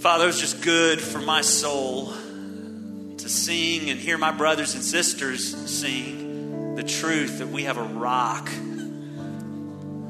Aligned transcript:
Father, 0.00 0.24
it 0.24 0.28
was 0.28 0.40
just 0.40 0.62
good 0.62 0.98
for 0.98 1.18
my 1.18 1.42
soul 1.42 2.06
to 2.06 3.28
sing 3.28 3.90
and 3.90 4.00
hear 4.00 4.16
my 4.16 4.32
brothers 4.32 4.74
and 4.74 4.82
sisters 4.82 5.54
sing 5.70 6.74
the 6.74 6.82
truth 6.82 7.40
that 7.40 7.48
we 7.48 7.64
have 7.64 7.76
a 7.76 7.82
rock. 7.82 8.48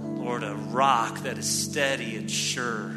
Lord, 0.05 0.45
a 0.45 0.55
rock 0.55 1.25
that 1.25 1.39
is 1.39 1.49
steady 1.49 2.15
and 2.15 2.31
sure. 2.31 2.93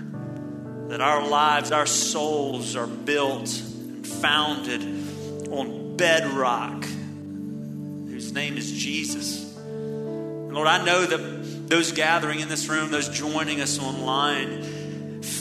That 0.90 1.02
our 1.02 1.28
lives, 1.28 1.72
our 1.72 1.88
souls 1.88 2.76
are 2.76 2.86
built 2.86 3.50
and 3.60 4.06
founded 4.06 4.84
on 5.50 5.98
bedrock, 5.98 6.84
whose 6.84 8.34
name 8.34 8.56
is 8.56 8.72
Jesus. 8.72 9.58
And 9.58 10.54
Lord, 10.54 10.68
I 10.68 10.86
know 10.86 11.08
that 11.08 11.70
those 11.70 11.92
gathering 11.92 12.40
in 12.40 12.50
this 12.50 12.68
room, 12.68 12.92
those 12.92 13.10
joining 13.10 13.62
us 13.62 13.80
online, 13.80 14.62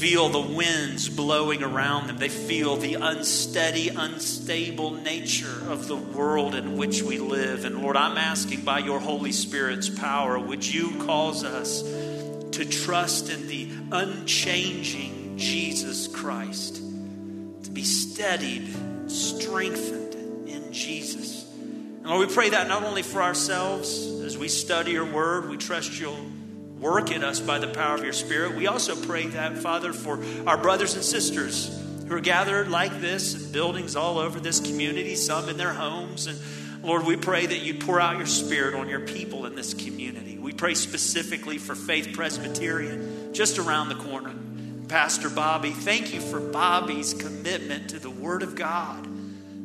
feel 0.03 0.29
the 0.29 0.41
winds 0.41 1.09
blowing 1.09 1.63
around 1.63 2.09
them. 2.09 2.19
They 2.19 2.29
feel 2.29 2.75
the 2.77 2.95
unsteady, 2.95 3.89
unstable 3.89 4.91
nature 4.91 5.71
of 5.71 5.87
the 5.87 5.95
world 5.95 6.57
in 6.57 6.77
which 6.77 7.05
we 7.05 7.19
live. 7.19 7.65
And 7.65 7.81
Lord, 7.81 7.97
I'm 7.97 8.19
asking 8.19 8.63
by 8.63 8.81
your 8.81 8.99
Holy 8.99 9.31
Spirit's 9.31 9.89
power, 9.89 10.41
would 10.41 10.67
you 10.67 10.99
cause 11.05 11.45
us 11.45 11.83
to 11.83 12.65
trust 12.65 13.31
in 13.31 13.47
the 13.47 13.71
unchanging 13.93 15.39
Jesus 15.39 16.09
Christ, 16.09 16.83
to 17.63 17.71
be 17.71 17.85
steadied, 17.85 18.75
strengthened 19.09 20.49
in 20.49 20.73
Jesus. 20.73 21.49
And 21.55 22.07
Lord, 22.07 22.27
we 22.27 22.35
pray 22.35 22.49
that 22.49 22.67
not 22.67 22.83
only 22.83 23.03
for 23.03 23.23
ourselves 23.23 24.05
as 24.23 24.37
we 24.37 24.49
study 24.49 24.91
your 24.91 25.05
word, 25.05 25.49
we 25.49 25.59
trust 25.59 25.97
you'll 26.01 26.19
work 26.83 27.13
in 27.13 27.23
us 27.23 27.41
by 27.41 27.59
the 27.59 27.69
power 27.69 27.95
of 27.95 28.03
your 28.03 28.13
Spirit. 28.13 28.57
We 28.57 28.67
also 28.67 28.97
pray 28.97 29.29
that, 29.29 29.57
Father, 29.57 29.93
for 29.93 30.23
our 30.47 30.59
brothers 30.59 30.95
and 30.95 31.05
sisters 31.05 31.81
who 32.09 32.17
are 32.17 32.21
gathered 32.21 32.69
like 32.69 33.01
this 33.01 33.35
in 33.41 33.53
buildings 33.53 33.95
all 33.97 34.19
over 34.19 34.41
this 34.41 34.61
community, 34.61 35.15
some 35.15 35.49
in 35.49 35.57
their 35.57 35.73
homes. 35.73 36.27
And 36.27 36.39
Lord, 36.83 37.07
we 37.07 37.17
pray 37.17 37.47
that 37.47 37.61
you 37.61 37.75
pour 37.75 38.01
out 38.01 38.17
your 38.19 38.27
Spirit 38.27 38.75
on 38.75 38.89
your 38.89 39.01
people 39.01 39.47
in 39.47 39.55
this 39.55 39.73
community. 39.73 40.37
We 40.37 40.53
pray 40.53 40.75
specifically 40.75 41.59
for 41.59 41.77
Faith 41.77 42.13
Presbyterian, 42.15 43.33
just 43.33 43.59
around 43.59 43.89
the 43.89 43.95
corner. 43.95 44.35
Pastor 44.89 45.31
Bobby, 45.31 45.71
thank 45.71 46.13
you 46.13 46.21
for 46.21 46.41
Bobby's 46.41 47.15
commitment 47.15 47.91
to 47.91 48.01
the 48.01 48.11
Word 48.11 48.43
of 48.43 48.57
God. 48.57 49.07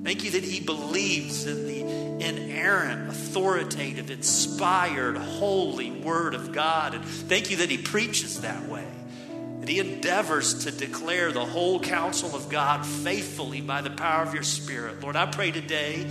Thank 0.08 0.24
you 0.24 0.32
that 0.32 0.46
he 0.46 0.62
believes 0.62 1.46
in 1.46 1.68
the 1.68 1.82
inerrant, 2.26 3.10
authoritative, 3.10 4.10
inspired, 4.10 5.18
holy 5.18 5.92
Word 5.92 6.34
of 6.34 6.54
God. 6.54 6.94
And 6.94 7.04
thank 7.04 7.52
you 7.52 7.58
that 7.58 7.70
he 7.70 7.78
preaches 7.78 8.40
that 8.40 8.70
way. 8.70 8.88
That 9.60 9.68
he 9.68 9.80
endeavors 9.80 10.64
to 10.64 10.72
declare 10.72 11.34
the 11.34 11.44
whole 11.44 11.82
counsel 11.82 12.38
of 12.38 12.48
God 12.48 12.86
faithfully 12.86 13.60
by 13.60 13.82
the 13.82 13.90
power 13.90 14.24
of 14.24 14.34
your 14.34 14.44
Spirit. 14.44 15.02
Lord, 15.02 15.18
I 15.18 15.26
pray 15.26 15.52
today 15.52 16.08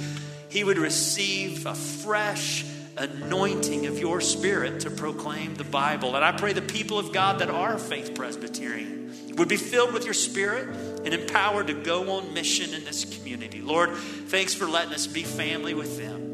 he 0.50 0.62
would 0.62 0.77
receive 0.77 1.64
a 1.64 1.74
fresh 1.74 2.67
anointing 2.98 3.86
of 3.86 3.98
your 3.98 4.20
Spirit 4.20 4.80
to 4.80 4.91
proclaim 4.91 5.55
the 5.55 5.64
Bible. 5.64 6.17
And 6.17 6.22
I 6.22 6.33
pray 6.33 6.52
the 6.52 6.61
people 6.61 6.98
of 6.98 7.14
God 7.14 7.39
that 7.39 7.48
are 7.48 7.78
Faith 7.78 8.14
Presbyterian 8.14 9.11
would 9.37 9.48
be 9.48 9.56
filled 9.56 9.92
with 9.92 10.05
your 10.05 10.15
spirit 10.15 10.69
and 11.05 11.15
empowered 11.15 11.69
to 11.69 11.75
go 11.75 12.11
on 12.17 12.34
mission 12.34 12.75
in 12.75 12.84
this 12.84 13.05
community. 13.05 13.61
Lord, 13.61 13.95
thanks 13.95 14.55
for 14.55 14.67
letting 14.67 14.95
us 14.95 15.06
be 15.06 15.23
family 15.23 15.75
with 15.75 15.98
them. 15.98 16.27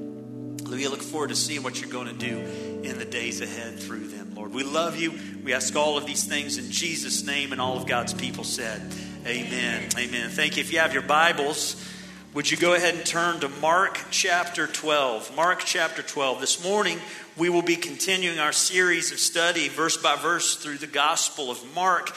We 0.72 0.89
look 0.89 1.03
forward 1.03 1.28
to 1.28 1.36
seeing 1.36 1.62
what 1.62 1.80
you're 1.80 1.91
going 1.91 2.08
to 2.08 2.14
do 2.14 2.39
in 2.83 2.98
the 2.98 3.05
days 3.05 3.41
ahead 3.41 3.78
through 3.78 4.08
them, 4.08 4.34
Lord. 4.34 4.55
We 4.55 4.64
love 4.64 4.97
you. 4.97 5.12
We 5.45 5.53
ask 5.53 5.77
all 5.77 5.98
of 5.98 6.06
these 6.06 6.25
things 6.25 6.56
in 6.56 6.70
Jesus' 6.70 7.25
name, 7.25 7.53
and 7.53 7.61
all 7.61 7.77
of 7.77 7.86
God's 7.86 8.14
people 8.14 8.42
said, 8.42 8.80
Amen. 9.27 9.89
Amen. 9.97 10.30
Thank 10.30 10.56
you. 10.56 10.62
If 10.62 10.73
you 10.73 10.78
have 10.78 10.95
your 10.95 11.03
Bibles, 11.03 11.77
would 12.34 12.50
you 12.50 12.56
go 12.56 12.75
ahead 12.75 12.95
and 12.95 13.05
turn 13.05 13.41
to 13.41 13.48
Mark 13.48 14.00
chapter 14.11 14.67
12? 14.67 15.36
Mark 15.36 15.61
chapter 15.61 16.02
12. 16.02 16.40
This 16.40 16.64
morning, 16.64 16.98
we 17.36 17.51
will 17.51 17.63
be 17.63 17.77
continuing 17.77 18.39
our 18.39 18.52
series 18.52 19.13
of 19.13 19.19
study, 19.19 19.69
verse 19.69 19.98
by 19.98 20.17
verse, 20.17 20.57
through 20.57 20.79
the 20.79 20.86
Gospel 20.86 21.51
of 21.51 21.74
Mark. 21.74 22.13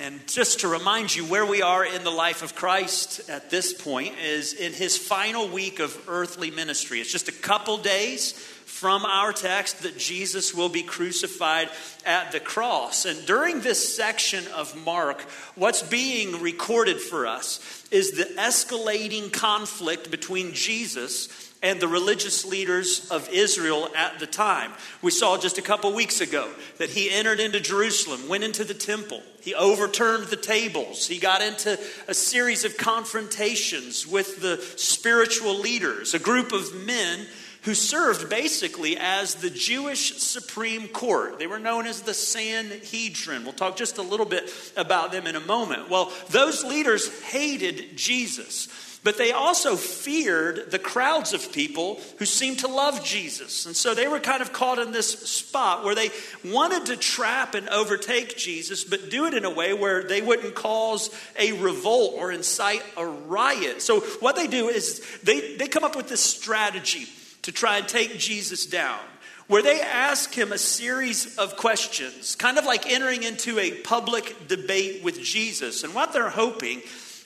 And 0.00 0.26
just 0.26 0.60
to 0.60 0.68
remind 0.68 1.14
you 1.14 1.26
where 1.26 1.44
we 1.44 1.60
are 1.60 1.84
in 1.84 2.04
the 2.04 2.10
life 2.10 2.42
of 2.42 2.54
Christ 2.54 3.28
at 3.28 3.50
this 3.50 3.74
point 3.74 4.14
is 4.18 4.54
in 4.54 4.72
his 4.72 4.96
final 4.96 5.46
week 5.46 5.78
of 5.78 6.08
earthly 6.08 6.50
ministry. 6.50 7.02
It's 7.02 7.12
just 7.12 7.28
a 7.28 7.32
couple 7.32 7.76
days 7.76 8.32
from 8.32 9.04
our 9.04 9.30
text 9.30 9.82
that 9.82 9.98
Jesus 9.98 10.54
will 10.54 10.70
be 10.70 10.82
crucified 10.82 11.68
at 12.06 12.32
the 12.32 12.40
cross. 12.40 13.04
And 13.04 13.26
during 13.26 13.60
this 13.60 13.94
section 13.94 14.46
of 14.54 14.74
Mark, 14.86 15.20
what's 15.54 15.82
being 15.82 16.40
recorded 16.40 16.98
for 16.98 17.26
us 17.26 17.86
is 17.90 18.12
the 18.12 18.24
escalating 18.38 19.30
conflict 19.30 20.10
between 20.10 20.54
Jesus 20.54 21.49
and 21.62 21.80
the 21.80 21.88
religious 21.88 22.44
leaders 22.44 23.08
of 23.10 23.28
Israel 23.30 23.88
at 23.94 24.18
the 24.18 24.26
time. 24.26 24.72
We 25.02 25.10
saw 25.10 25.36
just 25.36 25.58
a 25.58 25.62
couple 25.62 25.92
weeks 25.92 26.20
ago 26.20 26.50
that 26.78 26.90
he 26.90 27.10
entered 27.10 27.40
into 27.40 27.60
Jerusalem, 27.60 28.28
went 28.28 28.44
into 28.44 28.64
the 28.64 28.74
temple, 28.74 29.22
he 29.42 29.54
overturned 29.54 30.26
the 30.26 30.36
tables, 30.36 31.06
he 31.06 31.18
got 31.18 31.42
into 31.42 31.78
a 32.08 32.14
series 32.14 32.64
of 32.64 32.76
confrontations 32.76 34.06
with 34.06 34.40
the 34.40 34.58
spiritual 34.76 35.58
leaders, 35.58 36.14
a 36.14 36.18
group 36.18 36.52
of 36.52 36.74
men 36.74 37.26
who 37.62 37.74
served 37.74 38.30
basically 38.30 38.96
as 38.98 39.34
the 39.34 39.50
Jewish 39.50 40.16
Supreme 40.16 40.88
Court. 40.88 41.38
They 41.38 41.46
were 41.46 41.58
known 41.58 41.86
as 41.86 42.00
the 42.00 42.14
Sanhedrin. 42.14 43.44
We'll 43.44 43.52
talk 43.52 43.76
just 43.76 43.98
a 43.98 44.02
little 44.02 44.24
bit 44.24 44.50
about 44.78 45.12
them 45.12 45.26
in 45.26 45.36
a 45.36 45.40
moment. 45.40 45.90
Well, 45.90 46.10
those 46.30 46.64
leaders 46.64 47.22
hated 47.24 47.98
Jesus. 47.98 48.68
But 49.02 49.16
they 49.16 49.32
also 49.32 49.76
feared 49.76 50.70
the 50.70 50.78
crowds 50.78 51.32
of 51.32 51.52
people 51.52 52.00
who 52.18 52.26
seemed 52.26 52.58
to 52.58 52.68
love 52.68 53.02
Jesus. 53.02 53.64
And 53.64 53.74
so 53.74 53.94
they 53.94 54.06
were 54.06 54.20
kind 54.20 54.42
of 54.42 54.52
caught 54.52 54.78
in 54.78 54.92
this 54.92 55.10
spot 55.10 55.84
where 55.84 55.94
they 55.94 56.10
wanted 56.44 56.86
to 56.86 56.96
trap 56.98 57.54
and 57.54 57.66
overtake 57.70 58.36
Jesus, 58.36 58.84
but 58.84 59.08
do 59.08 59.24
it 59.24 59.32
in 59.32 59.46
a 59.46 59.50
way 59.50 59.72
where 59.72 60.02
they 60.02 60.20
wouldn't 60.20 60.54
cause 60.54 61.08
a 61.38 61.52
revolt 61.52 62.14
or 62.18 62.30
incite 62.30 62.82
a 62.98 63.06
riot. 63.06 63.80
So 63.80 64.00
what 64.20 64.36
they 64.36 64.46
do 64.46 64.68
is 64.68 65.02
they, 65.22 65.56
they 65.56 65.66
come 65.66 65.84
up 65.84 65.96
with 65.96 66.08
this 66.08 66.20
strategy 66.20 67.06
to 67.42 67.52
try 67.52 67.78
and 67.78 67.88
take 67.88 68.18
Jesus 68.18 68.66
down 68.66 69.00
where 69.46 69.62
they 69.62 69.80
ask 69.80 70.32
him 70.32 70.52
a 70.52 70.58
series 70.58 71.36
of 71.36 71.56
questions, 71.56 72.36
kind 72.36 72.56
of 72.56 72.64
like 72.64 72.88
entering 72.88 73.24
into 73.24 73.58
a 73.58 73.72
public 73.72 74.46
debate 74.46 75.02
with 75.02 75.20
Jesus. 75.20 75.82
And 75.82 75.92
what 75.92 76.12
they're 76.12 76.30
hoping 76.30 76.82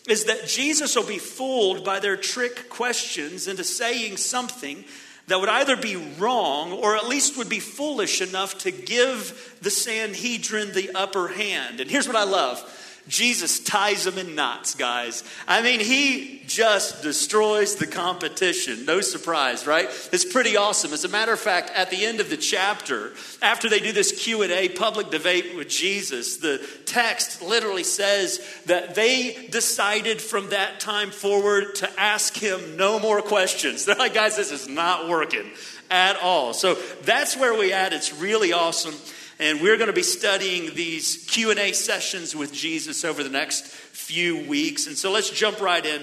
is 0.09 0.25
that 0.25 0.47
Jesus 0.47 0.97
will 0.97 1.06
be 1.06 1.19
fooled 1.19 1.84
by 1.84 1.98
their 1.98 2.16
trick 2.16 2.69
questions 2.69 3.48
into 3.48 3.65
saying 3.65 4.19
something 4.19 4.84
that 5.26 5.41
would 5.41 5.48
either 5.48 5.76
be 5.76 5.97
wrong 6.19 6.72
or 6.72 6.97
at 6.97 7.09
least 7.09 7.38
would 7.38 7.48
be 7.48 7.60
foolish 7.60 8.20
enough 8.20 8.59
to 8.59 8.70
give 8.70 9.56
the 9.62 9.70
Sanhedrin 9.70 10.72
the 10.72 10.91
upper 10.94 11.28
hand. 11.28 11.81
And 11.81 11.91
here's 11.91 12.06
what 12.06 12.16
I 12.16 12.25
love 12.25 12.62
Jesus 13.06 13.60
ties 13.60 14.04
them 14.04 14.16
in 14.16 14.34
knots, 14.34 14.75
guys. 14.75 15.25
I 15.47 15.60
mean, 15.60 15.81
he 15.81 16.42
just 16.47 17.03
destroys 17.03 17.76
the 17.76 17.87
competition. 17.87 18.87
No 18.87 19.03
surprise, 19.03 19.66
right? 19.66 19.87
It's 20.10 20.25
pretty 20.25 20.56
awesome. 20.56 20.92
As 20.94 21.04
a 21.04 21.09
matter 21.09 21.32
of 21.32 21.41
fact, 21.41 21.70
at 21.75 21.91
the 21.91 22.06
end 22.06 22.20
of 22.20 22.31
the 22.31 22.38
chapter, 22.38 23.12
after 23.42 23.69
they 23.69 23.81
do 23.81 23.92
this 23.92 24.25
Q&A 24.25 24.70
public 24.70 25.10
debate 25.10 25.54
with 25.54 25.69
Jesus, 25.69 26.38
the 26.38 26.66
text 26.87 27.42
literally 27.42 27.84
says 27.84 28.41
that 28.66 28.94
they 28.94 29.48
decided 29.50 30.22
from 30.22 30.50
that 30.50 30.81
time 30.81 31.10
forward 31.10 31.75
to 31.76 32.00
ask 32.00 32.34
him 32.34 32.76
no 32.76 32.98
more 32.98 33.21
questions. 33.21 33.84
They're 33.84 33.97
like, 33.97 34.15
guys, 34.15 34.36
this 34.36 34.50
is 34.50 34.66
not 34.66 35.10
working 35.10 35.50
at 35.91 36.16
all. 36.22 36.54
So 36.54 36.75
that's 37.03 37.36
where 37.36 37.53
we 37.53 37.72
at. 37.72 37.92
It's 37.92 38.15
really 38.15 38.54
awesome 38.54 38.94
and 39.39 39.61
we're 39.61 39.77
going 39.77 39.89
to 39.89 39.93
be 39.93 40.03
studying 40.03 40.75
these 40.75 41.25
q&a 41.28 41.72
sessions 41.72 42.34
with 42.34 42.53
jesus 42.53 43.05
over 43.05 43.22
the 43.22 43.31
next 43.31 43.67
few 44.04 44.47
weeks. 44.47 44.86
And 44.86 44.98
so 44.98 45.10
let's 45.10 45.31
jump 45.31 45.60
right 45.60 45.84
in 45.84 46.03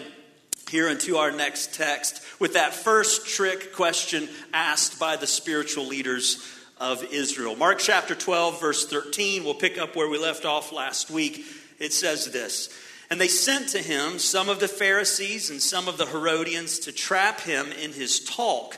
here 0.70 0.90
into 0.90 1.18
our 1.18 1.32
next 1.32 1.76
text 1.76 2.24
with 2.40 2.54
that 2.54 2.74
first 2.74 3.28
trick 3.28 3.74
question 3.74 4.28
asked 4.54 5.00
by 5.00 5.18
the 5.18 5.28
spiritual 5.28 5.86
leaders 5.86 6.44
of 6.80 7.04
israel. 7.14 7.56
Mark 7.56 7.78
chapter 7.78 8.16
12 8.16 8.60
verse 8.60 8.88
13 8.88 9.44
we'll 9.44 9.54
pick 9.54 9.78
up 9.78 9.96
where 9.96 10.10
we 10.10 10.18
left 10.18 10.46
off 10.46 10.72
last 10.72 11.12
week. 11.12 11.46
It 11.78 11.94
says 11.94 12.32
this 12.32 12.70
and 13.12 13.22
they 13.22 13.28
sent 13.28 13.70
to 13.70 13.80
him 13.80 14.18
some 14.18 14.50
of 14.50 14.60
the 14.60 14.68
pharisees 14.68 15.52
and 15.52 15.62
some 15.62 15.88
of 15.88 15.98
the 15.98 16.08
herodians 16.08 16.80
to 16.80 16.92
trap 16.92 17.42
him 17.42 17.68
in 17.74 17.94
his 17.94 18.20
talk 18.24 18.78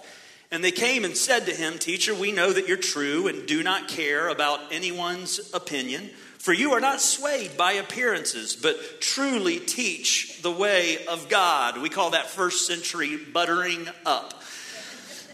and 0.54 0.64
they 0.64 0.72
came 0.72 1.04
and 1.04 1.18
said 1.18 1.48
to 1.48 1.52
him, 1.52 1.80
Teacher, 1.80 2.14
we 2.14 2.32
know 2.32 2.54
that 2.54 2.68
you're 2.68 2.78
true 2.78 3.28
and 3.28 3.48
do 3.48 3.64
not 3.64 3.88
care 3.88 4.28
about 4.28 4.60
anyone's 4.72 5.52
opinion, 5.52 6.12
for 6.38 6.54
you 6.54 6.74
are 6.74 6.80
not 6.80 7.02
swayed 7.02 7.58
by 7.58 7.72
appearances, 7.72 8.56
but 8.56 9.02
truly 9.02 9.60
teach 9.60 10.44
the 10.44 10.52
way 10.52 11.04
of 11.08 11.28
God. 11.28 11.82
We 11.82 11.90
call 11.90 12.12
that 12.12 12.30
first 12.30 12.68
century 12.68 13.18
buttering 13.18 13.88
up. 14.06 14.44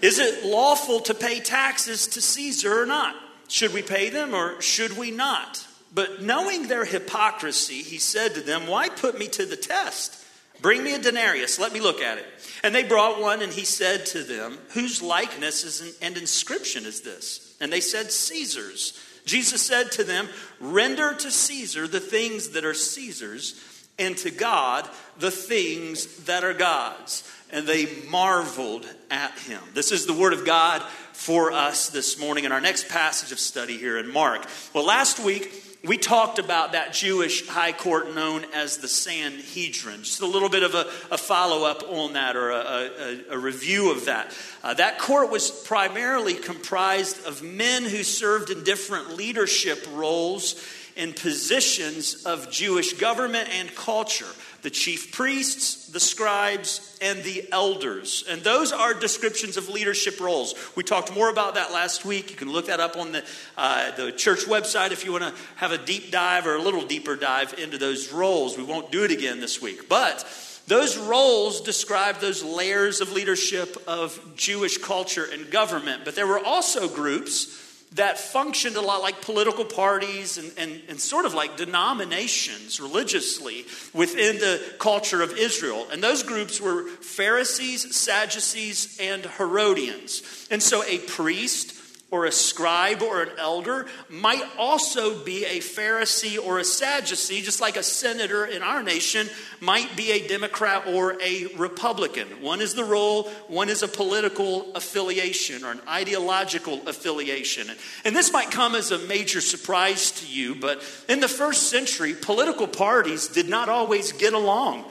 Is 0.01 0.19
it 0.19 0.45
lawful 0.45 1.01
to 1.01 1.13
pay 1.13 1.41
taxes 1.41 2.07
to 2.07 2.21
Caesar 2.21 2.81
or 2.81 2.85
not? 2.85 3.13
Should 3.49 3.73
we 3.73 3.81
pay 3.81 4.09
them 4.09 4.33
or 4.33 4.61
should 4.61 4.97
we 4.97 5.11
not? 5.11 5.67
But 5.93 6.21
knowing 6.21 6.67
their 6.67 6.85
hypocrisy, 6.85 7.81
he 7.81 7.97
said 7.97 8.35
to 8.35 8.41
them, 8.41 8.67
Why 8.67 8.87
put 8.87 9.19
me 9.19 9.27
to 9.27 9.45
the 9.45 9.57
test? 9.57 10.15
Bring 10.61 10.83
me 10.83 10.93
a 10.93 10.99
denarius, 10.99 11.59
let 11.59 11.73
me 11.73 11.79
look 11.79 12.01
at 12.01 12.17
it. 12.17 12.25
And 12.63 12.75
they 12.75 12.83
brought 12.83 13.21
one, 13.21 13.41
and 13.41 13.51
he 13.51 13.65
said 13.65 14.05
to 14.07 14.23
them, 14.23 14.57
Whose 14.71 15.01
likeness 15.01 15.97
and 16.01 16.17
inscription 16.17 16.85
is 16.85 17.01
this? 17.01 17.55
And 17.61 17.71
they 17.71 17.81
said, 17.81 18.11
Caesar's. 18.11 18.99
Jesus 19.25 19.65
said 19.65 19.91
to 19.93 20.03
them, 20.03 20.27
Render 20.59 21.13
to 21.13 21.31
Caesar 21.31 21.87
the 21.87 21.99
things 21.99 22.49
that 22.49 22.65
are 22.65 22.73
Caesar's, 22.73 23.63
and 23.97 24.17
to 24.17 24.31
God 24.31 24.89
the 25.17 25.31
things 25.31 26.23
that 26.25 26.43
are 26.43 26.53
God's. 26.53 27.29
And 27.51 27.65
they 27.65 28.03
marveled 28.09 28.85
at 29.09 29.37
him. 29.39 29.61
This 29.73 29.91
is 29.91 30.05
the 30.05 30.13
word 30.13 30.33
of 30.33 30.45
God 30.45 30.81
for 31.13 31.51
us 31.51 31.89
this 31.89 32.19
morning 32.19 32.45
in 32.45 32.51
our 32.51 32.61
next 32.61 32.89
passage 32.89 33.31
of 33.31 33.39
study 33.39 33.77
here 33.77 33.97
in 33.97 34.11
Mark. 34.11 34.45
Well, 34.73 34.85
last 34.85 35.19
week, 35.19 35.68
we 35.85 35.97
talked 35.97 36.39
about 36.39 36.73
that 36.73 36.91
Jewish 36.91 37.47
high 37.47 37.71
court 37.71 38.13
known 38.13 38.45
as 38.53 38.77
the 38.77 38.87
Sanhedrin. 38.89 40.03
Just 40.03 40.21
a 40.21 40.25
little 40.25 40.49
bit 40.49 40.63
of 40.63 40.75
a, 40.75 40.87
a 41.09 41.17
follow 41.17 41.65
up 41.65 41.83
on 41.83 42.13
that 42.13 42.35
or 42.35 42.51
a, 42.51 42.55
a, 42.55 43.21
a 43.31 43.37
review 43.37 43.91
of 43.91 44.05
that. 44.05 44.35
Uh, 44.61 44.73
that 44.73 44.99
court 44.99 45.31
was 45.31 45.49
primarily 45.49 46.33
comprised 46.33 47.25
of 47.25 47.41
men 47.41 47.83
who 47.83 48.03
served 48.03 48.49
in 48.49 48.63
different 48.65 49.15
leadership 49.15 49.85
roles 49.93 50.61
in 50.97 51.13
positions 51.13 52.25
of 52.25 52.51
Jewish 52.51 52.93
government 52.93 53.47
and 53.49 53.73
culture 53.73 54.25
the 54.61 54.69
chief 54.69 55.11
priests, 55.11 55.87
the 55.87 55.99
scribes, 55.99 56.97
and 57.01 57.23
the 57.23 57.47
elders. 57.51 58.23
And 58.29 58.41
those 58.41 58.71
are 58.71 58.93
descriptions 58.93 59.57
of 59.57 59.69
leadership 59.69 60.19
roles. 60.19 60.53
We 60.75 60.83
talked 60.83 61.13
more 61.13 61.29
about 61.29 61.55
that 61.55 61.71
last 61.71 62.05
week. 62.05 62.31
You 62.31 62.35
can 62.35 62.51
look 62.51 62.67
that 62.67 62.79
up 62.79 62.97
on 62.97 63.11
the, 63.11 63.23
uh, 63.57 63.91
the 63.95 64.11
church 64.11 64.45
website 64.45 64.91
if 64.91 65.05
you 65.05 65.11
want 65.11 65.23
to 65.23 65.33
have 65.55 65.71
a 65.71 65.77
deep 65.77 66.11
dive 66.11 66.45
or 66.45 66.55
a 66.55 66.61
little 66.61 66.85
deeper 66.85 67.15
dive 67.15 67.53
into 67.57 67.77
those 67.77 68.11
roles. 68.11 68.57
We 68.57 68.63
won't 68.63 68.91
do 68.91 69.03
it 69.03 69.11
again 69.11 69.39
this 69.39 69.61
week. 69.61 69.87
But 69.87 70.25
those 70.67 70.97
roles 70.97 71.61
describe 71.61 72.19
those 72.19 72.43
layers 72.43 73.01
of 73.01 73.11
leadership 73.11 73.75
of 73.87 74.19
Jewish 74.35 74.77
culture 74.77 75.25
and 75.31 75.49
government. 75.49 76.05
But 76.05 76.15
there 76.15 76.27
were 76.27 76.43
also 76.43 76.87
groups 76.87 77.68
that 77.93 78.19
functioned 78.19 78.75
a 78.75 78.81
lot 78.81 79.01
like 79.01 79.21
political 79.21 79.65
parties 79.65 80.37
and, 80.37 80.51
and, 80.57 80.81
and, 80.89 81.01
sort 81.01 81.25
of 81.25 81.33
like 81.33 81.57
denominations 81.57 82.79
religiously 82.79 83.65
within 83.93 84.37
the 84.37 84.61
culture 84.77 85.23
of 85.23 85.35
Israel. 85.37 85.87
And 85.91 86.03
those 86.03 86.21
groups 86.21 86.61
were 86.61 86.87
Pharisees, 86.87 87.95
Sadducees, 87.95 88.99
and 89.01 89.25
Herodians. 89.25 90.47
And 90.51 90.61
so 90.61 90.83
a 90.83 90.99
priest 90.99 91.78
or 92.11 92.25
a 92.25 92.31
scribe 92.31 93.01
or 93.03 93.21
an 93.21 93.29
elder 93.37 93.85
might 94.09 94.43
also 94.57 95.23
be 95.23 95.45
a 95.45 95.59
Pharisee 95.59 96.43
or 96.43 96.57
a 96.57 96.63
Sadducee, 96.63 97.41
just 97.41 97.61
like 97.61 97.77
a 97.77 97.83
senator 97.83 98.45
in 98.45 98.63
our 98.63 98.81
nation 98.81 99.27
might 99.59 99.95
be 99.95 100.11
a 100.11 100.27
Democrat 100.27 100.87
or 100.87 101.21
a 101.21 101.47
Republican. 101.55 102.27
One 102.41 102.61
is 102.61 102.73
the 102.73 102.83
role, 102.83 103.29
one 103.47 103.69
is 103.69 103.83
a 103.83 103.87
political 103.87 104.73
affiliation 104.73 105.63
or 105.63 105.71
an 105.71 105.81
ideological 105.87 106.87
affiliation. 106.87 107.67
And 108.03 108.15
this 108.15 108.33
might 108.33 108.49
come 108.49 108.73
as 108.73 108.91
a 108.91 108.97
major 108.99 109.41
surprise 109.41 110.11
to 110.13 110.25
you, 110.25 110.55
but 110.55 110.81
in 111.07 111.19
the 111.19 111.27
first 111.27 111.69
century, 111.69 112.15
political 112.19 112.67
parties 112.67 113.27
did 113.27 113.47
not 113.47 113.69
always 113.69 114.13
get 114.13 114.33
along. 114.33 114.85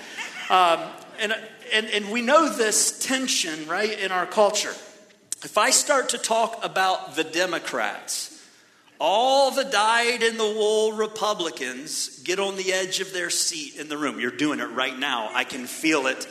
Um, 0.50 0.80
and, 1.18 1.34
and, 1.72 1.86
and 1.86 2.10
we 2.12 2.22
know 2.22 2.48
this 2.48 2.98
tension, 3.04 3.66
right, 3.66 3.98
in 3.98 4.12
our 4.12 4.26
culture. 4.26 4.72
If 5.44 5.56
I 5.56 5.70
start 5.70 6.08
to 6.10 6.18
talk 6.18 6.64
about 6.64 7.14
the 7.14 7.22
Democrats, 7.22 8.44
all 8.98 9.52
the 9.52 9.64
dyed 9.64 10.24
in 10.24 10.36
the 10.36 10.44
wool 10.44 10.92
Republicans 10.92 12.20
get 12.24 12.40
on 12.40 12.56
the 12.56 12.72
edge 12.72 12.98
of 12.98 13.12
their 13.12 13.30
seat 13.30 13.76
in 13.76 13.88
the 13.88 13.96
room. 13.96 14.18
You're 14.18 14.32
doing 14.32 14.58
it 14.58 14.70
right 14.70 14.98
now. 14.98 15.30
I 15.32 15.44
can 15.44 15.66
feel 15.66 16.08
it. 16.08 16.26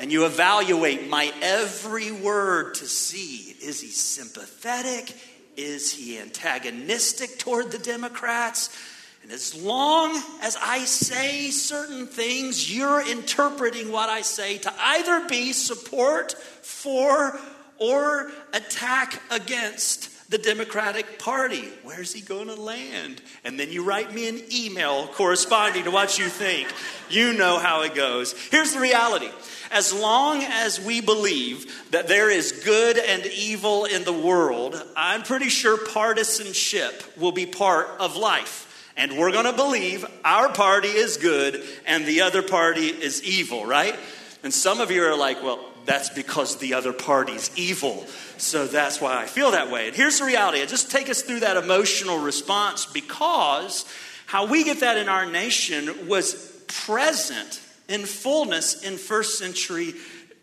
And 0.00 0.10
you 0.10 0.26
evaluate 0.26 1.08
my 1.08 1.32
every 1.40 2.10
word 2.10 2.74
to 2.76 2.86
see 2.86 3.54
is 3.62 3.80
he 3.80 3.88
sympathetic? 3.88 5.16
Is 5.56 5.92
he 5.92 6.18
antagonistic 6.18 7.38
toward 7.38 7.70
the 7.70 7.78
Democrats? 7.78 8.76
And 9.22 9.30
as 9.30 9.54
long 9.54 10.20
as 10.42 10.56
I 10.60 10.80
say 10.80 11.50
certain 11.50 12.08
things, 12.08 12.76
you're 12.76 13.08
interpreting 13.08 13.92
what 13.92 14.08
I 14.08 14.22
say 14.22 14.58
to 14.58 14.72
either 14.76 15.28
be 15.28 15.52
support 15.52 16.32
for 16.32 17.38
or 17.78 18.30
attack 18.52 19.20
against 19.30 20.30
the 20.30 20.38
Democratic 20.38 21.18
Party. 21.18 21.68
Where's 21.82 22.12
he 22.12 22.20
going 22.20 22.48
to 22.48 22.54
land? 22.54 23.22
And 23.44 23.60
then 23.60 23.70
you 23.70 23.84
write 23.84 24.12
me 24.12 24.28
an 24.28 24.40
email 24.52 25.06
corresponding 25.08 25.84
to 25.84 25.90
what 25.90 26.18
you 26.18 26.26
think. 26.26 26.68
You 27.10 27.34
know 27.34 27.58
how 27.58 27.82
it 27.82 27.94
goes. 27.94 28.32
Here's 28.50 28.72
the 28.72 28.80
reality 28.80 29.28
as 29.70 29.92
long 29.92 30.42
as 30.42 30.80
we 30.80 31.00
believe 31.00 31.90
that 31.90 32.08
there 32.08 32.30
is 32.30 32.52
good 32.64 32.96
and 32.96 33.26
evil 33.26 33.84
in 33.84 34.04
the 34.04 34.12
world, 34.12 34.80
I'm 34.96 35.22
pretty 35.22 35.48
sure 35.48 35.76
partisanship 35.76 37.02
will 37.16 37.32
be 37.32 37.46
part 37.46 37.88
of 37.98 38.16
life. 38.16 38.92
And 38.96 39.18
we're 39.18 39.32
going 39.32 39.46
to 39.46 39.52
believe 39.52 40.06
our 40.24 40.52
party 40.52 40.88
is 40.88 41.16
good 41.16 41.62
and 41.86 42.06
the 42.06 42.20
other 42.20 42.42
party 42.42 42.86
is 42.86 43.22
evil, 43.24 43.66
right? 43.66 43.96
And 44.44 44.54
some 44.54 44.80
of 44.80 44.92
you 44.92 45.04
are 45.04 45.16
like, 45.16 45.42
well, 45.42 45.73
that's 45.84 46.10
because 46.10 46.56
the 46.56 46.74
other 46.74 46.92
party's 46.92 47.50
evil. 47.56 48.06
So 48.38 48.66
that's 48.66 49.00
why 49.00 49.20
I 49.20 49.26
feel 49.26 49.52
that 49.52 49.70
way. 49.70 49.86
And 49.88 49.96
here's 49.96 50.18
the 50.18 50.24
reality. 50.24 50.60
I 50.62 50.66
just 50.66 50.90
take 50.90 51.08
us 51.08 51.22
through 51.22 51.40
that 51.40 51.56
emotional 51.56 52.18
response 52.18 52.86
because 52.86 53.84
how 54.26 54.46
we 54.46 54.64
get 54.64 54.80
that 54.80 54.96
in 54.96 55.08
our 55.08 55.26
nation 55.26 56.08
was 56.08 56.34
present 56.66 57.60
in 57.88 58.04
fullness 58.06 58.82
in 58.82 58.96
first 58.96 59.38
century 59.38 59.94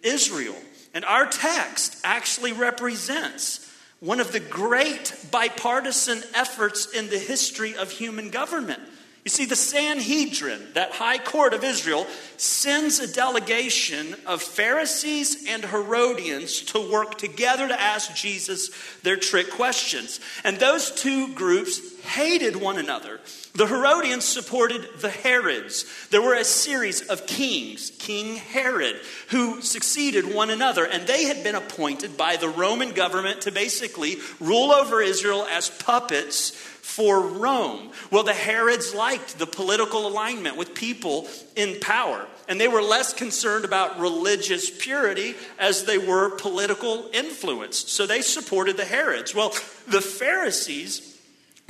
Israel. 0.04 0.56
And 0.94 1.06
our 1.06 1.26
text 1.26 1.98
actually 2.04 2.54
represents 2.54 3.68
one 4.00 4.20
of 4.20 4.32
the 4.32 4.40
great 4.40 5.16
bipartisan 5.32 6.24
efforts 6.34 6.88
in 6.92 7.10
the 7.10 7.20
history 7.20 7.76
of 7.76 7.92
human 7.92 8.30
government. 8.30 8.82
You 9.24 9.30
see, 9.30 9.46
the 9.46 9.56
Sanhedrin, 9.56 10.70
that 10.74 10.94
high 10.94 11.20
court 11.20 11.54
of 11.54 11.64
Israel, 11.64 12.08
sends 12.38 12.98
a 12.98 13.12
delegation 13.12 14.16
of 14.26 14.42
Pharisees 14.42 15.46
and 15.48 15.64
Herodians 15.64 16.62
to 16.62 16.92
work 16.92 17.20
together 17.20 17.68
to 17.68 17.80
ask 17.80 18.16
Jesus 18.16 18.72
their 19.04 19.18
trick 19.18 19.52
questions. 19.52 20.20
And 20.44 20.58
those 20.58 20.90
two 20.90 21.36
groups 21.36 22.02
hated 22.02 22.56
one 22.56 22.80
another. 22.80 23.20
The 23.54 23.68
Herodians 23.68 24.24
supported 24.24 24.88
the 25.00 25.10
Herods. 25.10 25.86
There 26.10 26.22
were 26.22 26.36
a 26.36 26.46
series 26.46 27.02
of 27.02 27.28
kings, 27.28 27.92
King 28.00 28.38
Herod, 28.38 28.96
who 29.30 29.62
succeeded 29.62 30.34
one 30.34 30.50
another, 30.50 30.86
and 30.86 31.06
they 31.06 31.26
had 31.26 31.44
been 31.44 31.56
appointed 31.56 32.16
by 32.16 32.38
the 32.38 32.48
Roman 32.48 32.92
government 32.94 33.42
to 33.42 33.52
basically 33.52 34.18
rule 34.40 34.72
over 34.72 35.02
Israel 35.02 35.46
as 35.52 35.70
puppets 35.70 36.52
for 36.52 37.22
Rome. 37.22 37.92
Well, 38.10 38.24
the 38.24 38.34
Herods 38.34 38.96
liked 38.96 39.38
the 39.38 39.46
political 39.46 40.08
alignment 40.08 40.56
with 40.56 40.74
people 40.74 41.28
in 41.56 41.80
power, 41.82 42.26
and 42.48 42.60
they 42.60 42.70
were 42.70 42.82
less 42.82 43.14
concerned 43.14 43.66
about 43.66 44.00
religious 44.00 44.70
purity 44.70 45.36
as 45.60 45.84
they 45.84 45.98
were 45.98 46.38
political 46.38 47.10
influence. 47.14 47.78
So 47.92 48.08
they 48.08 48.22
supported 48.22 48.78
the 48.78 48.86
Herods. 48.86 49.36
Well, 49.36 49.54
the 49.88 50.02
Pharisees 50.02 51.11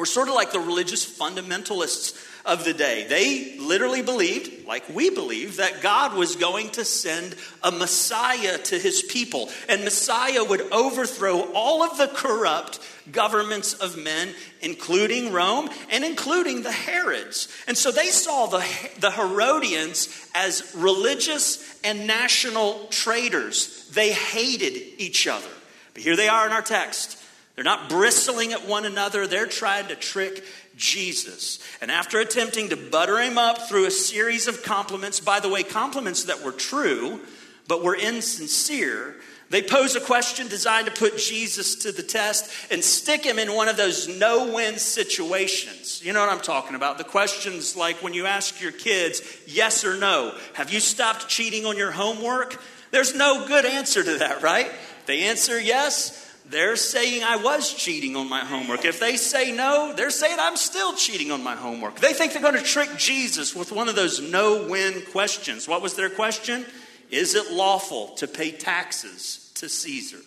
were 0.02 0.06
sort 0.08 0.30
of 0.30 0.34
like 0.34 0.52
the 0.52 0.60
religious 0.60 1.06
fundamentalists 1.06 2.20
of 2.44 2.66
the 2.66 2.74
day. 2.74 3.06
They 3.08 3.60
literally 3.60 4.02
believed, 4.02 4.66
like 4.66 4.90
we 4.90 5.12
believe, 5.12 5.58
that 5.58 5.84
God 5.84 6.16
was 6.16 6.36
going 6.36 6.72
to 6.72 6.84
send 6.84 7.36
a 7.62 7.72
Messiah 7.72 8.58
to 8.58 8.80
his 8.80 9.04
people. 9.04 9.52
And 9.70 9.84
Messiah 9.84 10.44
would 10.44 10.62
overthrow 10.72 11.52
all 11.54 11.84
of 11.84 12.00
the 12.00 12.08
corrupt 12.08 12.80
governments 13.12 13.76
of 13.76 13.96
men, 13.96 14.30
including 14.60 15.32
Rome 15.32 15.70
and 15.92 16.04
including 16.04 16.64
the 16.64 16.72
Herods. 16.72 17.48
And 17.68 17.78
so 17.78 17.92
they 17.92 18.08
saw 18.08 18.48
the, 18.48 18.66
the 18.98 19.12
Herodians 19.12 20.10
as 20.34 20.74
religious 20.76 21.80
and 21.84 22.08
national 22.08 22.88
traitors. 22.88 23.88
They 23.94 24.14
hated 24.14 24.82
each 25.00 25.28
other. 25.28 25.48
But 25.94 26.02
here 26.02 26.16
they 26.16 26.28
are 26.28 26.48
in 26.48 26.54
our 26.54 26.64
text. 26.64 27.21
They're 27.56 27.64
not 27.64 27.90
bristling 27.90 28.54
at 28.54 28.68
one 28.68 28.86
another, 28.86 29.28
they're 29.28 29.46
trying 29.46 29.88
to 29.88 29.96
trick 29.96 30.44
Jesus. 30.76 31.60
And 31.82 31.92
after 31.92 32.20
attempting 32.20 32.70
to 32.70 32.78
butter 32.78 33.20
him 33.20 33.38
up 33.38 33.68
through 33.68 33.86
a 33.86 33.92
series 33.92 34.48
of 34.48 34.64
compliments, 34.64 35.20
by 35.20 35.40
the 35.40 35.50
way, 35.50 35.64
compliments 35.64 36.26
that 36.26 36.44
were 36.44 36.52
true 36.52 37.20
but 37.68 37.84
were 37.84 37.96
insincere, 37.96 39.16
they 39.52 39.62
pose 39.62 39.98
a 39.98 40.02
question 40.02 40.48
designed 40.48 40.88
to 40.88 40.94
put 40.94 41.18
Jesus 41.18 41.76
to 41.76 41.92
the 41.92 42.04
test 42.04 42.50
and 42.72 42.82
stick 42.82 43.26
him 43.26 43.38
in 43.38 43.54
one 43.54 43.68
of 43.68 43.76
those 43.76 44.08
no 44.08 44.54
win 44.54 44.78
situations. 44.78 46.02
You 46.04 46.14
know 46.14 46.22
what 46.22 46.30
I'm 46.30 46.40
talking 46.40 46.76
about? 46.76 46.98
The 46.98 47.04
questions 47.04 47.76
like 47.76 48.02
when 48.02 48.14
you 48.14 48.28
ask 48.28 48.62
your 48.62 48.72
kids, 48.72 49.22
yes 49.46 49.84
or 49.84 49.98
no, 49.98 50.34
have 50.54 50.72
you 50.72 50.80
stopped 50.80 51.28
cheating 51.28 51.66
on 51.66 51.76
your 51.76 51.92
homework? 51.92 52.62
There's 52.92 53.14
no 53.14 53.46
good 53.46 53.66
answer 53.66 54.02
to 54.02 54.20
that, 54.20 54.42
right? 54.42 54.72
They 55.06 55.24
answer 55.24 55.60
yes, 55.60 56.21
they're 56.52 56.76
saying 56.76 57.24
I 57.24 57.38
was 57.38 57.74
cheating 57.74 58.16
on 58.16 58.30
my 58.30 58.42
homework. 58.42 58.86
If 58.86 59.00
they 59.00 59.18
say 59.18 59.52
no, 59.52 59.94
they're 59.96 60.10
saying 60.10 60.38
I'm 60.40 60.58
still 60.58 60.94
cheating 60.94 61.32
on 61.32 61.44
my 61.44 61.56
homework. 61.56 62.00
They 62.00 62.14
think 62.14 62.34
they're 62.34 62.42
going 62.42 62.56
to 62.56 62.62
trick 62.62 62.90
Jesus 62.98 63.56
with 63.56 63.72
one 63.72 63.90
of 63.90 63.96
those 63.96 64.20
no 64.20 64.68
win 64.68 65.02
questions. 65.12 65.68
What 65.68 65.82
was 65.82 65.96
their 65.96 66.10
question? 66.10 66.66
Is 67.10 67.36
it 67.36 67.52
lawful 67.52 68.10
to 68.16 68.28
pay 68.28 68.52
taxes 68.52 69.52
to 69.56 69.68
Caesar? 69.68 70.20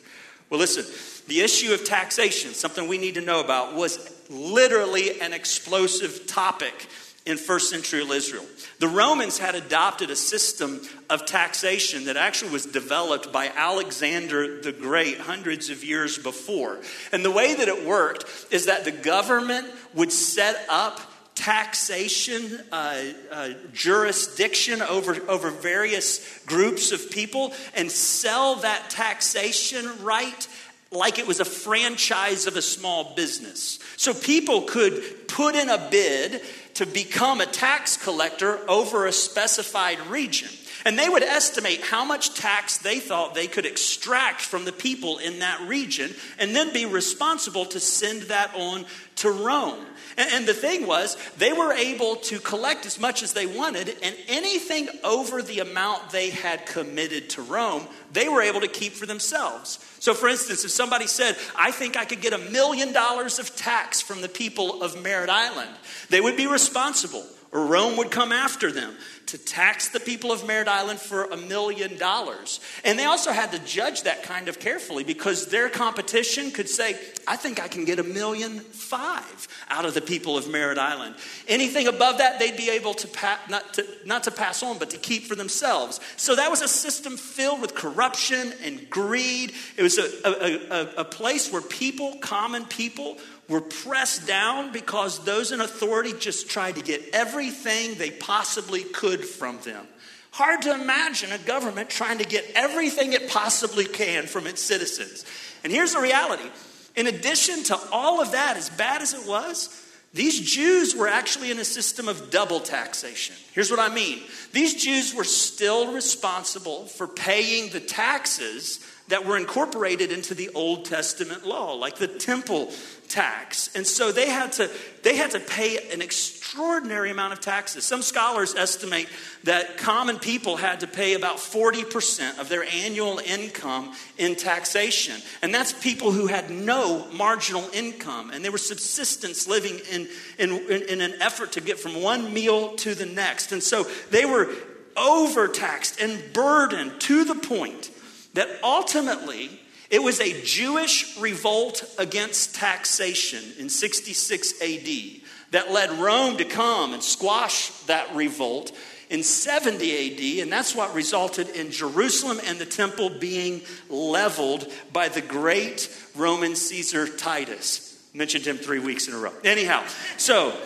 Well, 0.50 0.60
listen, 0.60 0.84
the 1.28 1.40
issue 1.40 1.72
of 1.72 1.84
taxation, 1.84 2.52
something 2.52 2.88
we 2.88 2.98
need 2.98 3.14
to 3.14 3.20
know 3.20 3.40
about, 3.40 3.74
was 3.74 4.10
literally 4.28 5.20
an 5.20 5.32
explosive 5.32 6.26
topic 6.26 6.88
in 7.26 7.38
first 7.38 7.70
century 7.70 8.02
Israel. 8.02 8.44
The 8.80 8.88
Romans 8.88 9.38
had 9.38 9.54
adopted 9.54 10.10
a 10.10 10.16
system 10.16 10.82
of 11.08 11.24
taxation 11.24 12.04
that 12.04 12.16
actually 12.16 12.50
was 12.50 12.66
developed 12.66 13.32
by 13.32 13.50
Alexander 13.54 14.60
the 14.60 14.72
Great 14.72 15.18
hundreds 15.18 15.70
of 15.70 15.84
years 15.84 16.18
before. 16.18 16.80
And 17.12 17.24
the 17.24 17.30
way 17.30 17.54
that 17.54 17.68
it 17.68 17.86
worked 17.86 18.26
is 18.50 18.66
that 18.66 18.84
the 18.84 18.92
government 18.92 19.66
would 19.94 20.12
set 20.12 20.66
up 20.68 21.00
taxation 21.34 22.60
uh, 22.70 23.02
uh, 23.30 23.48
jurisdiction 23.72 24.80
over, 24.82 25.16
over 25.28 25.50
various 25.50 26.42
groups 26.46 26.92
of 26.92 27.10
people 27.10 27.52
and 27.74 27.90
sell 27.90 28.56
that 28.56 28.90
taxation 28.90 29.90
right 30.02 30.48
like 30.94 31.18
it 31.18 31.26
was 31.26 31.40
a 31.40 31.44
franchise 31.44 32.46
of 32.46 32.56
a 32.56 32.62
small 32.62 33.14
business. 33.14 33.78
So 33.96 34.14
people 34.14 34.62
could 34.62 35.28
put 35.28 35.54
in 35.54 35.68
a 35.68 35.88
bid 35.90 36.42
to 36.74 36.86
become 36.86 37.40
a 37.40 37.46
tax 37.46 37.96
collector 37.96 38.58
over 38.68 39.06
a 39.06 39.12
specified 39.12 40.00
region. 40.06 40.48
And 40.84 40.98
they 40.98 41.08
would 41.08 41.22
estimate 41.22 41.82
how 41.82 42.04
much 42.04 42.34
tax 42.34 42.78
they 42.78 43.00
thought 43.00 43.34
they 43.34 43.46
could 43.46 43.66
extract 43.66 44.40
from 44.40 44.64
the 44.64 44.72
people 44.72 45.18
in 45.18 45.38
that 45.38 45.60
region 45.68 46.14
and 46.38 46.54
then 46.54 46.72
be 46.72 46.86
responsible 46.86 47.64
to 47.66 47.80
send 47.80 48.22
that 48.22 48.54
on 48.54 48.84
to 49.16 49.30
Rome. 49.30 49.84
And, 50.16 50.32
and, 50.32 50.46
the 50.46 50.54
thing 50.54 50.86
was, 50.86 51.16
they 51.38 51.52
were 51.52 51.72
able 51.72 52.16
to 52.16 52.38
collect 52.38 52.86
as 52.86 53.00
much 53.00 53.22
as 53.22 53.32
they 53.32 53.46
wanted, 53.46 53.96
and 54.02 54.14
anything 54.28 54.88
over 55.02 55.42
the 55.42 55.60
amount 55.60 56.10
they 56.10 56.30
had 56.30 56.66
committed 56.66 57.30
to 57.30 57.42
Rome, 57.42 57.86
they 58.12 58.28
were 58.28 58.42
able 58.42 58.60
to 58.60 58.68
keep 58.68 58.92
for 58.92 59.06
themselves. 59.06 59.78
So, 59.98 60.14
for 60.14 60.28
instance, 60.28 60.64
if 60.64 60.70
somebody 60.70 61.06
said, 61.06 61.36
I 61.56 61.70
think 61.70 61.96
I 61.96 62.04
could 62.04 62.20
get 62.20 62.32
a 62.32 62.38
million 62.38 62.92
dollars 62.92 63.38
of 63.38 63.56
tax 63.56 64.00
from 64.00 64.20
the 64.20 64.28
people 64.28 64.82
of 64.82 65.00
Merritt 65.00 65.30
Island, 65.30 65.70
they 66.10 66.20
would 66.20 66.36
be 66.36 66.46
responsible 66.46 67.24
Rome 67.54 67.96
would 67.98 68.10
come 68.10 68.32
after 68.32 68.72
them 68.72 68.94
to 69.26 69.38
tax 69.38 69.88
the 69.88 70.00
people 70.00 70.32
of 70.32 70.46
Merritt 70.46 70.68
Island 70.68 70.98
for 70.98 71.24
a 71.24 71.36
million 71.36 71.96
dollars. 71.96 72.60
And 72.84 72.98
they 72.98 73.04
also 73.04 73.32
had 73.32 73.52
to 73.52 73.58
judge 73.60 74.02
that 74.02 74.22
kind 74.22 74.48
of 74.48 74.58
carefully 74.58 75.02
because 75.04 75.46
their 75.46 75.68
competition 75.68 76.50
could 76.50 76.68
say, 76.68 76.98
I 77.26 77.36
think 77.36 77.62
I 77.62 77.68
can 77.68 77.84
get 77.84 77.98
a 77.98 78.02
million 78.02 78.60
five 78.60 79.48
out 79.70 79.86
of 79.86 79.94
the 79.94 80.02
people 80.02 80.36
of 80.36 80.50
Merritt 80.50 80.78
Island. 80.78 81.14
Anything 81.48 81.86
above 81.86 82.18
that, 82.18 82.38
they'd 82.38 82.56
be 82.56 82.70
able 82.70 82.92
to, 82.94 83.08
pa- 83.08 83.40
not, 83.48 83.74
to 83.74 83.86
not 84.04 84.24
to 84.24 84.30
pass 84.30 84.62
on, 84.62 84.78
but 84.78 84.90
to 84.90 84.98
keep 84.98 85.24
for 85.24 85.34
themselves. 85.34 86.00
So 86.16 86.36
that 86.36 86.50
was 86.50 86.60
a 86.60 86.68
system 86.68 87.16
filled 87.16 87.60
with 87.60 87.74
corruption 87.74 88.52
and 88.62 88.90
greed. 88.90 89.52
It 89.76 89.82
was 89.82 89.98
a, 89.98 90.10
a, 90.24 90.80
a, 90.82 90.94
a 90.98 91.04
place 91.04 91.50
where 91.50 91.62
people, 91.62 92.16
common 92.16 92.66
people, 92.66 93.18
were 93.48 93.60
pressed 93.60 94.26
down 94.26 94.72
because 94.72 95.24
those 95.24 95.52
in 95.52 95.60
authority 95.60 96.12
just 96.18 96.48
tried 96.48 96.76
to 96.76 96.82
get 96.82 97.02
everything 97.12 97.94
they 97.96 98.10
possibly 98.10 98.82
could 98.82 99.24
from 99.24 99.58
them. 99.60 99.86
Hard 100.30 100.62
to 100.62 100.74
imagine 100.74 101.30
a 101.30 101.38
government 101.38 101.90
trying 101.90 102.18
to 102.18 102.24
get 102.24 102.44
everything 102.54 103.12
it 103.12 103.28
possibly 103.30 103.84
can 103.84 104.26
from 104.26 104.46
its 104.46 104.60
citizens. 104.60 105.24
And 105.62 105.72
here's 105.72 105.92
the 105.92 106.00
reality 106.00 106.50
in 106.96 107.06
addition 107.06 107.62
to 107.64 107.78
all 107.90 108.20
of 108.20 108.32
that, 108.32 108.56
as 108.56 108.70
bad 108.70 109.02
as 109.02 109.14
it 109.14 109.26
was, 109.26 109.80
these 110.12 110.40
Jews 110.40 110.94
were 110.94 111.08
actually 111.08 111.50
in 111.50 111.58
a 111.58 111.64
system 111.64 112.08
of 112.08 112.30
double 112.30 112.60
taxation. 112.60 113.34
Here's 113.52 113.70
what 113.70 113.80
I 113.80 113.92
mean 113.92 114.22
these 114.52 114.82
Jews 114.82 115.12
were 115.12 115.24
still 115.24 115.92
responsible 115.92 116.86
for 116.86 117.08
paying 117.08 117.70
the 117.70 117.80
taxes 117.80 118.78
that 119.08 119.26
were 119.26 119.36
incorporated 119.36 120.10
into 120.10 120.34
the 120.34 120.48
Old 120.54 120.86
Testament 120.86 121.46
law, 121.46 121.74
like 121.74 121.96
the 121.96 122.08
temple 122.08 122.72
tax. 123.08 123.74
And 123.76 123.86
so 123.86 124.12
they 124.12 124.30
had 124.30 124.52
to 124.52 124.70
they 125.02 125.16
had 125.16 125.32
to 125.32 125.40
pay 125.40 125.90
an 125.92 126.00
extraordinary 126.00 127.10
amount 127.10 127.34
of 127.34 127.40
taxes. 127.40 127.84
Some 127.84 128.00
scholars 128.00 128.54
estimate 128.54 129.08
that 129.42 129.76
common 129.76 130.18
people 130.18 130.56
had 130.56 130.80
to 130.80 130.86
pay 130.86 131.12
about 131.12 131.36
40% 131.36 132.38
of 132.38 132.48
their 132.48 132.64
annual 132.64 133.18
income 133.18 133.92
in 134.16 134.36
taxation. 134.36 135.20
And 135.42 135.54
that's 135.54 135.74
people 135.74 136.10
who 136.10 136.26
had 136.26 136.50
no 136.50 137.06
marginal 137.12 137.68
income 137.74 138.30
and 138.30 138.42
they 138.42 138.48
were 138.48 138.56
subsistence 138.56 139.46
living 139.46 139.80
in, 139.92 140.08
in, 140.38 140.50
in 140.88 141.00
an 141.02 141.20
effort 141.20 141.52
to 141.52 141.60
get 141.60 141.78
from 141.78 142.02
one 142.02 142.32
meal 142.32 142.74
to 142.76 142.94
the 142.94 143.06
next. 143.06 143.52
And 143.52 143.62
so 143.62 143.84
they 144.10 144.24
were 144.24 144.48
overtaxed 144.96 146.00
and 146.00 146.32
burdened 146.32 147.00
to 147.02 147.24
the 147.24 147.34
point 147.34 147.90
that 148.34 148.48
ultimately 148.62 149.60
it 149.90 150.02
was 150.02 150.20
a 150.20 150.42
Jewish 150.42 151.16
revolt 151.18 151.84
against 151.98 152.54
taxation 152.54 153.42
in 153.58 153.68
66 153.68 154.60
AD 154.60 155.20
that 155.52 155.70
led 155.70 155.90
Rome 155.92 156.36
to 156.38 156.44
come 156.44 156.92
and 156.92 157.02
squash 157.02 157.70
that 157.86 158.14
revolt 158.14 158.72
in 159.10 159.22
70 159.22 160.38
AD, 160.38 160.42
and 160.42 160.52
that's 160.52 160.74
what 160.74 160.94
resulted 160.94 161.50
in 161.50 161.70
Jerusalem 161.70 162.40
and 162.44 162.58
the 162.58 162.66
temple 162.66 163.10
being 163.10 163.62
leveled 163.88 164.70
by 164.92 165.08
the 165.08 165.20
great 165.20 165.88
Roman 166.16 166.56
Caesar 166.56 167.06
Titus. 167.06 167.96
Mentioned 168.14 168.46
him 168.46 168.56
three 168.56 168.78
weeks 168.78 169.06
in 169.06 169.14
a 169.14 169.18
row. 169.18 169.32
Anyhow, 169.44 169.84
so 170.16 170.56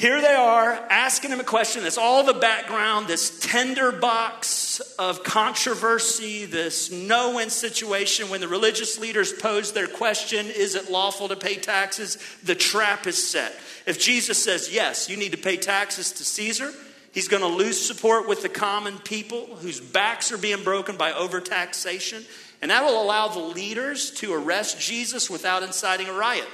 here 0.00 0.22
they 0.22 0.34
are 0.34 0.72
asking 0.88 1.30
him 1.30 1.40
a 1.40 1.44
question. 1.44 1.82
That's 1.82 1.98
all 1.98 2.24
the 2.24 2.32
background, 2.32 3.06
this 3.06 3.38
tinderbox 3.38 4.80
of 4.98 5.22
controversy, 5.24 6.46
this 6.46 6.90
no 6.90 7.36
win 7.36 7.50
situation. 7.50 8.30
When 8.30 8.40
the 8.40 8.48
religious 8.48 8.98
leaders 8.98 9.30
pose 9.30 9.72
their 9.72 9.86
question, 9.86 10.46
is 10.46 10.74
it 10.74 10.90
lawful 10.90 11.28
to 11.28 11.36
pay 11.36 11.56
taxes? 11.56 12.16
The 12.42 12.54
trap 12.54 13.06
is 13.06 13.22
set. 13.22 13.52
If 13.84 14.00
Jesus 14.00 14.42
says, 14.42 14.72
yes, 14.72 15.10
you 15.10 15.18
need 15.18 15.32
to 15.32 15.38
pay 15.38 15.58
taxes 15.58 16.12
to 16.12 16.24
Caesar, 16.24 16.72
he's 17.12 17.28
going 17.28 17.42
to 17.42 17.58
lose 17.58 17.78
support 17.78 18.26
with 18.26 18.40
the 18.40 18.48
common 18.48 18.96
people 19.00 19.54
whose 19.56 19.82
backs 19.82 20.32
are 20.32 20.38
being 20.38 20.64
broken 20.64 20.96
by 20.96 21.12
overtaxation. 21.12 22.24
And 22.62 22.70
that 22.70 22.86
will 22.86 23.02
allow 23.02 23.28
the 23.28 23.40
leaders 23.40 24.12
to 24.12 24.32
arrest 24.32 24.80
Jesus 24.80 25.28
without 25.28 25.62
inciting 25.62 26.08
a 26.08 26.14
riot. 26.14 26.48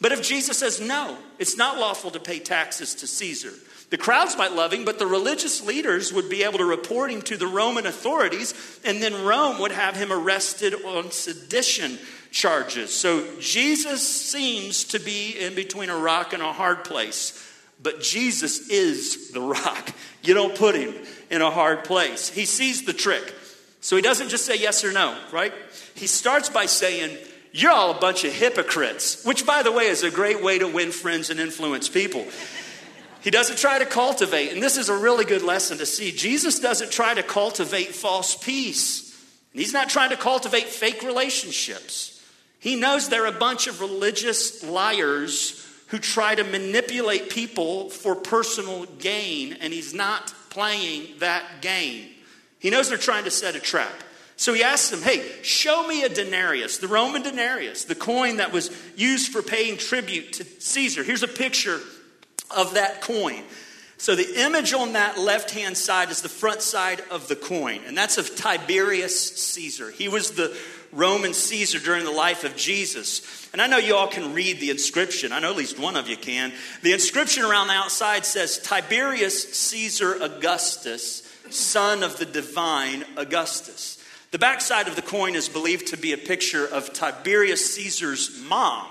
But 0.00 0.12
if 0.12 0.22
Jesus 0.22 0.58
says, 0.58 0.80
no, 0.80 1.18
it's 1.38 1.56
not 1.56 1.78
lawful 1.78 2.10
to 2.12 2.20
pay 2.20 2.38
taxes 2.38 2.94
to 2.96 3.06
Caesar, 3.06 3.52
the 3.90 3.98
crowds 3.98 4.36
might 4.36 4.52
love 4.52 4.72
him, 4.72 4.84
but 4.84 4.98
the 4.98 5.06
religious 5.06 5.64
leaders 5.64 6.12
would 6.12 6.28
be 6.28 6.44
able 6.44 6.58
to 6.58 6.64
report 6.64 7.10
him 7.10 7.22
to 7.22 7.36
the 7.36 7.46
Roman 7.46 7.86
authorities, 7.86 8.80
and 8.84 9.02
then 9.02 9.24
Rome 9.24 9.58
would 9.60 9.72
have 9.72 9.96
him 9.96 10.12
arrested 10.12 10.74
on 10.84 11.10
sedition 11.10 11.98
charges. 12.30 12.92
So 12.92 13.40
Jesus 13.40 14.06
seems 14.06 14.84
to 14.84 14.98
be 14.98 15.38
in 15.38 15.54
between 15.54 15.88
a 15.88 15.96
rock 15.96 16.32
and 16.34 16.42
a 16.42 16.52
hard 16.52 16.84
place, 16.84 17.44
but 17.82 18.02
Jesus 18.02 18.68
is 18.68 19.30
the 19.30 19.40
rock. 19.40 19.90
You 20.22 20.34
don't 20.34 20.54
put 20.54 20.74
him 20.74 20.94
in 21.30 21.40
a 21.40 21.50
hard 21.50 21.84
place. 21.84 22.28
He 22.28 22.44
sees 22.44 22.84
the 22.84 22.92
trick. 22.92 23.34
So 23.80 23.96
he 23.96 24.02
doesn't 24.02 24.28
just 24.28 24.44
say 24.44 24.56
yes 24.56 24.84
or 24.84 24.92
no, 24.92 25.18
right? 25.32 25.54
He 25.94 26.06
starts 26.06 26.50
by 26.50 26.66
saying, 26.66 27.16
you're 27.52 27.72
all 27.72 27.90
a 27.90 28.00
bunch 28.00 28.24
of 28.24 28.32
hypocrites, 28.32 29.24
which, 29.24 29.46
by 29.46 29.62
the 29.62 29.72
way, 29.72 29.86
is 29.86 30.02
a 30.02 30.10
great 30.10 30.42
way 30.42 30.58
to 30.58 30.68
win 30.68 30.92
friends 30.92 31.30
and 31.30 31.40
influence 31.40 31.88
people. 31.88 32.26
He 33.20 33.30
doesn't 33.30 33.58
try 33.58 33.78
to 33.78 33.86
cultivate, 33.86 34.52
and 34.52 34.62
this 34.62 34.76
is 34.76 34.88
a 34.88 34.96
really 34.96 35.24
good 35.24 35.42
lesson 35.42 35.78
to 35.78 35.86
see. 35.86 36.12
Jesus 36.12 36.60
doesn't 36.60 36.92
try 36.92 37.14
to 37.14 37.22
cultivate 37.22 37.88
false 37.88 38.36
peace, 38.36 39.12
and 39.52 39.60
he's 39.60 39.72
not 39.72 39.88
trying 39.88 40.10
to 40.10 40.16
cultivate 40.16 40.64
fake 40.64 41.02
relationships. 41.02 42.22
He 42.60 42.76
knows 42.76 43.08
they're 43.08 43.26
a 43.26 43.32
bunch 43.32 43.66
of 43.66 43.80
religious 43.80 44.62
liars 44.62 45.64
who 45.88 45.98
try 45.98 46.34
to 46.34 46.44
manipulate 46.44 47.30
people 47.30 47.88
for 47.88 48.14
personal 48.14 48.84
gain, 48.98 49.54
and 49.54 49.72
he's 49.72 49.94
not 49.94 50.32
playing 50.50 51.18
that 51.18 51.60
game. 51.60 52.10
He 52.58 52.70
knows 52.70 52.88
they're 52.88 52.98
trying 52.98 53.24
to 53.24 53.30
set 53.30 53.56
a 53.56 53.60
trap. 53.60 53.92
So 54.38 54.54
he 54.54 54.62
asks 54.62 54.90
them, 54.90 55.02
Hey, 55.02 55.28
show 55.42 55.86
me 55.86 56.04
a 56.04 56.08
denarius, 56.08 56.78
the 56.78 56.86
Roman 56.86 57.22
denarius, 57.22 57.84
the 57.84 57.96
coin 57.96 58.36
that 58.36 58.52
was 58.52 58.70
used 58.96 59.32
for 59.32 59.42
paying 59.42 59.76
tribute 59.76 60.34
to 60.34 60.44
Caesar. 60.44 61.02
Here's 61.02 61.24
a 61.24 61.28
picture 61.28 61.80
of 62.56 62.74
that 62.74 63.02
coin. 63.02 63.42
So 63.98 64.14
the 64.14 64.40
image 64.40 64.72
on 64.72 64.92
that 64.92 65.18
left 65.18 65.50
hand 65.50 65.76
side 65.76 66.10
is 66.10 66.22
the 66.22 66.28
front 66.28 66.62
side 66.62 67.02
of 67.10 67.26
the 67.26 67.34
coin, 67.34 67.80
and 67.84 67.98
that's 67.98 68.16
of 68.16 68.36
Tiberius 68.36 69.36
Caesar. 69.36 69.90
He 69.90 70.06
was 70.06 70.30
the 70.30 70.56
Roman 70.92 71.34
Caesar 71.34 71.80
during 71.80 72.04
the 72.04 72.12
life 72.12 72.44
of 72.44 72.54
Jesus. 72.54 73.50
And 73.52 73.60
I 73.60 73.66
know 73.66 73.78
you 73.78 73.96
all 73.96 74.06
can 74.06 74.34
read 74.34 74.60
the 74.60 74.70
inscription. 74.70 75.32
I 75.32 75.40
know 75.40 75.50
at 75.50 75.56
least 75.56 75.80
one 75.80 75.96
of 75.96 76.08
you 76.08 76.16
can. 76.16 76.52
The 76.82 76.92
inscription 76.92 77.42
around 77.42 77.66
the 77.66 77.74
outside 77.74 78.24
says 78.24 78.58
Tiberius 78.58 79.52
Caesar 79.52 80.14
Augustus, 80.22 81.28
son 81.50 82.04
of 82.04 82.18
the 82.18 82.24
divine 82.24 83.04
Augustus. 83.16 83.97
The 84.30 84.38
backside 84.38 84.88
of 84.88 84.96
the 84.96 85.02
coin 85.02 85.34
is 85.34 85.48
believed 85.48 85.88
to 85.88 85.96
be 85.96 86.12
a 86.12 86.18
picture 86.18 86.66
of 86.66 86.92
Tiberius 86.92 87.74
Caesar's 87.74 88.42
mom 88.46 88.86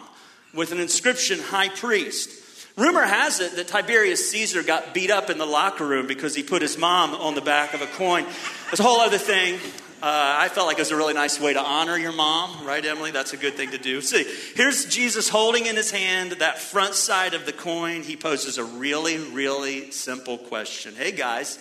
with 0.51 0.72
an 0.72 0.79
inscription, 0.79 1.39
High 1.39 1.70
Priest. 1.70 2.32
Rumor 2.75 3.03
has 3.03 3.39
it 3.39 3.56
that 3.56 3.67
Tiberius 3.67 4.32
Caesar 4.32 4.63
got 4.63 4.96
beat 4.96 5.12
up 5.12 5.29
in 5.29 5.38
the 5.38 5.46
locker 5.46 5.86
room 5.86 6.08
because 6.08 6.34
he 6.34 6.41
put 6.41 6.63
his 6.63 6.75
mom 6.77 7.13
on 7.13 7.36
the 7.36 7.41
back 7.41 7.75
of 7.75 7.84
a 7.84 7.86
coin. 7.86 8.25
It's 8.72 8.79
a 8.79 8.84
whole 8.84 9.00
other 9.00 9.20
thing. 9.20 9.60
Uh, 10.01 10.38
I 10.39 10.50
felt 10.50 10.65
like 10.65 10.77
it 10.77 10.82
was 10.82 10.91
a 10.91 10.96
really 10.96 11.13
nice 11.13 11.39
way 11.39 11.53
to 11.53 11.60
honor 11.60 11.98
your 11.98 12.12
mom, 12.12 12.65
right, 12.65 12.84
Emily? 12.84 13.12
That's 13.12 13.34
a 13.34 13.38
good 13.38 13.56
thing 13.56 13.72
to 13.72 13.79
do. 13.79 14.01
See, 14.01 14.25
here's 14.56 14.86
Jesus 14.86 15.29
holding 15.29 15.65
in 15.67 15.75
his 15.75 15.91
hand 15.91 16.34
that 16.34 16.60
front 16.60 16.94
side 16.96 17.34
of 17.36 17.46
the 17.48 17.53
coin. 17.53 18.01
He 18.03 18.15
poses 18.15 18.58
a 18.58 18.63
really, 18.63 19.17
really 19.17 19.91
simple 19.91 20.38
question 20.38 20.96
Hey, 20.96 21.12
guys, 21.12 21.58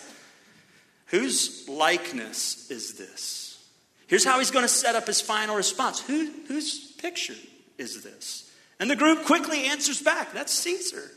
whose 1.07 1.67
likeness 1.67 2.69
is 2.71 2.93
this? 2.93 3.36
Here's 4.07 4.25
how 4.25 4.39
he's 4.39 4.51
going 4.51 4.63
to 4.63 4.69
set 4.69 4.95
up 4.95 5.07
his 5.07 5.21
final 5.21 5.55
response 5.55 5.99
Who, 6.01 6.31
Whose 6.47 6.91
picture 6.93 7.35
is 7.77 8.03
this? 8.03 8.51
And 8.79 8.89
the 8.89 8.95
group 8.95 9.25
quickly 9.25 9.65
answers 9.65 10.01
back 10.01 10.33
that's 10.33 10.53
Caesar. 10.53 11.11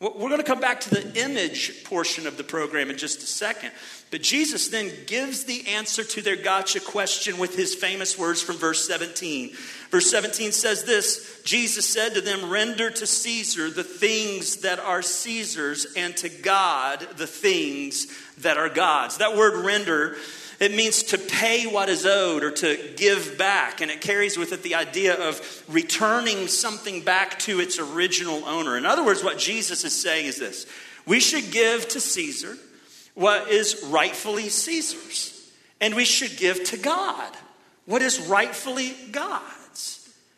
We're 0.00 0.28
going 0.28 0.38
to 0.38 0.42
come 0.42 0.60
back 0.60 0.80
to 0.80 0.90
the 0.90 1.24
image 1.24 1.84
portion 1.84 2.26
of 2.26 2.36
the 2.36 2.44
program 2.44 2.90
in 2.90 2.98
just 2.98 3.22
a 3.22 3.26
second. 3.26 3.70
But 4.10 4.22
Jesus 4.22 4.68
then 4.68 4.90
gives 5.06 5.44
the 5.44 5.66
answer 5.68 6.04
to 6.04 6.20
their 6.20 6.36
gotcha 6.36 6.80
question 6.80 7.38
with 7.38 7.56
his 7.56 7.74
famous 7.74 8.18
words 8.18 8.42
from 8.42 8.56
verse 8.56 8.86
17. 8.86 9.54
Verse 9.90 10.10
17 10.10 10.52
says 10.52 10.84
this 10.84 11.42
Jesus 11.44 11.88
said 11.88 12.14
to 12.14 12.20
them, 12.20 12.50
Render 12.50 12.90
to 12.90 13.06
Caesar 13.06 13.70
the 13.70 13.84
things 13.84 14.56
that 14.56 14.78
are 14.78 15.00
Caesar's, 15.00 15.86
and 15.96 16.14
to 16.18 16.28
God 16.28 17.06
the 17.16 17.28
things 17.28 18.08
that 18.38 18.58
are 18.58 18.68
God's. 18.68 19.18
That 19.18 19.36
word 19.36 19.64
render 19.64 20.16
it 20.60 20.74
means 20.74 21.02
to 21.04 21.18
pay 21.18 21.66
what 21.66 21.88
is 21.88 22.06
owed 22.06 22.44
or 22.44 22.50
to 22.50 22.92
give 22.96 23.36
back. 23.36 23.80
And 23.80 23.90
it 23.90 24.00
carries 24.00 24.38
with 24.38 24.52
it 24.52 24.62
the 24.62 24.74
idea 24.74 25.14
of 25.14 25.64
returning 25.68 26.48
something 26.48 27.02
back 27.02 27.38
to 27.40 27.60
its 27.60 27.78
original 27.78 28.44
owner. 28.44 28.76
In 28.76 28.86
other 28.86 29.04
words, 29.04 29.22
what 29.22 29.38
Jesus 29.38 29.84
is 29.84 30.00
saying 30.00 30.26
is 30.26 30.38
this 30.38 30.66
we 31.06 31.20
should 31.20 31.50
give 31.50 31.88
to 31.88 32.00
Caesar 32.00 32.56
what 33.14 33.48
is 33.48 33.84
rightfully 33.86 34.48
Caesar's, 34.48 35.52
and 35.80 35.94
we 35.94 36.04
should 36.04 36.36
give 36.36 36.64
to 36.64 36.76
God 36.76 37.36
what 37.86 38.02
is 38.02 38.20
rightfully 38.20 38.94
God's. 39.12 39.63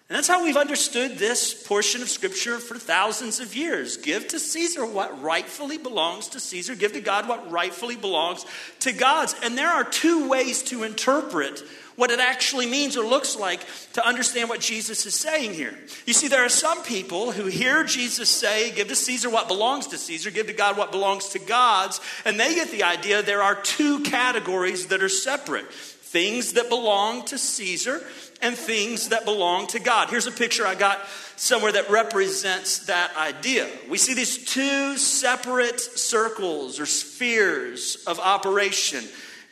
And 0.09 0.17
that's 0.17 0.29
how 0.29 0.45
we've 0.45 0.57
understood 0.57 1.19
this 1.19 1.53
portion 1.67 2.01
of 2.01 2.09
Scripture 2.09 2.59
for 2.59 2.79
thousands 2.79 3.41
of 3.41 3.57
years. 3.57 3.97
Give 3.97 4.27
to 4.29 4.39
Caesar 4.39 4.87
what 4.87 5.21
rightfully 5.21 5.79
belongs 5.79 6.29
to 6.29 6.41
Caesar, 6.41 6.77
give 6.77 6.93
to 6.93 7.01
God 7.01 7.29
what 7.29 7.51
rightfully 7.51 7.97
belongs 7.97 8.47
to 8.81 8.93
God's. 8.93 9.35
And 9.43 9.59
there 9.59 9.69
are 9.69 9.83
two 9.83 10.29
ways 10.29 10.63
to 10.65 10.85
interpret 10.85 11.61
what 11.97 12.13
it 12.13 12.21
actually 12.21 12.67
means 12.67 12.97
or 12.97 13.05
looks 13.05 13.37
like 13.37 13.61
to 13.95 14.07
understand 14.07 14.49
what 14.49 14.61
Jesus 14.61 15.07
is 15.07 15.15
saying 15.15 15.55
here. 15.55 15.77
You 16.05 16.13
see, 16.13 16.29
there 16.29 16.45
are 16.45 16.51
some 16.51 16.85
people 16.85 17.33
who 17.33 17.47
hear 17.47 17.83
Jesus 17.83 18.29
say, 18.29 18.71
Give 18.71 18.87
to 18.87 18.95
Caesar 18.95 19.29
what 19.29 19.49
belongs 19.49 19.89
to 19.89 19.99
Caesar, 19.99 20.31
give 20.31 20.47
to 20.47 20.53
God 20.53 20.77
what 20.77 20.93
belongs 20.93 21.31
to 21.31 21.41
God's, 21.41 22.01
and 22.25 22.39
they 22.39 22.55
get 22.55 22.71
the 22.71 22.85
idea 22.85 23.23
there 23.23 23.43
are 23.43 23.57
two 23.57 24.01
categories 24.05 24.87
that 24.89 25.03
are 25.03 25.09
separate 25.09 25.67
things 25.73 26.53
that 26.53 26.69
belong 26.69 27.25
to 27.27 27.37
Caesar 27.37 28.01
and 28.43 28.57
things 28.57 29.09
that 29.09 29.25
belong 29.25 29.67
to 29.69 29.79
God. 29.79 30.09
Here's 30.11 30.27
a 30.27 30.33
picture 30.33 30.67
I 30.67 30.75
got 30.75 31.01
somewhere 31.37 31.73
that 31.73 31.91
represents 31.91 32.87
that 32.87 33.17
idea. 33.17 33.69
We 33.89 33.99
see 33.99 34.15
these 34.15 34.45
two 34.45 34.97
separate 34.97 35.81
circles 35.81 36.81
or 36.81 36.87
spheres 36.87 38.03
of 38.07 38.19
operation. 38.21 39.05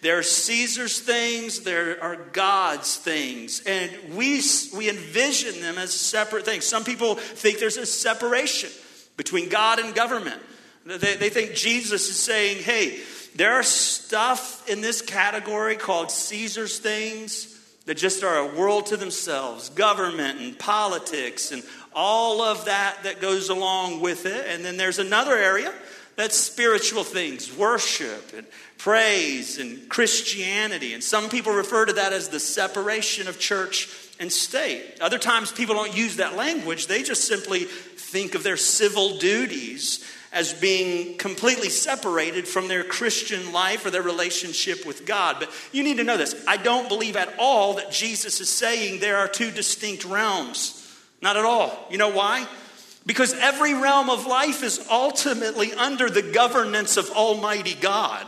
There 0.03 0.19
are 0.19 0.23
Caesar's 0.23 1.01
things, 1.01 1.61
there 1.61 2.03
are 2.03 2.17
God's 2.17 2.97
things. 2.97 3.63
And 3.67 3.91
we, 4.15 4.43
we 4.77 4.91
envision 4.91 5.61
them 5.63 5.79
as 5.79 5.95
separate 5.95 6.45
things. 6.45 6.67
Some 6.67 6.85
people 6.85 7.15
think 7.15 7.59
there's 7.59 7.79
a 7.79 7.87
separation 7.87 8.71
between 9.17 9.49
God 9.49 9.79
and 9.79 9.95
government. 9.95 10.41
They, 10.85 11.17
they 11.17 11.31
think 11.31 11.55
Jesus 11.55 12.11
is 12.11 12.19
saying, 12.19 12.63
hey, 12.63 13.01
there 13.35 13.55
are 13.55 13.63
stuff 13.63 14.69
in 14.69 14.83
this 14.83 15.01
category 15.01 15.77
called 15.77 16.11
Caesar's 16.11 16.79
things 16.79 17.54
that 17.87 17.97
just 17.97 18.23
are 18.25 18.39
a 18.39 18.55
world 18.57 18.87
to 18.87 18.97
themselves 18.97 19.69
government 19.71 20.41
and 20.41 20.59
politics 20.59 21.53
and 21.53 21.63
all 21.95 22.43
of 22.43 22.65
that 22.65 22.97
that 23.05 23.21
goes 23.21 23.51
along 23.51 24.01
with 24.01 24.27
it. 24.27 24.47
And 24.49 24.65
then 24.65 24.77
there's 24.77 24.99
another 24.99 25.37
area 25.37 25.73
that's 26.17 26.37
spiritual 26.37 27.05
things 27.05 27.55
worship 27.57 28.33
and 28.37 28.47
praise 28.79 29.59
and 29.59 29.89
Christianity. 29.89 30.95
And 30.95 31.03
some 31.03 31.29
people 31.29 31.53
refer 31.53 31.87
to 31.87 31.93
that 31.95 32.13
as 32.13 32.29
the 32.29 32.41
separation 32.41 33.29
of 33.29 33.39
church 33.39 33.89
and 34.21 34.33
state. 34.33 34.99
Other 35.01 35.19
times 35.19 35.51
people 35.51 35.75
don't 35.75 35.97
use 35.97 36.17
that 36.17 36.37
language, 36.37 36.87
they 36.87 37.03
just 37.03 37.27
simply 37.27 37.65
think 37.65 38.35
of 38.35 38.43
their 38.43 38.57
civil 38.57 39.19
duties 39.19 40.05
as 40.33 40.53
being 40.53 41.17
completely 41.17 41.69
separated 41.69 42.47
from 42.47 42.67
their 42.67 42.83
Christian 42.83 43.53
life 43.53 43.87
or 43.87 43.91
their 43.91 44.03
relationship 44.03 44.85
with 44.85 45.07
God. 45.07 45.37
But 45.39 45.51
you 45.71 45.85
need 45.85 45.99
to 45.99 46.05
know 46.05 46.17
this. 46.17 46.45
I 46.47 46.57
don't 46.57 46.89
believe 46.89 47.17
at 47.17 47.33
all 47.39 47.75
that 47.75 47.93
Jesus 47.93 48.41
is 48.41 48.49
saying 48.49 48.99
there 48.99 49.19
are 49.19 49.29
two 49.29 49.53
distinct 49.53 50.05
realms. 50.05 50.81
Not 51.23 51.37
at 51.37 51.45
all. 51.45 51.87
You 51.89 51.99
know 51.99 52.11
why? 52.11 52.47
Because 53.07 53.35
every 53.35 53.75
realm 53.75 54.09
of 54.09 54.27
life 54.27 54.63
is 54.63 54.87
ultimately 54.91 55.73
under 55.75 56.09
the 56.09 56.23
governance 56.23 56.97
of 56.97 57.11
Almighty 57.11 57.75
God. 57.75 58.27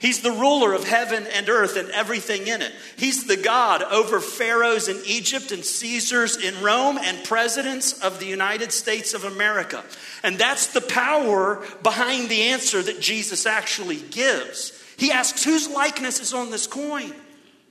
He's 0.00 0.22
the 0.22 0.32
ruler 0.32 0.72
of 0.72 0.84
heaven 0.84 1.26
and 1.26 1.48
earth 1.50 1.76
and 1.76 1.90
everything 1.90 2.46
in 2.46 2.62
it. 2.62 2.72
He's 2.96 3.26
the 3.26 3.36
God 3.36 3.82
over 3.82 4.18
pharaohs 4.18 4.88
in 4.88 4.98
Egypt 5.06 5.52
and 5.52 5.62
Caesars 5.62 6.38
in 6.38 6.62
Rome 6.62 6.98
and 6.98 7.22
presidents 7.22 8.00
of 8.00 8.18
the 8.18 8.26
United 8.26 8.72
States 8.72 9.12
of 9.12 9.24
America. 9.24 9.84
And 10.22 10.38
that's 10.38 10.68
the 10.68 10.80
power 10.80 11.62
behind 11.82 12.30
the 12.30 12.44
answer 12.44 12.82
that 12.82 13.00
Jesus 13.00 13.44
actually 13.44 14.00
gives. 14.10 14.72
He 14.96 15.12
asks, 15.12 15.44
Whose 15.44 15.68
likeness 15.68 16.18
is 16.18 16.32
on 16.32 16.50
this 16.50 16.66
coin? 16.66 17.12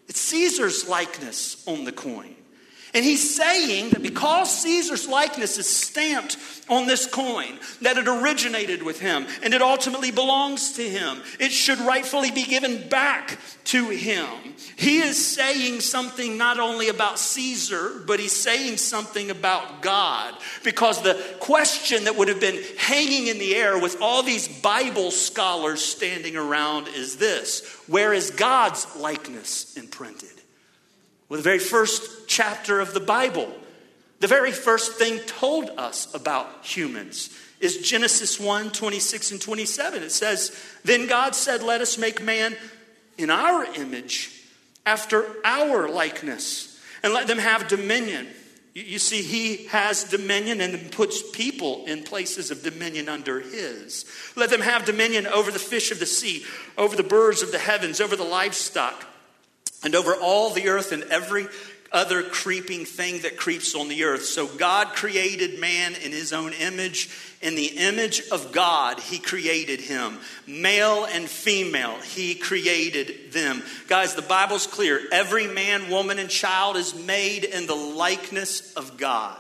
It's 0.08 0.22
Caesar's 0.22 0.88
likeness 0.88 1.64
on 1.68 1.84
the 1.84 1.92
coin. 1.92 2.36
And 2.94 3.06
he's 3.06 3.36
saying 3.36 3.92
that 3.92 4.02
because 4.02 4.64
Caesar's 4.64 5.08
likeness 5.08 5.58
is 5.58 5.70
stamped 5.70 6.38
on 6.70 6.88
this 6.88 7.06
coin, 7.06 7.60
that 7.82 7.98
it 7.98 8.08
originated 8.08 8.82
with 8.82 9.00
him 9.00 9.28
and 9.44 9.54
it 9.54 9.62
ultimately 9.62 10.12
belongs 10.12 10.74
to 10.74 10.82
him, 10.88 11.22
it 11.40 11.52
should 11.52 11.80
rightfully 11.80 12.32
be 12.32 12.44
given 12.44 12.88
back 12.90 13.38
to 13.66 13.90
him. 13.90 14.28
He 14.76 14.98
is 15.00 15.24
saying 15.24 15.82
something 15.82 16.38
not 16.38 16.60
only 16.60 16.90
about 16.90 17.20
Caesar, 17.20 18.02
but 18.08 18.20
he's 18.20 18.36
saying 18.36 18.78
something 18.78 19.30
about 19.30 19.84
God. 19.84 20.36
Because 20.64 21.02
the 21.04 21.22
question 21.40 22.06
that 22.06 22.16
would 22.16 22.28
have 22.28 22.42
been 22.42 22.64
hanging 22.78 23.28
in 23.28 23.38
the 23.38 23.56
air 23.56 23.80
with 23.80 24.02
all 24.02 24.24
these 24.24 24.48
Bible 24.48 25.12
scholars 25.12 25.84
standing 25.84 26.36
around 26.36 26.88
is 26.88 27.18
this 27.18 27.68
Where 27.88 28.14
is 28.14 28.32
God's 28.32 28.88
likeness 28.96 29.78
imprinted? 29.78 30.39
The 31.30 31.44
very 31.44 31.60
first 31.60 32.28
chapter 32.28 32.80
of 32.80 32.94
the 32.94 33.00
Bible, 33.00 33.54
the 34.20 34.28
very 34.28 34.52
first 34.52 34.94
thing 34.94 35.20
told 35.20 35.70
us 35.78 36.14
about 36.14 36.66
humans 36.66 37.30
is 37.60 37.78
Genesis 37.78 38.40
1 38.40 38.72
26 38.72 39.32
and 39.32 39.42
27. 39.42 40.04
It 40.04 40.12
says, 40.12 40.58
Then 40.84 41.08
God 41.08 41.36
said, 41.36 41.62
Let 41.62 41.82
us 41.82 41.98
make 41.98 42.22
man 42.22 42.56
in 43.18 43.30
our 43.30 43.66
image, 43.76 44.32
after 44.86 45.26
our 45.46 45.90
likeness, 45.90 46.80
and 47.04 47.14
let 47.14 47.28
them 47.28 47.38
have 47.38 47.68
dominion. 47.68 48.28
You 48.74 48.98
see, 48.98 49.22
he 49.22 49.66
has 49.68 50.06
dominion 50.06 50.62
and 50.62 50.92
puts 50.92 51.30
people 51.32 51.86
in 51.86 52.04
places 52.04 52.50
of 52.50 52.64
dominion 52.64 53.10
under 53.10 53.42
his. 53.42 54.06
Let 54.36 54.52
them 54.52 54.62
have 54.62 54.86
dominion 54.86 55.28
over 55.28 55.52
the 55.52 55.60
fish 55.60 55.92
of 55.92 56.00
the 56.00 56.06
sea, 56.06 56.46
over 56.78 56.96
the 56.96 57.04
birds 57.04 57.42
of 57.42 57.52
the 57.52 57.60
heavens, 57.60 58.00
over 58.00 58.16
the 58.16 58.24
livestock 58.24 59.06
and 59.84 59.96
over 59.96 60.16
all 60.16 60.52
the 60.52 60.70
earth 60.70 60.92
and 60.92 61.04
every 61.04 61.48
other 61.92 62.22
creeping 62.22 62.86
thing 62.86 63.22
that 63.22 63.38
creeps 63.38 63.74
on 63.76 63.88
the 63.88 64.04
earth. 64.04 64.26
So 64.26 64.48
God 64.48 64.90
created 64.90 65.60
man 65.60 65.96
in 65.96 66.12
his 66.12 66.34
own 66.34 66.54
image. 66.54 67.10
In 67.42 67.56
the 67.56 67.66
image 67.66 68.22
of 68.32 68.52
God, 68.52 69.00
he 69.00 69.18
created 69.18 69.80
him. 69.80 70.20
Male 70.46 71.06
and 71.06 71.28
female, 71.28 71.98
he 72.00 72.36
created 72.36 73.32
them. 73.32 73.64
Guys, 73.88 74.16
the 74.16 74.22
Bible's 74.22 74.68
clear. 74.68 75.02
Every 75.12 75.48
man, 75.48 75.90
woman, 75.90 76.20
and 76.20 76.30
child 76.30 76.78
is 76.78 76.94
made 76.94 77.44
in 77.44 77.66
the 77.66 77.76
likeness 77.76 78.74
of 78.74 78.98
God. 78.98 79.38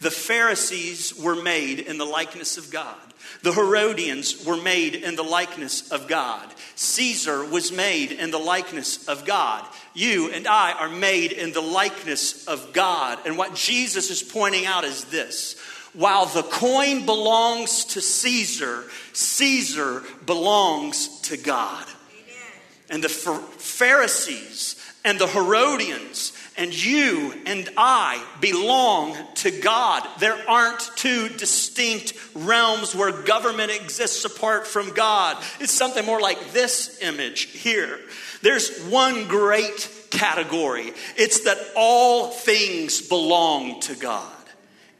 The 0.00 0.10
Pharisees 0.10 1.18
were 1.18 1.36
made 1.36 1.80
in 1.80 1.98
the 1.98 2.04
likeness 2.04 2.58
of 2.58 2.70
God. 2.70 3.07
The 3.42 3.52
Herodians 3.52 4.44
were 4.44 4.56
made 4.56 4.94
in 4.94 5.16
the 5.16 5.22
likeness 5.22 5.90
of 5.90 6.08
God. 6.08 6.52
Caesar 6.74 7.44
was 7.44 7.72
made 7.72 8.12
in 8.12 8.30
the 8.30 8.38
likeness 8.38 9.06
of 9.08 9.24
God. 9.24 9.64
You 9.94 10.30
and 10.30 10.46
I 10.46 10.72
are 10.72 10.88
made 10.88 11.32
in 11.32 11.52
the 11.52 11.60
likeness 11.60 12.46
of 12.46 12.72
God. 12.72 13.18
And 13.26 13.38
what 13.38 13.54
Jesus 13.54 14.10
is 14.10 14.22
pointing 14.22 14.66
out 14.66 14.84
is 14.84 15.04
this 15.04 15.56
while 15.92 16.26
the 16.26 16.42
coin 16.42 17.06
belongs 17.06 17.84
to 17.86 18.00
Caesar, 18.00 18.84
Caesar 19.12 20.02
belongs 20.26 21.20
to 21.22 21.36
God. 21.36 21.86
Amen. 21.86 22.52
And 22.90 23.04
the 23.04 23.08
Pharisees 23.08 24.76
and 25.04 25.18
the 25.18 25.26
Herodians 25.26 26.32
and 26.58 26.74
you 26.74 27.32
and 27.46 27.68
I 27.76 28.22
belong 28.40 29.16
to 29.36 29.50
God. 29.50 30.06
There 30.18 30.36
aren't 30.48 30.80
two 30.96 31.28
distinct 31.28 32.14
realms 32.34 32.94
where 32.94 33.12
government 33.12 33.70
exists 33.70 34.24
apart 34.24 34.66
from 34.66 34.92
God. 34.92 35.42
It's 35.60 35.72
something 35.72 36.04
more 36.04 36.20
like 36.20 36.52
this 36.52 37.00
image 37.00 37.42
here. 37.42 38.00
There's 38.42 38.84
one 38.86 39.28
great 39.28 39.94
category 40.10 40.92
it's 41.16 41.44
that 41.44 41.58
all 41.76 42.30
things 42.30 43.06
belong 43.08 43.80
to 43.80 43.94
God, 43.94 44.32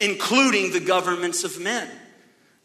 including 0.01 0.73
the 0.73 0.81
governments 0.81 1.44
of 1.44 1.61
men. 1.61 1.88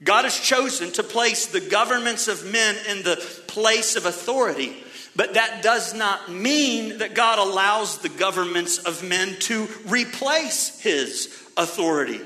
God 0.04 0.26
has 0.26 0.38
chosen 0.38 0.92
to 0.94 1.04
place 1.04 1.48
the 1.48 1.62
governments 1.62 2.28
of 2.28 2.52
men 2.52 2.76
in 2.90 3.04
the 3.04 3.16
place 3.48 3.96
of 3.96 4.06
authority. 4.06 4.84
But 5.16 5.36
that 5.36 5.62
does 5.62 5.94
not 5.94 6.32
mean 6.32 6.98
that 6.98 7.14
God 7.14 7.40
allows 7.40 8.00
the 8.00 8.10
governments 8.10 8.80
of 8.80 9.04
men 9.04 9.36
to 9.42 9.68
replace 9.88 10.80
his 10.80 11.28
authority. 11.56 12.20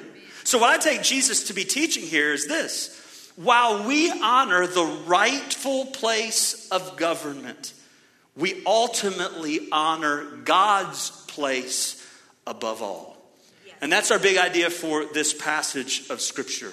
So, 0.43 0.58
what 0.60 0.69
I 0.69 0.78
take 0.78 1.04
Jesus 1.04 1.47
to 1.47 1.54
be 1.54 1.65
teaching 1.65 2.04
here 2.04 2.32
is 2.32 2.47
this 2.47 3.32
while 3.36 3.86
we 3.88 4.10
honor 4.10 4.65
the 4.65 4.86
rightful 5.06 5.88
place 5.88 6.69
of 6.69 6.97
government, 6.97 7.73
we 8.36 8.63
ultimately 8.65 9.67
honor 9.71 10.23
God's 10.43 11.12
place 11.28 12.04
above 12.47 12.82
all. 12.82 13.17
And 13.82 13.91
that's 13.91 14.10
our 14.10 14.19
big 14.19 14.38
idea 14.38 14.69
for 14.69 15.06
this 15.06 15.34
passage 15.34 16.10
of 16.10 16.21
Scripture. 16.21 16.71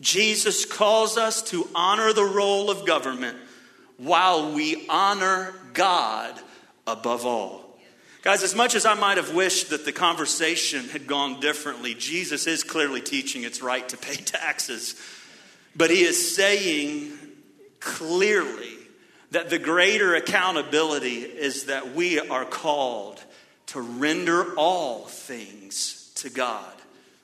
Jesus 0.00 0.64
calls 0.64 1.16
us 1.18 1.42
to 1.50 1.68
honor 1.74 2.12
the 2.12 2.24
role 2.24 2.70
of 2.70 2.86
government 2.86 3.36
while 4.00 4.52
we 4.52 4.86
honor 4.88 5.54
God 5.74 6.34
above 6.86 7.26
all. 7.26 7.78
Guys, 8.22 8.42
as 8.42 8.54
much 8.54 8.74
as 8.74 8.86
I 8.86 8.94
might 8.94 9.18
have 9.18 9.34
wished 9.34 9.70
that 9.70 9.84
the 9.84 9.92
conversation 9.92 10.88
had 10.88 11.06
gone 11.06 11.40
differently, 11.40 11.94
Jesus 11.94 12.46
is 12.46 12.64
clearly 12.64 13.00
teaching 13.00 13.44
it's 13.44 13.62
right 13.62 13.86
to 13.90 13.96
pay 13.96 14.14
taxes. 14.16 14.94
But 15.76 15.90
he 15.90 16.02
is 16.02 16.34
saying 16.34 17.12
clearly 17.78 18.76
that 19.30 19.50
the 19.50 19.58
greater 19.58 20.14
accountability 20.14 21.20
is 21.20 21.64
that 21.64 21.94
we 21.94 22.18
are 22.18 22.44
called 22.44 23.22
to 23.66 23.80
render 23.80 24.54
all 24.54 25.04
things 25.04 26.10
to 26.16 26.30
God. 26.30 26.72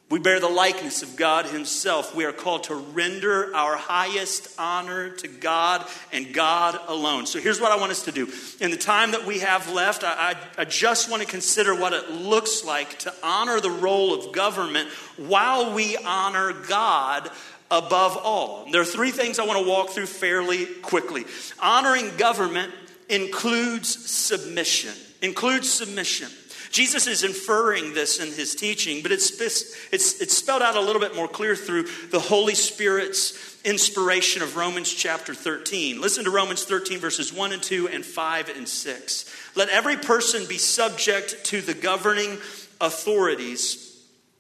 We 0.08 0.20
bear 0.20 0.38
the 0.38 0.48
likeness 0.48 1.02
of 1.02 1.16
God 1.16 1.46
Himself. 1.46 2.14
We 2.14 2.26
are 2.26 2.32
called 2.32 2.64
to 2.64 2.76
render 2.76 3.52
our 3.56 3.76
highest 3.76 4.54
honor 4.56 5.10
to 5.10 5.26
God 5.26 5.84
and 6.12 6.32
God 6.32 6.78
alone. 6.86 7.26
So 7.26 7.40
here's 7.40 7.60
what 7.60 7.72
I 7.72 7.76
want 7.76 7.90
us 7.90 8.04
to 8.04 8.12
do. 8.12 8.30
In 8.60 8.70
the 8.70 8.76
time 8.76 9.10
that 9.10 9.26
we 9.26 9.40
have 9.40 9.72
left, 9.72 10.04
I, 10.04 10.36
I, 10.56 10.62
I, 10.62 10.64
just 10.64 11.10
want 11.10 11.22
to 11.22 11.28
consider 11.28 11.74
what 11.74 11.92
it 11.92 12.08
looks 12.08 12.64
like 12.64 13.00
to 13.00 13.12
honor 13.24 13.58
the 13.58 13.70
role 13.70 14.14
of 14.14 14.32
government 14.32 14.90
while 15.16 15.74
we 15.74 15.96
honor 15.96 16.52
God 16.52 17.28
above 17.68 18.16
all. 18.16 18.70
There 18.70 18.82
are 18.82 18.84
three 18.84 19.10
things 19.10 19.40
I 19.40 19.44
want 19.44 19.60
to 19.60 19.68
walk 19.68 19.90
through 19.90 20.06
fairly 20.06 20.66
quickly. 20.66 21.24
Honoring 21.58 22.16
government 22.16 22.72
includes 23.08 23.88
submission, 24.08 24.94
includes 25.20 25.68
submission. 25.68 26.28
Jesus 26.70 27.06
is 27.06 27.24
inferring 27.24 27.94
this 27.94 28.20
in 28.20 28.32
his 28.32 28.54
teaching, 28.54 29.02
but 29.02 29.12
it's, 29.12 29.40
it's, 29.40 30.20
it's 30.20 30.36
spelled 30.36 30.62
out 30.62 30.76
a 30.76 30.80
little 30.80 31.00
bit 31.00 31.14
more 31.14 31.28
clear 31.28 31.56
through 31.56 31.84
the 32.10 32.20
Holy 32.20 32.54
Spirit's 32.54 33.56
inspiration 33.64 34.42
of 34.42 34.56
Romans 34.56 34.92
chapter 34.92 35.34
13. 35.34 36.00
Listen 36.00 36.24
to 36.24 36.30
Romans 36.30 36.64
13, 36.64 36.98
verses 36.98 37.32
1 37.32 37.52
and 37.52 37.62
2, 37.62 37.88
and 37.88 38.04
5 38.04 38.48
and 38.56 38.68
6. 38.68 39.36
Let 39.54 39.68
every 39.68 39.96
person 39.96 40.46
be 40.46 40.58
subject 40.58 41.44
to 41.46 41.60
the 41.60 41.74
governing 41.74 42.38
authorities. 42.80 43.82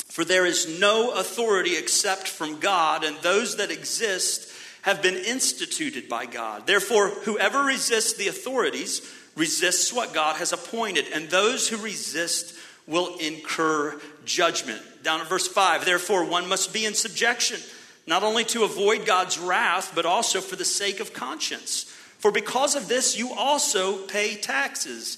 For 0.06 0.24
there 0.24 0.46
is 0.46 0.80
no 0.80 1.12
authority 1.12 1.76
except 1.76 2.28
from 2.28 2.60
God, 2.60 3.04
and 3.04 3.16
those 3.18 3.56
that 3.56 3.70
exist 3.70 4.52
have 4.82 5.02
been 5.02 5.16
instituted 5.16 6.08
by 6.08 6.26
God. 6.26 6.66
Therefore, 6.66 7.08
whoever 7.08 7.64
resists 7.64 8.14
the 8.14 8.28
authorities 8.28 9.00
resists 9.36 9.92
what 9.92 10.14
God 10.14 10.36
has 10.36 10.52
appointed, 10.52 11.06
and 11.12 11.28
those 11.28 11.68
who 11.68 11.76
resist 11.76 12.54
will 12.86 13.16
incur 13.18 14.00
judgment. 14.24 14.80
Down 15.02 15.20
at 15.20 15.28
verse 15.28 15.46
5, 15.46 15.84
therefore, 15.84 16.24
one 16.24 16.48
must 16.48 16.72
be 16.72 16.84
in 16.84 16.94
subjection, 16.94 17.60
not 18.06 18.22
only 18.22 18.44
to 18.44 18.64
avoid 18.64 19.06
God's 19.06 19.38
wrath, 19.38 19.92
but 19.94 20.06
also 20.06 20.40
for 20.40 20.56
the 20.56 20.64
sake 20.64 21.00
of 21.00 21.12
conscience. 21.12 21.84
For 22.18 22.30
because 22.30 22.74
of 22.74 22.88
this, 22.88 23.18
you 23.18 23.32
also 23.32 23.98
pay 24.06 24.36
taxes. 24.36 25.16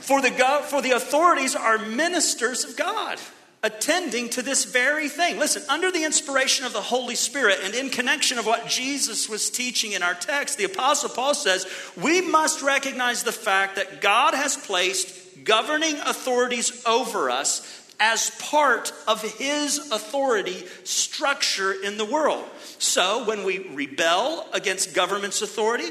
For 0.00 0.20
the, 0.20 0.30
for 0.68 0.82
the 0.82 0.90
authorities 0.92 1.54
are 1.54 1.78
ministers 1.78 2.64
of 2.64 2.76
God 2.76 3.18
attending 3.64 4.28
to 4.28 4.42
this 4.42 4.66
very 4.66 5.08
thing. 5.08 5.38
Listen, 5.38 5.62
under 5.70 5.90
the 5.90 6.04
inspiration 6.04 6.66
of 6.66 6.74
the 6.74 6.82
Holy 6.82 7.14
Spirit 7.14 7.60
and 7.64 7.74
in 7.74 7.88
connection 7.88 8.38
of 8.38 8.44
what 8.44 8.68
Jesus 8.68 9.26
was 9.26 9.48
teaching 9.48 9.92
in 9.92 10.02
our 10.02 10.12
text, 10.12 10.58
the 10.58 10.64
Apostle 10.64 11.08
Paul 11.08 11.34
says 11.34 11.66
we 11.96 12.20
must 12.20 12.60
recognize 12.60 13.22
the 13.22 13.32
fact 13.32 13.76
that 13.76 14.02
God 14.02 14.34
has 14.34 14.54
placed 14.54 15.44
governing 15.44 15.96
authorities 15.96 16.84
over 16.84 17.30
us 17.30 17.82
as 17.98 18.30
part 18.38 18.92
of 19.08 19.22
his 19.38 19.90
authority 19.90 20.64
structure 20.84 21.72
in 21.72 21.96
the 21.96 22.04
world. 22.04 22.44
So 22.78 23.24
when 23.24 23.44
we 23.44 23.60
rebel 23.70 24.46
against 24.52 24.94
government's 24.94 25.40
authority, 25.40 25.88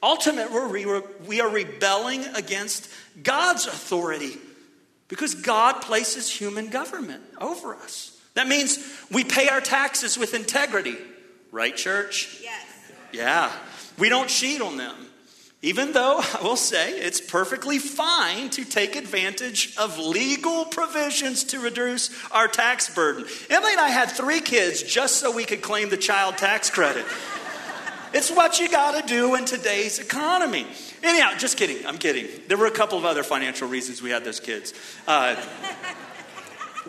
ultimately 0.00 0.86
we 1.26 1.40
are 1.40 1.50
rebelling 1.50 2.24
against 2.36 2.88
God's 3.20 3.66
authority 3.66 4.36
because 5.08 5.34
God 5.34 5.82
places 5.82 6.28
human 6.28 6.68
government 6.68 7.22
over 7.40 7.74
us. 7.74 8.18
That 8.34 8.48
means 8.48 8.78
we 9.10 9.24
pay 9.24 9.48
our 9.48 9.60
taxes 9.60 10.18
with 10.18 10.34
integrity. 10.34 10.96
Right, 11.52 11.74
church? 11.74 12.40
Yes. 12.42 12.66
Yeah. 13.12 13.52
We 13.98 14.08
don't 14.08 14.28
cheat 14.28 14.60
on 14.60 14.76
them. 14.76 14.94
Even 15.62 15.92
though 15.92 16.20
I 16.38 16.42
will 16.42 16.56
say 16.56 16.92
it's 16.92 17.20
perfectly 17.20 17.78
fine 17.78 18.50
to 18.50 18.64
take 18.64 18.94
advantage 18.94 19.76
of 19.76 19.98
legal 19.98 20.64
provisions 20.66 21.44
to 21.44 21.60
reduce 21.60 22.10
our 22.30 22.48
tax 22.48 22.94
burden. 22.94 23.24
Emily 23.48 23.72
and 23.72 23.80
I 23.80 23.88
had 23.88 24.10
three 24.10 24.40
kids 24.40 24.82
just 24.82 25.16
so 25.16 25.34
we 25.34 25.44
could 25.44 25.62
claim 25.62 25.88
the 25.88 25.96
child 25.96 26.36
tax 26.36 26.68
credit. 26.68 27.06
it's 28.12 28.30
what 28.30 28.60
you 28.60 28.68
got 28.68 29.00
to 29.00 29.06
do 29.06 29.34
in 29.34 29.44
today's 29.44 29.98
economy. 29.98 30.66
Anyhow, 31.06 31.36
just 31.38 31.56
kidding. 31.56 31.86
I'm 31.86 31.98
kidding. 31.98 32.26
There 32.48 32.56
were 32.56 32.66
a 32.66 32.72
couple 32.72 32.98
of 32.98 33.04
other 33.04 33.22
financial 33.22 33.68
reasons 33.68 34.02
we 34.02 34.10
had 34.10 34.24
those 34.24 34.40
kids. 34.40 34.74
Uh, 35.06 35.36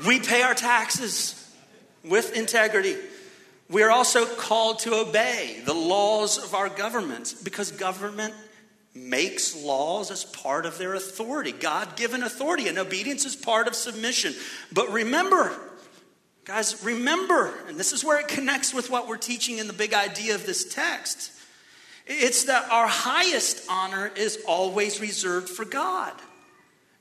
we 0.08 0.20
pay 0.20 0.42
our 0.42 0.56
taxes 0.56 1.36
with 2.04 2.36
integrity. 2.36 2.96
We 3.70 3.84
are 3.84 3.92
also 3.92 4.26
called 4.26 4.80
to 4.80 4.96
obey 4.96 5.62
the 5.64 5.76
laws 5.76 6.44
of 6.44 6.56
our 6.56 6.68
governments 6.68 7.32
because 7.34 7.72
government 7.72 8.34
makes 8.96 9.56
laws 9.56 10.10
as 10.10 10.26
part 10.26 10.66
of 10.66 10.80
their 10.80 10.96
authority, 10.96 11.52
God 11.52 11.96
given 11.96 12.24
authority, 12.24 12.68
and 12.68 12.80
obedience 12.80 13.24
is 13.24 13.36
part 13.36 13.68
of 13.68 13.76
submission. 13.76 14.34
But 14.74 14.92
remember, 14.92 15.56
guys, 16.44 16.84
remember, 16.84 17.54
and 17.68 17.78
this 17.78 17.94
is 17.94 18.04
where 18.04 18.20
it 18.20 18.28
connects 18.28 18.74
with 18.74 18.90
what 18.90 19.08
we're 19.08 19.18
teaching 19.18 19.60
in 19.60 19.68
the 19.68 19.74
big 19.74 19.94
idea 19.94 20.34
of 20.34 20.48
this 20.48 20.74
text. 20.74 21.34
It's 22.08 22.46
that 22.46 22.70
our 22.72 22.88
highest 22.88 23.66
honor 23.70 24.12
is 24.16 24.40
always 24.48 25.02
reserved 25.02 25.50
for 25.50 25.66
God. 25.66 26.14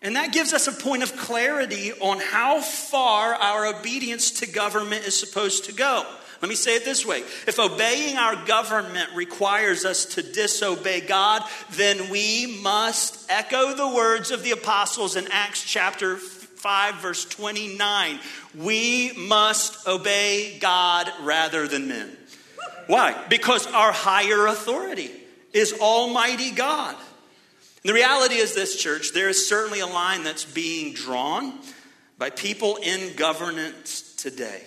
And 0.02 0.16
that 0.16 0.32
gives 0.32 0.52
us 0.52 0.66
a 0.66 0.72
point 0.72 1.02
of 1.02 1.16
clarity 1.16 1.92
on 1.92 2.20
how 2.20 2.60
far 2.60 3.34
our 3.34 3.66
obedience 3.66 4.30
to 4.40 4.46
government 4.46 5.06
is 5.06 5.18
supposed 5.18 5.64
to 5.66 5.72
go. 5.72 6.04
Let 6.42 6.48
me 6.50 6.54
say 6.54 6.76
it 6.76 6.84
this 6.84 7.06
way 7.06 7.20
if 7.46 7.58
obeying 7.58 8.16
our 8.16 8.36
government 8.44 9.08
requires 9.14 9.84
us 9.84 10.04
to 10.16 10.22
disobey 10.22 11.00
God, 11.00 11.42
then 11.72 12.10
we 12.10 12.60
must 12.62 13.30
echo 13.30 13.74
the 13.74 13.88
words 13.88 14.30
of 14.30 14.42
the 14.42 14.50
apostles 14.50 15.16
in 15.16 15.26
Acts 15.30 15.64
chapter 15.64 16.16
5, 16.16 16.96
verse 16.96 17.24
29. 17.24 18.20
We 18.54 19.12
must 19.16 19.86
obey 19.86 20.58
God 20.60 21.10
rather 21.22 21.66
than 21.66 21.88
men. 21.88 22.16
Why? 22.86 23.20
Because 23.28 23.66
our 23.66 23.92
higher 23.92 24.46
authority 24.46 25.10
is 25.52 25.72
Almighty 25.74 26.50
God. 26.50 26.94
And 26.94 27.90
the 27.90 27.94
reality 27.94 28.34
is 28.34 28.54
this, 28.54 28.76
church, 28.76 29.12
there 29.12 29.28
is 29.28 29.48
certainly 29.48 29.80
a 29.80 29.86
line 29.86 30.24
that's 30.24 30.44
being 30.44 30.92
drawn 30.92 31.58
by 32.18 32.30
people 32.30 32.76
in 32.76 33.14
governance 33.16 34.14
today. 34.16 34.62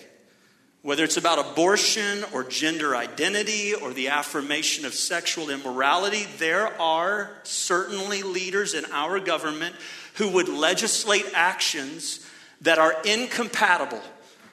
Whether 0.82 1.04
it's 1.04 1.18
about 1.18 1.52
abortion 1.52 2.24
or 2.32 2.42
gender 2.44 2.96
identity 2.96 3.74
or 3.74 3.92
the 3.92 4.08
affirmation 4.08 4.86
of 4.86 4.94
sexual 4.94 5.50
immorality, 5.50 6.26
there 6.38 6.68
are 6.80 7.30
certainly 7.42 8.22
leaders 8.22 8.72
in 8.72 8.86
our 8.90 9.20
government 9.20 9.76
who 10.14 10.30
would 10.30 10.48
legislate 10.48 11.26
actions 11.34 12.26
that 12.62 12.78
are 12.78 12.94
incompatible 13.04 14.00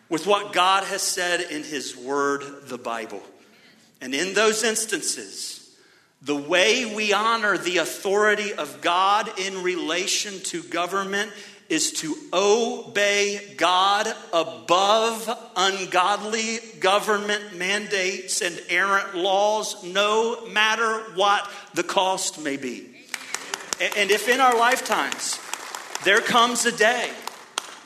with 0.09 0.27
what 0.27 0.51
God 0.51 0.83
has 0.83 1.01
said 1.01 1.39
in 1.39 1.63
His 1.63 1.95
Word, 1.95 2.43
the 2.63 2.77
Bible. 2.77 3.23
And 4.01 4.13
in 4.13 4.33
those 4.33 4.63
instances, 4.63 5.57
The 6.21 6.35
way 6.35 6.95
we 6.95 7.13
honor 7.13 7.57
the 7.57 7.77
authority 7.77 8.53
of 8.53 8.81
God 8.81 9.29
in 9.39 9.61
relation 9.61 10.39
to 10.45 10.63
government 10.63 11.31
is 11.69 11.91
to 11.91 12.15
obey 12.33 13.53
God 13.55 14.07
above 14.33 15.29
ungodly 15.55 16.59
government 16.79 17.55
mandates 17.57 18.41
and 18.41 18.59
errant 18.69 19.15
laws, 19.15 19.83
no 19.83 20.47
matter 20.47 20.99
what 21.13 21.49
the 21.75 21.83
cost 21.83 22.41
may 22.41 22.57
be. 22.57 22.87
And 23.95 24.09
if 24.09 24.27
in 24.27 24.39
our 24.39 24.57
lifetimes 24.57 25.39
there 26.03 26.21
comes 26.21 26.65
a 26.65 26.75
day 26.75 27.11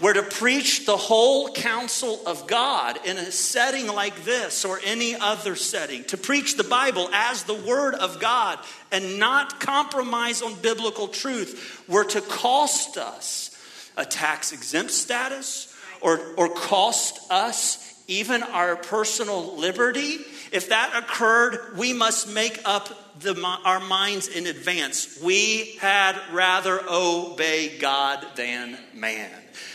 where 0.02 0.14
to 0.14 0.24
preach 0.24 0.86
the 0.86 0.98
whole 0.98 1.54
counsel 1.54 2.20
of 2.26 2.48
God 2.48 3.00
in 3.06 3.18
a 3.18 3.32
setting 3.32 3.88
like 3.88 4.26
this 4.26 4.66
or 4.66 4.80
any 4.84 5.16
other 5.16 5.56
setting, 5.56 6.04
to 6.06 6.18
preach 6.18 6.58
the 6.58 6.64
Bible 6.64 7.08
as 7.14 7.44
the 7.44 7.54
Word 7.54 7.96
of 7.96 8.20
God 8.20 8.60
and 8.92 9.20
not 9.20 9.60
compromise 9.60 10.42
on 10.42 10.56
biblical 10.56 11.08
truth, 11.08 11.84
were 11.88 12.04
to 12.04 12.22
cost 12.22 12.98
us 12.98 13.58
a 13.96 14.04
tax 14.04 14.52
exempt 14.52 14.92
status 14.92 15.74
or, 16.02 16.20
or 16.36 16.50
cost 16.50 17.32
us 17.32 17.88
even 18.08 18.44
our 18.44 18.76
personal 18.76 19.56
liberty, 19.56 20.18
if 20.52 20.70
that 20.70 20.92
occurred, 20.96 21.78
we 21.78 21.94
must 21.94 22.34
make 22.34 22.60
up 22.66 23.11
the, 23.20 23.40
our 23.66 23.80
minds 23.80 24.28
in 24.28 24.48
advance. 24.48 25.20
We 25.22 25.76
had 25.80 26.20
rather 26.32 26.82
obey 26.90 27.78
God 27.78 28.26
than 28.36 28.78
man 28.94 29.30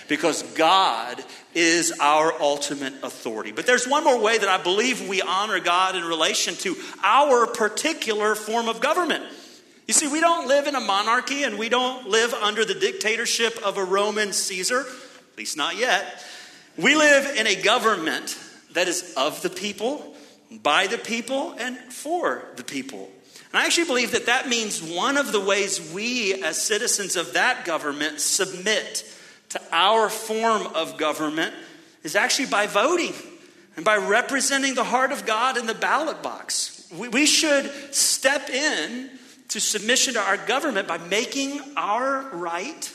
because 0.09 0.43
God 0.55 1.23
is 1.55 1.93
our 2.01 2.33
ultimate 2.41 2.95
authority. 3.03 3.53
But 3.53 3.67
there's 3.67 3.87
one 3.87 4.05
more 4.05 4.21
way 4.21 4.39
that 4.39 4.49
I 4.49 4.63
believe 4.63 5.09
we 5.09 5.23
honor 5.23 5.61
God 5.61 5.97
in 5.97 6.05
relation 6.05 6.55
to 6.57 6.77
our 7.03 7.47
particular 7.47 8.35
form 8.35 8.69
of 8.69 8.81
government. 8.81 9.25
You 9.87 9.95
see, 9.95 10.09
we 10.09 10.21
don't 10.21 10.49
live 10.49 10.67
in 10.67 10.75
a 10.75 10.81
monarchy 10.81 11.45
and 11.45 11.59
we 11.59 11.69
don't 11.69 12.09
live 12.09 12.35
under 12.35 12.65
the 12.65 12.75
dictatorship 12.75 13.59
of 13.65 13.79
a 13.79 13.85
Roman 13.85 14.33
Caesar, 14.33 14.81
at 14.81 15.39
least 15.39 15.57
not 15.57 15.77
yet. 15.77 16.25
We 16.77 16.97
live 16.97 17.37
in 17.37 17.47
a 17.47 17.55
government 17.55 18.39
that 18.73 18.89
is 18.89 19.15
of 19.17 19.41
the 19.43 19.49
people, 19.49 20.15
by 20.63 20.89
the 20.89 20.99
people, 20.99 21.55
and 21.59 21.77
for 21.77 22.43
the 22.57 22.65
people. 22.65 23.11
And 23.57 23.63
I 23.63 23.65
actually 23.69 23.87
believe 23.87 24.13
that 24.13 24.27
that 24.27 24.51
means 24.51 24.83
one 24.83 25.17
of 25.17 25.33
the 25.33 25.41
ways 25.41 25.81
we, 25.95 26.43
as 26.43 26.61
citizens 26.61 27.17
of 27.17 27.33
that 27.33 27.65
government, 27.65 28.21
submit 28.21 29.11
to 29.49 29.63
our 29.73 30.11
form 30.11 30.67
of 30.75 30.99
government 30.99 31.55
is 32.03 32.17
actually 32.17 32.49
by 32.49 32.67
voting 32.67 33.15
and 33.75 33.83
by 33.83 33.97
representing 33.97 34.75
the 34.75 34.85
heart 34.85 35.11
of 35.11 35.25
God 35.25 35.57
in 35.57 35.65
the 35.65 35.73
ballot 35.73 36.23
box. 36.23 36.87
We, 36.99 37.09
we 37.09 37.25
should 37.25 37.95
step 37.95 38.51
in 38.51 39.09
to 39.49 39.59
submission 39.59 40.13
to 40.13 40.21
our 40.21 40.37
government 40.37 40.87
by 40.87 40.99
making 40.99 41.59
our 41.79 42.29
right 42.35 42.93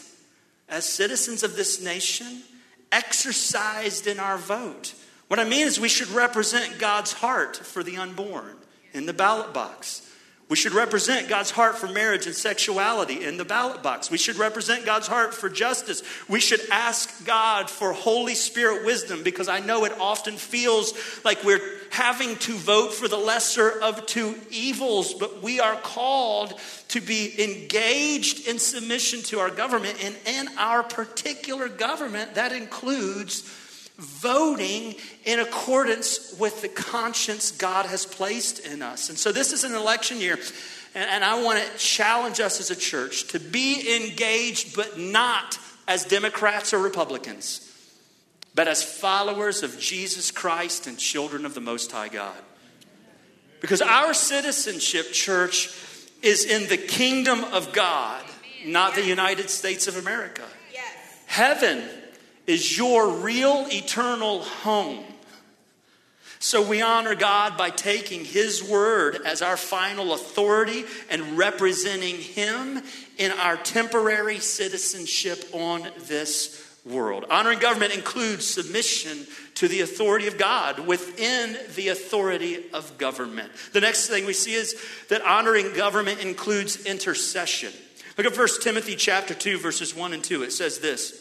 as 0.69 0.87
citizens 0.87 1.41
of 1.41 1.55
this 1.55 1.83
nation 1.83 2.43
exercised 2.91 4.05
in 4.05 4.19
our 4.19 4.37
vote. 4.37 4.93
What 5.27 5.39
I 5.39 5.43
mean 5.43 5.65
is, 5.65 5.79
we 5.79 5.89
should 5.89 6.09
represent 6.09 6.77
God's 6.77 7.13
heart 7.13 7.57
for 7.57 7.81
the 7.81 7.97
unborn 7.97 8.57
in 8.93 9.07
the 9.07 9.13
ballot 9.13 9.55
box. 9.55 10.07
We 10.51 10.57
should 10.57 10.73
represent 10.73 11.29
God's 11.29 11.49
heart 11.49 11.77
for 11.77 11.87
marriage 11.87 12.25
and 12.25 12.35
sexuality 12.35 13.23
in 13.23 13.37
the 13.37 13.45
ballot 13.45 13.81
box. 13.81 14.11
We 14.11 14.17
should 14.17 14.35
represent 14.35 14.85
God's 14.85 15.07
heart 15.07 15.33
for 15.33 15.47
justice. 15.47 16.03
We 16.27 16.41
should 16.41 16.59
ask 16.69 17.25
God 17.25 17.69
for 17.69 17.93
Holy 17.93 18.35
Spirit 18.35 18.85
wisdom 18.85 19.23
because 19.23 19.47
I 19.47 19.61
know 19.61 19.85
it 19.85 19.97
often 19.97 20.35
feels 20.35 20.93
like 21.23 21.45
we're 21.45 21.61
having 21.89 22.35
to 22.35 22.51
vote 22.51 22.93
for 22.93 23.07
the 23.07 23.15
lesser 23.15 23.79
of 23.81 24.05
two 24.05 24.35
evils, 24.49 25.13
but 25.13 25.41
we 25.41 25.61
are 25.61 25.77
called 25.77 26.59
to 26.89 26.99
be 26.99 27.41
engaged 27.41 28.45
in 28.45 28.59
submission 28.59 29.21
to 29.21 29.39
our 29.39 29.51
government. 29.51 30.03
And 30.03 30.17
in 30.25 30.49
our 30.57 30.83
particular 30.83 31.69
government, 31.69 32.35
that 32.35 32.51
includes 32.51 33.49
voting 34.01 34.95
in 35.25 35.39
accordance 35.39 36.35
with 36.39 36.61
the 36.63 36.67
conscience 36.67 37.51
God 37.51 37.85
has 37.85 38.03
placed 38.03 38.65
in 38.65 38.81
us. 38.81 39.09
And 39.09 39.17
so 39.17 39.31
this 39.31 39.53
is 39.53 39.63
an 39.63 39.75
election 39.75 40.19
year, 40.19 40.39
and, 40.95 41.23
I 41.23 41.41
want 41.43 41.63
to 41.63 41.77
challenge 41.77 42.39
us 42.39 42.59
as 42.59 42.71
a 42.71 42.75
church 42.75 43.27
to 43.29 43.39
be 43.39 43.95
engaged, 43.95 44.75
but 44.75 44.97
not 44.97 45.57
as 45.87 46.03
Democrats 46.03 46.73
or 46.73 46.79
Republicans, 46.79 47.71
but 48.55 48.67
as 48.67 48.83
followers 48.83 49.61
of 49.61 49.79
Jesus 49.79 50.31
Christ 50.31 50.87
and 50.87 50.97
children 50.97 51.45
of 51.45 51.53
the 51.53 51.61
Most 51.61 51.91
High 51.91 52.09
God. 52.09 52.35
Because 53.61 53.81
our 53.81 54.13
citizenship, 54.13 55.11
church, 55.11 55.69
is 56.23 56.43
in 56.43 56.67
the 56.67 56.77
kingdom 56.77 57.43
of 57.43 57.71
God, 57.71 58.23
not 58.65 58.95
the 58.95 59.05
United 59.05 59.49
States 59.49 59.87
of 59.87 59.95
America. 59.95 60.43
Heaven 61.27 61.81
is 62.47 62.77
your 62.77 63.09
real 63.09 63.65
eternal 63.69 64.41
home. 64.41 65.03
So 66.39 66.67
we 66.67 66.81
honor 66.81 67.13
God 67.13 67.55
by 67.55 67.69
taking 67.69 68.25
His 68.25 68.63
word 68.63 69.19
as 69.25 69.43
our 69.43 69.57
final 69.57 70.13
authority 70.13 70.85
and 71.11 71.37
representing 71.37 72.15
Him 72.15 72.81
in 73.19 73.31
our 73.31 73.57
temporary 73.57 74.39
citizenship 74.39 75.45
on 75.53 75.87
this 76.07 76.67
world. 76.83 77.25
Honoring 77.29 77.59
government 77.59 77.93
includes 77.93 78.47
submission 78.47 79.27
to 79.53 79.67
the 79.67 79.81
authority 79.81 80.25
of 80.25 80.39
God 80.39 80.79
within 80.79 81.55
the 81.75 81.89
authority 81.89 82.63
of 82.73 82.97
government. 82.97 83.51
The 83.73 83.81
next 83.81 84.07
thing 84.07 84.25
we 84.25 84.33
see 84.33 84.55
is 84.55 84.75
that 85.09 85.21
honoring 85.21 85.73
government 85.73 86.21
includes 86.21 86.87
intercession. 86.87 87.71
Look 88.17 88.25
at 88.25 88.35
1 88.35 88.47
Timothy 88.61 88.95
chapter 88.95 89.35
2 89.35 89.59
verses 89.59 89.95
1 89.95 90.13
and 90.13 90.23
2. 90.23 90.41
It 90.41 90.53
says 90.53 90.79
this: 90.79 91.20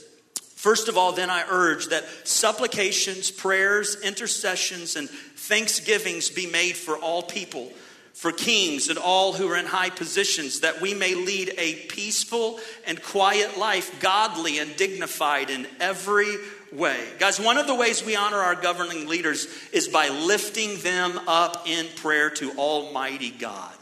First 0.61 0.88
of 0.88 0.99
all, 0.99 1.12
then 1.12 1.31
I 1.31 1.46
urge 1.49 1.87
that 1.87 2.05
supplications, 2.29 3.31
prayers, 3.31 3.99
intercessions, 4.03 4.94
and 4.94 5.09
thanksgivings 5.09 6.29
be 6.29 6.46
made 6.46 6.77
for 6.77 6.99
all 6.99 7.23
people, 7.23 7.73
for 8.12 8.31
kings 8.31 8.90
and 8.90 8.99
all 8.99 9.33
who 9.33 9.49
are 9.49 9.57
in 9.57 9.64
high 9.64 9.88
positions, 9.88 10.61
that 10.61 10.83
we 10.83 10.92
may 10.92 11.14
lead 11.14 11.55
a 11.57 11.77
peaceful 11.87 12.61
and 12.87 13.03
quiet 13.03 13.57
life, 13.57 14.01
godly 14.01 14.59
and 14.59 14.77
dignified 14.77 15.49
in 15.49 15.66
every 15.81 16.37
way. 16.70 17.09
Guys, 17.18 17.40
one 17.40 17.57
of 17.57 17.66
the 17.66 17.75
ways 17.75 18.05
we 18.05 18.14
honor 18.14 18.37
our 18.37 18.55
governing 18.55 19.09
leaders 19.09 19.49
is 19.73 19.88
by 19.88 20.11
lifting 20.11 20.79
them 20.81 21.18
up 21.27 21.66
in 21.66 21.87
prayer 21.96 22.29
to 22.29 22.53
Almighty 22.59 23.31
God. 23.31 23.73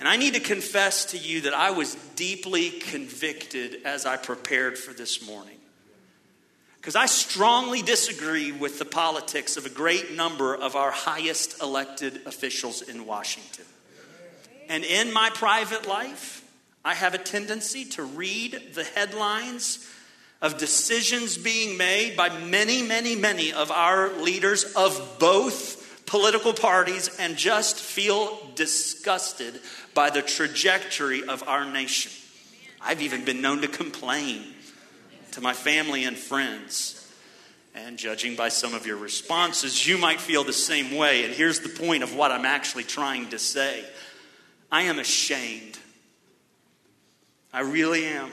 And 0.00 0.08
I 0.08 0.16
need 0.16 0.32
to 0.32 0.40
confess 0.40 1.06
to 1.06 1.18
you 1.18 1.42
that 1.42 1.52
I 1.52 1.72
was 1.72 1.94
deeply 2.16 2.70
convicted 2.70 3.82
as 3.84 4.06
I 4.06 4.16
prepared 4.16 4.78
for 4.78 4.94
this 4.94 5.26
morning. 5.26 5.57
Because 6.88 6.96
I 6.96 7.04
strongly 7.04 7.82
disagree 7.82 8.50
with 8.50 8.78
the 8.78 8.86
politics 8.86 9.58
of 9.58 9.66
a 9.66 9.68
great 9.68 10.12
number 10.16 10.54
of 10.56 10.74
our 10.74 10.90
highest 10.90 11.60
elected 11.60 12.22
officials 12.24 12.80
in 12.80 13.04
Washington. 13.04 13.66
And 14.70 14.84
in 14.84 15.12
my 15.12 15.28
private 15.28 15.86
life, 15.86 16.42
I 16.82 16.94
have 16.94 17.12
a 17.12 17.18
tendency 17.18 17.84
to 17.84 18.04
read 18.04 18.72
the 18.72 18.84
headlines 18.84 19.86
of 20.40 20.56
decisions 20.56 21.36
being 21.36 21.76
made 21.76 22.16
by 22.16 22.30
many, 22.38 22.80
many, 22.80 23.14
many 23.14 23.52
of 23.52 23.70
our 23.70 24.08
leaders 24.22 24.64
of 24.74 25.18
both 25.18 26.06
political 26.06 26.54
parties 26.54 27.14
and 27.18 27.36
just 27.36 27.78
feel 27.78 28.38
disgusted 28.54 29.60
by 29.92 30.08
the 30.08 30.22
trajectory 30.22 31.22
of 31.22 31.46
our 31.46 31.70
nation. 31.70 32.12
I've 32.80 33.02
even 33.02 33.26
been 33.26 33.42
known 33.42 33.60
to 33.60 33.68
complain 33.68 34.54
to 35.32 35.40
my 35.40 35.52
family 35.52 36.04
and 36.04 36.16
friends. 36.16 36.94
And 37.74 37.96
judging 37.96 38.34
by 38.34 38.48
some 38.48 38.74
of 38.74 38.86
your 38.86 38.96
responses, 38.96 39.86
you 39.86 39.98
might 39.98 40.20
feel 40.20 40.42
the 40.42 40.52
same 40.52 40.96
way. 40.96 41.24
And 41.24 41.32
here's 41.32 41.60
the 41.60 41.68
point 41.68 42.02
of 42.02 42.14
what 42.14 42.32
I'm 42.32 42.44
actually 42.44 42.84
trying 42.84 43.30
to 43.30 43.38
say 43.38 43.84
I 44.70 44.82
am 44.82 44.98
ashamed. 44.98 45.78
I 47.52 47.60
really 47.60 48.06
am. 48.06 48.30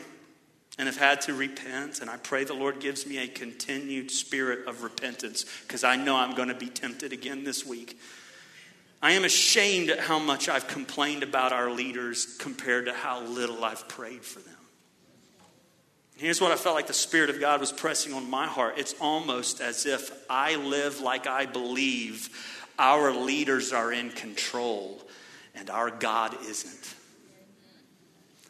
And 0.78 0.88
have 0.88 0.98
had 0.98 1.22
to 1.22 1.34
repent. 1.34 2.02
And 2.02 2.10
I 2.10 2.18
pray 2.18 2.44
the 2.44 2.54
Lord 2.54 2.80
gives 2.80 3.06
me 3.06 3.18
a 3.20 3.28
continued 3.28 4.12
spirit 4.12 4.68
of 4.68 4.84
repentance 4.84 5.46
because 5.62 5.86
I 5.86 5.96
know 5.96 6.18
I'm 6.18 6.36
going 6.36 6.50
to 6.50 6.56
be 6.56 6.68
tempted 6.68 7.14
again 7.14 7.46
this 7.46 7.66
week. 7.66 7.98
I 9.02 9.12
am 9.12 9.24
ashamed 9.24 9.90
at 9.90 10.00
how 10.00 10.20
much 10.20 10.50
I've 10.50 10.68
complained 10.68 11.24
about 11.24 11.54
our 11.54 11.70
leaders 11.70 12.36
compared 12.40 12.88
to 12.88 12.94
how 12.94 13.22
little 13.22 13.64
I've 13.64 13.88
prayed 13.88 14.24
for 14.24 14.40
them. 14.40 14.56
Here's 16.18 16.40
what 16.40 16.52
I 16.52 16.56
felt 16.56 16.76
like 16.76 16.88
the 16.88 16.94
Spirit 16.94 17.30
of 17.30 17.42
God 17.42 17.60
was 17.60 17.74
pressing 17.74 18.14
on 18.14 18.30
my 18.30 18.48
heart. 18.48 18.76
It's 18.78 18.96
almost 19.02 19.60
as 19.60 19.86
if 19.86 20.12
I 20.30 20.56
live 20.56 21.02
like 21.02 21.28
I 21.28 21.46
believe 21.46 22.30
our 22.80 23.12
leaders 23.12 23.74
are 23.74 23.92
in 23.92 24.12
control 24.12 25.02
and 25.54 25.70
our 25.70 25.92
God 25.92 26.36
isn't. 26.48 26.96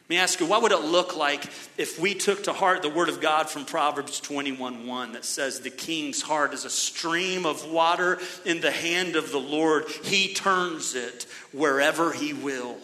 Let 0.04 0.10
me 0.10 0.18
ask 0.18 0.40
you, 0.40 0.46
what 0.46 0.62
would 0.62 0.72
it 0.72 0.82
look 0.82 1.18
like 1.18 1.46
if 1.80 2.00
we 2.00 2.14
took 2.14 2.44
to 2.44 2.54
heart 2.54 2.84
the 2.84 2.90
word 2.90 3.10
of 3.10 3.20
God 3.22 3.50
from 3.50 3.66
Proverbs 3.66 4.20
21 4.20 4.86
1 4.86 5.14
that 5.14 5.26
says, 5.26 5.62
The 5.62 5.72
king's 5.72 6.22
heart 6.22 6.54
is 6.54 6.64
a 6.64 6.70
stream 6.70 7.48
of 7.48 7.72
water 7.72 8.20
in 8.46 8.62
the 8.62 8.70
hand 8.70 9.16
of 9.16 9.32
the 9.32 9.40
Lord. 9.40 9.86
He 10.04 10.36
turns 10.36 10.94
it 10.94 11.26
wherever 11.52 12.14
he 12.14 12.34
will. 12.34 12.78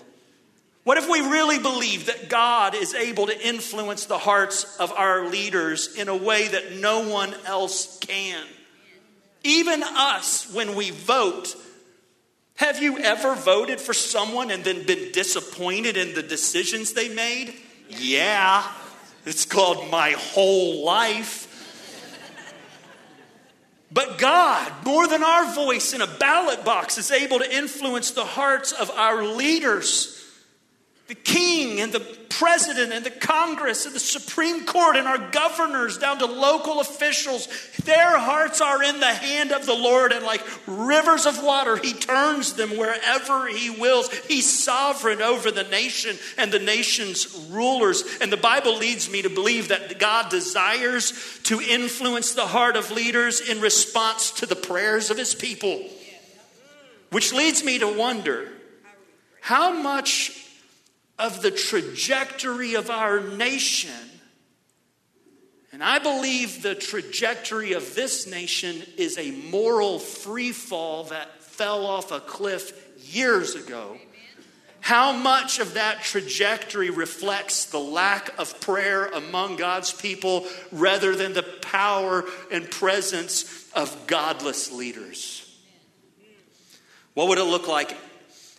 What 0.84 0.98
if 0.98 1.08
we 1.08 1.22
really 1.22 1.60
believe 1.60 2.08
that 2.08 2.28
God 2.28 2.74
is 2.74 2.96
able 2.96 3.28
to 3.28 3.48
influence 3.48 4.06
the 4.06 4.18
hearts 4.18 4.78
of 4.78 4.92
our 4.92 5.28
leaders 5.28 5.96
in 5.96 6.08
a 6.08 6.16
way 6.16 6.48
that 6.48 6.78
no 6.78 7.08
one 7.08 7.36
else 7.46 8.00
can? 8.00 8.44
Even 9.44 9.84
us, 9.84 10.52
when 10.52 10.76
we 10.76 10.90
vote, 10.90 11.56
have 12.56 12.82
you 12.82 12.98
ever 12.98 13.36
voted 13.36 13.80
for 13.80 13.94
someone 13.94 14.50
and 14.50 14.64
then 14.64 14.86
been 14.86 15.12
disappointed 15.12 15.98
in 15.98 16.16
the 16.16 16.24
decisions 16.24 16.94
they 16.94 17.10
made? 17.10 17.54
Yeah, 17.90 18.68
it's 19.26 19.46
called 19.46 19.92
my 19.92 20.12
whole 20.12 20.84
life. 20.84 21.48
But 23.92 24.18
God, 24.18 24.72
more 24.86 25.08
than 25.08 25.22
our 25.22 25.54
voice 25.54 25.94
in 25.94 26.02
a 26.02 26.08
ballot 26.08 26.64
box, 26.64 26.98
is 26.98 27.12
able 27.12 27.40
to 27.40 27.56
influence 27.56 28.12
the 28.12 28.26
hearts 28.26 28.72
of 28.72 28.90
our 28.92 29.24
leaders 29.24 30.21
the 31.12 31.16
king 31.16 31.82
and 31.82 31.92
the 31.92 32.00
president 32.30 32.94
and 32.94 33.06
the 33.06 33.12
Congress 33.12 33.86
and 33.86 33.94
the 33.94 34.00
Supreme 34.00 34.66
Court 34.66 34.96
and 34.96 35.10
our 35.10 35.18
governors 35.18 35.98
down 35.98 36.20
to 36.20 36.26
local 36.26 36.80
officials, 36.80 37.50
their 37.84 38.18
hearts 38.18 38.62
are 38.62 38.82
in 38.82 39.02
the 39.02 39.14
hand 39.14 39.52
of 39.52 39.66
the 39.66 39.74
Lord, 39.74 40.14
and 40.14 40.26
like 40.26 40.42
rivers 40.68 41.26
of 41.26 41.44
water, 41.44 41.76
He 41.76 41.92
turns 41.92 42.54
them 42.54 42.78
wherever 42.78 43.46
He 43.50 43.70
wills. 43.70 44.10
He's 44.20 44.50
sovereign 44.50 45.22
over 45.22 45.52
the 45.52 45.66
nation 45.66 46.16
and 46.38 46.50
the 46.50 46.60
nation's 46.60 47.50
rulers. 47.52 48.06
And 48.22 48.32
the 48.32 48.38
Bible 48.38 48.78
leads 48.78 49.12
me 49.12 49.24
to 49.24 49.30
believe 49.30 49.68
that 49.68 50.00
God 50.00 50.30
desires 50.30 51.42
to 51.44 51.60
influence 51.60 52.36
the 52.36 52.48
heart 52.48 52.78
of 52.78 52.90
leaders 52.90 53.42
in 53.42 53.60
response 53.60 54.32
to 54.40 54.46
the 54.46 54.56
prayers 54.56 55.10
of 55.10 55.18
His 55.18 55.36
people. 55.36 55.84
Which 57.10 57.34
leads 57.34 57.66
me 57.66 57.80
to 57.80 57.98
wonder 57.98 58.48
how 59.42 59.74
much 59.74 60.38
of 61.22 61.44
the 61.44 61.52
trajectory 61.52 62.74
of 62.74 62.90
our 62.90 63.22
nation. 63.22 63.92
And 65.72 65.84
I 65.84 66.00
believe 66.00 66.64
the 66.64 66.74
trajectory 66.74 67.74
of 67.74 67.94
this 67.94 68.26
nation 68.26 68.82
is 68.98 69.20
a 69.20 69.30
moral 69.32 70.00
free 70.00 70.52
fall 70.52 71.06
that 71.06 71.44
fell 71.44 71.86
off 71.86 72.12
a 72.12 72.20
cliff 72.20 72.74
years 73.14 73.54
ago. 73.54 73.98
How 74.80 75.12
much 75.12 75.60
of 75.60 75.76
that 75.76 76.02
trajectory 76.02 76.90
reflects 76.90 77.66
the 77.66 77.80
lack 77.80 78.38
of 78.40 78.60
prayer 78.60 79.06
among 79.06 79.58
God's 79.58 79.94
people 79.94 80.48
rather 80.72 81.16
than 81.16 81.34
the 81.34 81.44
power 81.44 82.26
and 82.52 82.70
presence 82.70 83.70
of 83.76 84.08
godless 84.08 84.72
leaders? 84.72 85.48
What 87.14 87.28
would 87.28 87.38
it 87.38 87.44
look 87.44 87.68
like 87.68 87.96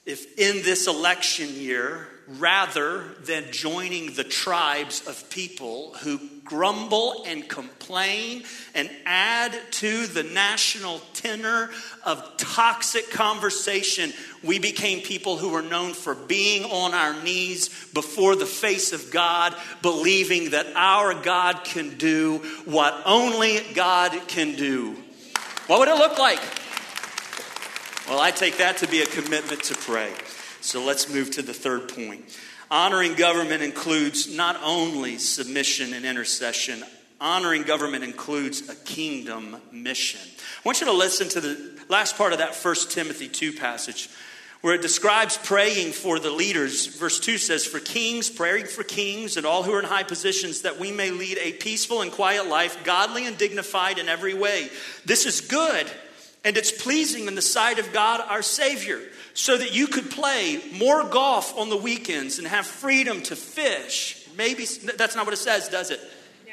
if 0.07 0.38
in 0.38 0.62
this 0.62 0.87
election 0.87 1.48
year 1.55 2.09
rather 2.38 3.04
than 3.24 3.44
joining 3.52 4.14
the 4.14 4.24
tribes 4.24 5.06
of 5.06 5.28
people 5.30 5.94
who 6.02 6.20
grumble 6.44 7.24
and 7.26 7.48
complain 7.48 8.42
and 8.74 8.90
add 9.04 9.56
to 9.70 10.06
the 10.06 10.22
national 10.22 11.00
tenor 11.14 11.70
of 12.04 12.36
toxic 12.36 13.10
conversation, 13.10 14.12
we 14.42 14.58
became 14.58 15.00
people 15.00 15.36
who 15.36 15.50
were 15.50 15.62
known 15.62 15.92
for 15.92 16.14
being 16.14 16.64
on 16.64 16.94
our 16.94 17.22
knees 17.22 17.68
before 17.92 18.36
the 18.36 18.46
face 18.46 18.92
of 18.92 19.10
God, 19.10 19.54
believing 19.82 20.50
that 20.50 20.66
our 20.74 21.14
God 21.14 21.64
can 21.64 21.96
do 21.98 22.38
what 22.64 23.02
only 23.04 23.60
God 23.74 24.12
can 24.28 24.56
do. 24.56 24.96
What 25.66 25.80
would 25.80 25.88
it 25.88 25.96
look 25.96 26.18
like? 26.18 26.40
Well, 28.08 28.20
I 28.20 28.30
take 28.30 28.58
that 28.58 28.78
to 28.78 28.88
be 28.88 29.00
a 29.00 29.06
commitment 29.06 29.62
to 29.64 29.74
pray. 29.74 30.12
So 30.62 30.85
let's 30.85 31.12
move 31.12 31.33
to 31.33 31.42
the 31.42 31.53
third 31.53 31.88
point. 31.88 32.25
Honoring 32.70 33.14
government 33.14 33.62
includes 33.62 34.35
not 34.35 34.57
only 34.62 35.18
submission 35.18 35.92
and 35.92 36.07
intercession, 36.07 36.85
honoring 37.20 37.64
government 37.64 38.05
includes 38.05 38.68
a 38.68 38.75
kingdom 38.77 39.57
mission. 39.72 40.20
I 40.20 40.61
want 40.64 40.81
you 40.81 40.87
to 40.87 40.92
listen 40.92 41.29
to 41.31 41.40
the 41.40 41.85
last 41.88 42.16
part 42.16 42.33
of 42.33 42.38
that 42.38 42.55
First 42.55 42.92
Timothy 42.92 43.29
2 43.29 43.55
passage 43.55 44.09
where 44.62 44.75
it 44.75 44.83
describes 44.83 45.37
praying 45.37 45.92
for 45.92 46.20
the 46.20 46.31
leaders. 46.31 46.87
Verse 46.87 47.18
2 47.18 47.37
says, 47.37 47.66
For 47.66 47.81
kings, 47.81 48.31
praying 48.31 48.66
for 48.66 48.85
kings 48.85 49.37
and 49.37 49.44
all 49.44 49.64
who 49.64 49.72
are 49.72 49.81
in 49.81 49.85
high 49.85 50.05
positions, 50.05 50.62
that 50.62 50.79
we 50.79 50.92
may 50.92 51.11
lead 51.11 51.37
a 51.38 51.53
peaceful 51.53 52.01
and 52.01 52.12
quiet 52.12 52.46
life, 52.46 52.85
godly 52.85 53.27
and 53.27 53.37
dignified 53.37 53.98
in 53.98 54.09
every 54.09 54.35
way. 54.35 54.70
This 55.05 55.27
is 55.27 55.40
good, 55.40 55.90
and 56.44 56.57
it's 56.57 56.72
pleasing 56.72 57.26
in 57.26 57.35
the 57.35 57.42
sight 57.42 57.78
of 57.78 57.92
God 57.92 58.20
our 58.20 58.42
Savior 58.42 59.00
so 59.35 59.57
that 59.57 59.74
you 59.74 59.87
could 59.87 60.11
play 60.11 60.61
more 60.76 61.05
golf 61.05 61.57
on 61.57 61.70
the 61.70 61.76
weekends 61.76 62.38
and 62.38 62.46
have 62.46 62.66
freedom 62.66 63.22
to 63.22 63.37
fish. 63.37 64.26
Maybe 64.37 64.64
that's 64.96 65.14
not 65.14 65.24
what 65.24 65.33
it 65.33 65.38
says, 65.38 65.68
does 65.68 65.90
it? 65.90 66.00
Yeah. 66.46 66.52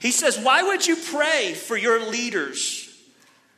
He 0.00 0.10
says, 0.10 0.38
Why 0.38 0.62
would 0.62 0.86
you 0.86 0.96
pray 0.96 1.54
for 1.54 1.76
your 1.76 2.08
leaders? 2.10 2.88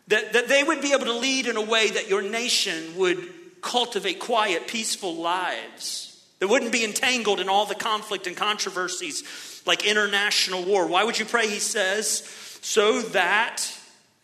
That, 0.08 0.34
that 0.34 0.48
they 0.48 0.62
would 0.62 0.82
be 0.82 0.92
able 0.92 1.06
to 1.06 1.14
lead 1.16 1.46
in 1.46 1.56
a 1.56 1.62
way 1.62 1.90
that 1.90 2.10
your 2.10 2.20
nation 2.20 2.98
would 2.98 3.26
cultivate 3.62 4.20
quiet, 4.20 4.68
peaceful 4.68 5.16
lives, 5.16 6.22
that 6.40 6.48
wouldn't 6.48 6.72
be 6.72 6.84
entangled 6.84 7.40
in 7.40 7.48
all 7.48 7.64
the 7.64 7.74
conflict 7.74 8.26
and 8.26 8.36
controversies 8.36 9.62
like 9.64 9.86
international 9.86 10.62
war. 10.62 10.86
Why 10.86 11.04
would 11.04 11.18
you 11.18 11.24
pray? 11.24 11.48
He 11.48 11.58
says, 11.58 12.20
so 12.60 13.00
that 13.00 13.66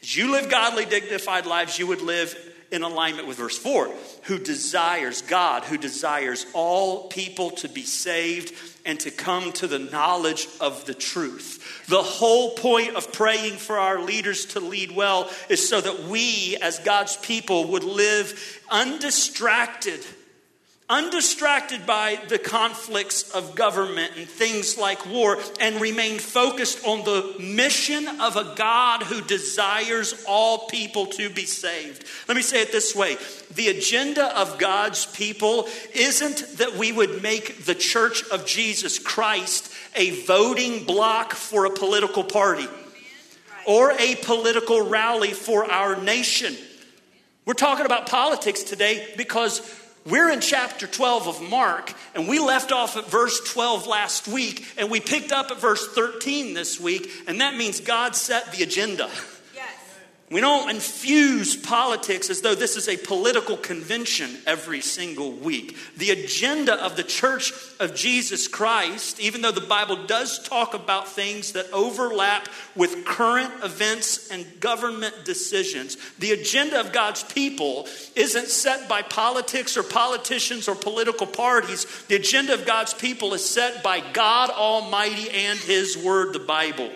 as 0.03 0.17
you 0.17 0.31
live 0.33 0.51
godly, 0.51 0.87
dignified 0.87 1.47
lives, 1.47 1.79
you 1.79 1.87
would 1.87 2.01
live 2.01 2.35
in 2.71 2.83
alignment 2.83 3.27
with 3.27 3.39
verse 3.39 3.59
4 3.59 3.93
who 4.25 4.39
desires, 4.39 5.23
God, 5.23 5.65
who 5.65 5.77
desires 5.77 6.47
all 6.53 7.09
people 7.09 7.51
to 7.53 7.69
be 7.69 7.83
saved 7.83 8.55
and 8.87 8.99
to 9.01 9.11
come 9.11 9.53
to 9.53 9.67
the 9.67 9.79
knowledge 9.79 10.47
of 10.61 10.87
the 10.87 10.95
truth. 10.95 11.87
The 11.89 12.03
whole 12.03 12.51
point 12.51 12.97
of 12.97 13.13
praying 13.13 13.57
for 13.57 13.79
our 13.79 14.01
leaders 14.01 14.47
to 14.47 14.61
lead 14.61 14.93
well 14.93 15.31
is 15.49 15.69
so 15.69 15.81
that 15.81 16.05
we, 16.05 16.57
as 16.63 16.79
God's 16.79 17.17
people, 17.17 17.69
would 17.73 17.85
live 17.85 18.61
undistracted 18.71 20.01
undistracted 20.90 21.87
by 21.87 22.18
the 22.29 22.38
conflicts 22.38 23.31
of 23.31 23.55
government 23.55 24.12
and 24.16 24.29
things 24.29 24.76
like 24.76 25.07
war, 25.07 25.38
and 25.61 25.81
remain 25.81 26.18
focused 26.18 26.85
on 26.85 27.05
the 27.05 27.37
mission 27.38 28.09
of 28.20 28.37
a 28.37 28.53
God 28.57 29.05
who 29.05 29.22
desires 29.22 30.24
all 30.26 30.66
people 30.66 31.07
to 31.07 31.31
be 31.31 31.44
saved. 31.44 32.05
Let 32.26 32.37
me 32.37 32.42
say 32.42 32.61
it 32.61 32.72
this 32.72 32.94
way 32.94 33.16
the 33.55 33.68
agenda 33.68 34.37
of 34.38 34.59
God's 34.59 35.07
people 35.07 35.68
isn't 35.94 36.59
that 36.59 36.74
we 36.74 36.90
would 36.90 37.22
make 37.22 37.64
the 37.64 37.74
church 37.74 38.29
of 38.31 38.44
Jesus 38.44 38.98
Christ 38.98 39.72
a 39.94 40.24
voting 40.24 40.85
block 40.85 41.33
for 41.35 41.66
a 41.66 41.70
political 41.70 42.24
party 42.24 42.66
or 43.66 43.92
a 43.92 44.16
political 44.16 44.88
rally 44.88 45.33
for 45.33 45.70
our 45.70 46.00
nation. 46.03 46.57
We're 47.46 47.55
talking 47.55 47.87
about 47.87 48.07
politics 48.07 48.62
today 48.62 49.12
because 49.16 49.61
we're 50.07 50.31
in 50.31 50.41
chapter 50.41 50.87
12 50.87 51.29
of 51.29 51.43
Mark, 51.51 51.93
and 52.15 52.27
we 52.27 52.39
left 52.39 52.73
off 52.73 52.97
at 52.97 53.11
verse 53.11 53.41
12 53.53 53.87
last 53.87 54.27
week, 54.27 54.67
and 54.79 54.91
we 54.91 55.01
picked 55.01 55.33
up 55.33 55.51
at 55.51 55.61
verse 55.61 55.87
13 55.89 56.55
this 56.55 56.81
week, 56.81 57.11
and 57.27 57.41
that 57.41 57.57
means 57.57 57.81
God 57.81 58.17
set 58.17 58.53
the 58.53 58.63
agenda. 58.63 59.11
We 60.31 60.40
don't 60.40 60.71
infuse 60.71 61.57
politics 61.57 62.31
as 62.31 62.40
though 62.40 62.55
this 62.55 62.77
is 62.77 62.88
a 62.88 62.97
political 62.97 63.57
convention 63.57 64.31
every 64.47 64.81
single 64.81 65.33
week. 65.33 65.77
The 65.97 66.11
agenda 66.11 66.75
of 66.75 66.95
the 66.95 67.03
church 67.03 67.53
of 67.81 67.97
Jesus 67.97 68.47
Christ, 68.47 69.19
even 69.19 69.43
though 69.43 69.51
the 69.51 69.61
Bible 69.61 70.07
does 70.07 70.38
talk 70.38 70.73
about 70.73 71.09
things 71.09 71.53
that 71.53 71.66
overlap 71.73 72.49
with 72.77 73.05
current 73.05 73.53
events 73.64 74.31
and 74.31 74.47
government 74.61 75.25
decisions, 75.25 75.97
the 76.21 76.31
agenda 76.31 76.79
of 76.79 76.93
God's 76.93 77.25
people 77.25 77.88
isn't 78.14 78.47
set 78.47 78.88
by 78.88 79.03
politics 79.03 79.77
or 79.77 79.83
politicians 79.83 80.69
or 80.69 80.77
political 80.77 81.27
parties. 81.27 81.87
The 82.07 82.14
agenda 82.14 82.55
of 82.55 82.64
God's 82.64 82.95
people 82.95 83.35
is 83.35 83.45
set 83.45 83.83
by 83.83 83.99
God 84.12 84.51
Almighty 84.51 85.29
and 85.29 85.59
His 85.59 85.99
Word, 85.99 86.35
the 86.35 86.38
Bible. 86.38 86.93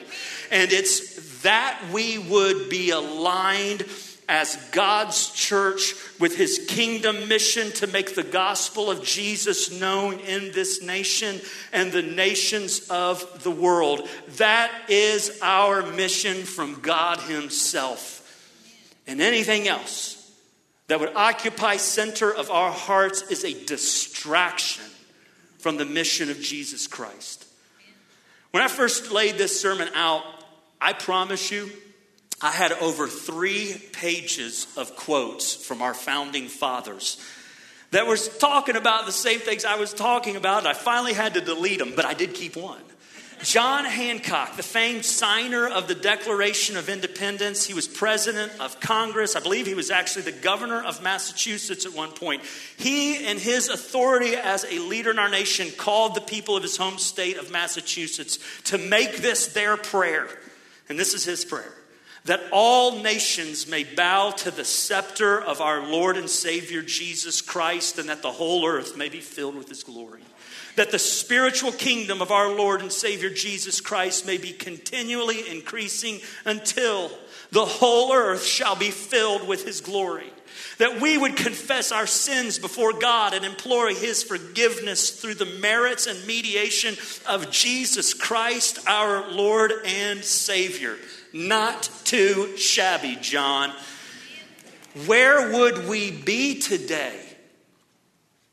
And 0.52 0.70
it's 0.70 1.23
that 1.44 1.80
we 1.92 2.18
would 2.18 2.68
be 2.68 2.90
aligned 2.90 3.84
as 4.28 4.56
God's 4.72 5.30
church 5.30 5.94
with 6.18 6.36
his 6.36 6.66
kingdom 6.68 7.28
mission 7.28 7.70
to 7.72 7.86
make 7.86 8.14
the 8.14 8.22
gospel 8.22 8.90
of 8.90 9.04
Jesus 9.04 9.78
known 9.78 10.18
in 10.20 10.52
this 10.52 10.82
nation 10.82 11.40
and 11.72 11.92
the 11.92 12.02
nations 12.02 12.88
of 12.88 13.42
the 13.42 13.50
world. 13.50 14.08
That 14.36 14.72
is 14.88 15.38
our 15.42 15.82
mission 15.82 16.44
from 16.44 16.80
God 16.80 17.20
himself. 17.20 18.22
And 19.06 19.20
anything 19.20 19.68
else 19.68 20.32
that 20.86 21.00
would 21.00 21.14
occupy 21.14 21.76
center 21.76 22.32
of 22.32 22.50
our 22.50 22.72
hearts 22.72 23.22
is 23.30 23.44
a 23.44 23.64
distraction 23.66 24.84
from 25.58 25.76
the 25.76 25.84
mission 25.84 26.30
of 26.30 26.40
Jesus 26.40 26.86
Christ. 26.86 27.46
When 28.50 28.62
I 28.62 28.68
first 28.68 29.12
laid 29.12 29.36
this 29.36 29.60
sermon 29.60 29.88
out, 29.94 30.22
I 30.80 30.92
promise 30.92 31.50
you, 31.50 31.70
I 32.40 32.50
had 32.50 32.72
over 32.72 33.08
three 33.08 33.74
pages 33.92 34.66
of 34.76 34.96
quotes 34.96 35.54
from 35.54 35.82
our 35.82 35.94
founding 35.94 36.48
fathers 36.48 37.18
that 37.90 38.06
was 38.06 38.28
talking 38.38 38.76
about 38.76 39.06
the 39.06 39.12
same 39.12 39.38
things 39.38 39.64
I 39.64 39.76
was 39.76 39.94
talking 39.94 40.36
about. 40.36 40.66
I 40.66 40.72
finally 40.72 41.12
had 41.12 41.34
to 41.34 41.40
delete 41.40 41.78
them, 41.78 41.92
but 41.94 42.04
I 42.04 42.12
did 42.12 42.34
keep 42.34 42.56
one. 42.56 42.80
John 43.42 43.84
Hancock, 43.84 44.56
the 44.56 44.62
famed 44.62 45.04
signer 45.04 45.68
of 45.68 45.86
the 45.86 45.94
Declaration 45.94 46.76
of 46.76 46.88
Independence, 46.88 47.64
he 47.66 47.74
was 47.74 47.86
president 47.86 48.52
of 48.58 48.80
Congress. 48.80 49.36
I 49.36 49.40
believe 49.40 49.66
he 49.66 49.74
was 49.74 49.90
actually 49.90 50.22
the 50.22 50.32
governor 50.32 50.82
of 50.82 51.02
Massachusetts 51.02 51.84
at 51.84 51.92
one 51.92 52.10
point. 52.10 52.42
He, 52.78 53.26
in 53.26 53.38
his 53.38 53.68
authority 53.68 54.34
as 54.34 54.64
a 54.64 54.78
leader 54.78 55.10
in 55.10 55.18
our 55.18 55.28
nation, 55.28 55.68
called 55.76 56.14
the 56.14 56.20
people 56.20 56.56
of 56.56 56.62
his 56.62 56.76
home 56.76 56.98
state 56.98 57.36
of 57.36 57.50
Massachusetts 57.50 58.38
to 58.64 58.78
make 58.78 59.18
this 59.18 59.48
their 59.48 59.76
prayer. 59.76 60.28
And 60.88 60.98
this 60.98 61.14
is 61.14 61.24
his 61.24 61.44
prayer 61.44 61.72
that 62.24 62.40
all 62.52 63.02
nations 63.02 63.68
may 63.68 63.84
bow 63.84 64.30
to 64.30 64.50
the 64.50 64.64
scepter 64.64 65.38
of 65.38 65.60
our 65.60 65.86
Lord 65.86 66.16
and 66.16 66.28
Savior 66.28 66.80
Jesus 66.80 67.42
Christ, 67.42 67.98
and 67.98 68.08
that 68.08 68.22
the 68.22 68.32
whole 68.32 68.66
earth 68.66 68.96
may 68.96 69.10
be 69.10 69.20
filled 69.20 69.56
with 69.56 69.68
his 69.68 69.82
glory 69.82 70.22
that 70.76 70.90
the 70.90 70.98
spiritual 70.98 71.72
kingdom 71.72 72.20
of 72.20 72.30
our 72.30 72.48
Lord 72.48 72.80
and 72.80 72.90
Savior 72.90 73.30
Jesus 73.30 73.80
Christ 73.80 74.26
may 74.26 74.38
be 74.38 74.52
continually 74.52 75.48
increasing 75.48 76.20
until 76.44 77.10
the 77.50 77.64
whole 77.64 78.12
earth 78.12 78.44
shall 78.44 78.74
be 78.74 78.90
filled 78.90 79.46
with 79.46 79.64
his 79.64 79.80
glory. 79.80 80.32
That 80.78 81.00
we 81.00 81.16
would 81.16 81.36
confess 81.36 81.92
our 81.92 82.06
sins 82.06 82.58
before 82.58 82.92
God 82.92 83.34
and 83.34 83.44
implore 83.44 83.88
his 83.88 84.22
forgiveness 84.22 85.10
through 85.10 85.34
the 85.34 85.44
merits 85.44 86.06
and 86.06 86.26
mediation 86.26 86.96
of 87.28 87.50
Jesus 87.50 88.14
Christ, 88.14 88.78
our 88.88 89.30
Lord 89.30 89.72
and 89.84 90.24
Savior. 90.24 90.96
Not 91.32 91.90
too 92.04 92.56
shabby, 92.56 93.16
John. 93.20 93.72
Where 95.06 95.52
would 95.52 95.88
we 95.88 96.10
be 96.10 96.60
today 96.60 97.20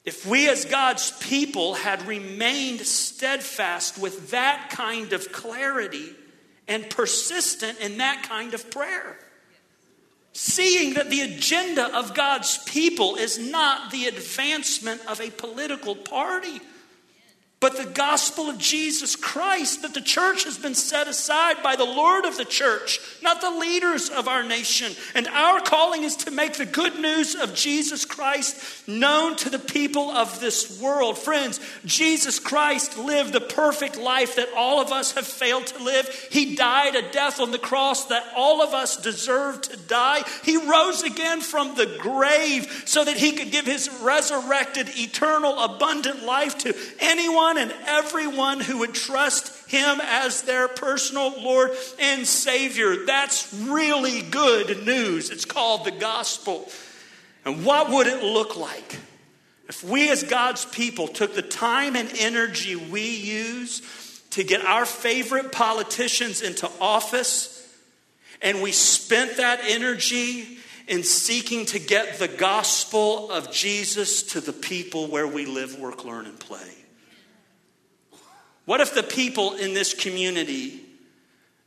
if 0.04 0.26
we, 0.26 0.50
as 0.50 0.66
God's 0.66 1.12
people, 1.20 1.76
had 1.76 2.08
remained 2.08 2.82
steadfast 2.82 4.00
with 4.00 4.32
that 4.32 4.72
kind 4.72 5.14
of 5.14 5.32
clarity 5.32 6.16
and 6.68 6.90
persistent 6.90 7.80
in 7.80 8.00
that 8.00 8.24
kind 8.24 8.54
of 8.54 8.72
prayer, 8.72 9.20
seeing 10.34 10.94
that 10.94 11.10
the 11.10 11.22
agenda 11.22 11.96
of 11.98 12.14
God's 12.14 12.58
people 12.64 13.16
is 13.16 13.38
not 13.38 13.92
the 13.92 14.06
advancement 14.06 15.02
of 15.08 15.20
a 15.20 15.30
political 15.32 15.96
party 15.96 16.62
but 17.62 17.78
the 17.78 17.86
gospel 17.86 18.50
of 18.50 18.58
Jesus 18.58 19.16
Christ, 19.16 19.84
that 19.84 19.94
the 19.94 20.02
church 20.02 20.46
has 20.46 20.58
been 20.58 20.74
set 20.74 21.08
aside 21.08 21.62
by 21.62 21.76
the 21.76 21.86
Lord 21.86 22.26
of 22.26 22.36
the 22.36 22.44
church, 22.44 23.00
not 23.22 23.40
the 23.40 23.52
leaders 23.52 24.10
of 24.10 24.28
our 24.28 24.44
nation. 24.44 24.94
And 25.14 25.28
our 25.28 25.62
calling 25.62 26.02
is 26.02 26.16
to 26.18 26.32
make 26.32 26.54
the 26.54 26.66
good 26.66 27.00
news 27.00 27.36
of 27.36 27.54
Jesus 27.54 28.04
Christ 28.04 28.88
known 28.88 29.36
to 29.38 29.52
the 29.52 29.60
people 29.60 30.10
of 30.10 30.40
this 30.40 30.82
world. 30.82 31.20
Friends, 31.20 31.60
Jesus 31.86 32.40
Christ 32.40 32.98
lived 32.98 33.32
the 33.32 33.40
perfect 33.40 33.96
life 33.96 34.38
that 34.38 34.50
all 34.58 34.82
of 34.82 34.92
us 34.92 35.12
have 35.12 35.28
failed 35.28 35.68
to 35.68 35.84
live. 35.84 36.10
He 36.32 36.56
died 36.56 36.96
a 36.96 37.12
death 37.12 37.40
on 37.40 37.52
the 37.52 37.60
cross 37.60 38.08
that 38.08 38.26
all 38.36 38.64
of 38.64 38.74
us 38.74 38.98
deserve 38.98 39.62
to 39.62 39.78
die. 39.78 40.24
He 40.44 40.58
rose 40.58 41.04
again 41.04 41.42
from 41.42 41.76
the 41.76 41.96
grave 42.00 42.84
so 42.86 43.06
that 43.06 43.18
he 43.18 43.34
could 43.34 43.52
give 43.52 43.68
his 43.68 43.88
resurrected, 44.02 44.90
eternal, 44.98 45.60
abundant 45.60 46.24
life 46.24 46.58
to 46.60 46.76
anyone 47.00 47.51
anyone 47.52 47.72
and 47.72 47.88
everyone 47.88 48.60
who 48.60 48.80
would 48.80 48.94
trust 48.94 49.70
him 49.70 50.00
as 50.02 50.44
their 50.44 50.68
personal 50.68 51.42
Lord 51.42 51.72
and 52.00 52.26
Savior. 52.26 53.06
That's 53.06 53.54
really 53.54 54.22
good 54.22 54.86
news. 54.86 55.30
It's 55.30 55.46
called 55.46 55.86
the 55.86 55.92
gospel. 55.92 56.70
And 57.46 57.66
what 57.66 57.90
would 57.90 58.08
it 58.08 58.24
look 58.24 58.58
like 58.58 59.00
if 59.68 59.84
we, 59.84 60.10
as 60.10 60.24
God's 60.24 60.66
people, 60.66 61.08
took 61.08 61.34
the 61.34 61.42
time 61.42 61.96
and 61.96 62.12
energy 62.18 62.76
we 62.76 63.16
use 63.16 63.82
to 64.32 64.44
get 64.44 64.66
our 64.66 64.86
favorite 64.86 65.52
politicians 65.52 66.42
into 66.42 66.70
office 66.80 67.58
and 68.42 68.62
we 68.62 68.72
spent 68.72 69.38
that 69.38 69.62
energy 69.64 70.58
in 70.88 71.04
seeking 71.04 71.66
to 71.68 71.80
get 71.80 72.20
the 72.20 72.28
gospel 72.28 73.32
of 73.32 73.52
Jesus 73.52 74.24
to 74.24 74.42
the 74.42 74.52
people 74.52 75.08
where 75.08 75.28
we 75.28 75.46
live, 75.46 75.80
work, 75.80 76.04
learn, 76.04 76.26
and 76.26 76.40
play? 76.40 76.81
What 78.66 78.82
if 78.82 78.94
the 78.94 79.04
people 79.04 79.56
in 79.56 79.74
this 79.74 79.94
community, 79.94 80.82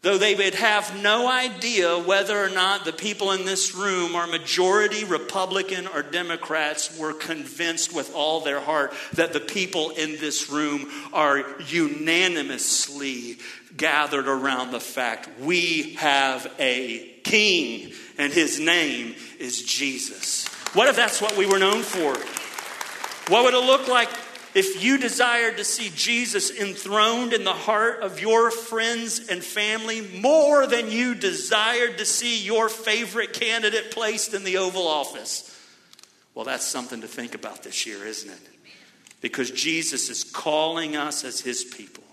though 0.03 0.19
they 0.19 0.35
would 0.35 0.55
have 0.55 1.03
no 1.03 1.29
idea 1.29 1.99
whether 1.99 2.39
or 2.43 2.51
not 2.51 2.85
the 2.85 2.93
people 2.93 3.33
in 3.33 3.45
this 3.45 3.75
room 3.75 4.15
are 4.15 4.27
majority 4.27 5.05
Republican 5.05 5.87
or 5.87 6.03
Democrats, 6.03 6.97
were 6.99 7.13
convinced 7.13 7.95
with 7.95 8.15
all 8.15 8.41
their 8.41 8.61
heart 8.61 8.95
that 9.15 9.33
the 9.33 9.41
people 9.41 9.91
in 9.91 10.13
this 10.13 10.51
room 10.51 10.89
are 11.13 11.45
unanimously 11.67 13.39
gathered 13.77 14.29
around 14.29 14.71
the 14.71 14.81
fact 14.81 15.29
we 15.41 15.95
have 15.95 16.53
a 16.61 17.11
king 17.25 17.93
and 18.19 18.33
his 18.33 18.61
name 18.61 19.15
is 19.39 19.63
Jesus? 19.63 20.47
What 20.75 20.89
if 20.89 20.97
that's 20.97 21.21
what 21.21 21.37
we 21.37 21.47
were 21.47 21.59
known 21.59 21.83
for? 21.83 22.15
What 23.33 23.45
would 23.45 23.55
it 23.55 23.65
look 23.65 23.89
like 23.89 24.11
if 24.55 24.83
you 24.83 24.99
desired 24.99 25.57
to 25.57 25.65
see 25.65 25.91
Jesus 25.95 26.51
enthroned 26.51 27.33
in 27.33 27.45
the 27.45 27.53
heart 27.53 28.03
of 28.03 28.21
your 28.21 28.51
friends 28.51 29.29
and 29.29 29.43
family 29.43 30.01
more 30.21 30.67
than 30.67 30.91
you 30.91 31.15
desired 31.15 31.99
to 31.99 32.05
see 32.05 32.45
your 32.45 32.69
favorite 32.69 33.33
candidate 33.33 33.91
placed 33.91 34.33
in 34.33 34.45
the 34.45 34.59
Oval 34.59 34.87
Office, 34.87 35.51
well, 36.35 36.45
that's 36.45 36.67
something 36.67 37.01
to 37.01 37.09
think 37.09 37.35
about 37.35 37.63
this 37.63 37.87
year, 37.87 38.07
isn't 38.07 38.31
it? 38.31 38.41
Because 39.21 39.51
Jesus 39.51 40.09
is 40.09 40.23
calling 40.23 40.97
us 40.97 41.25
as 41.25 41.41
his 41.41 41.65
people. 41.65 42.05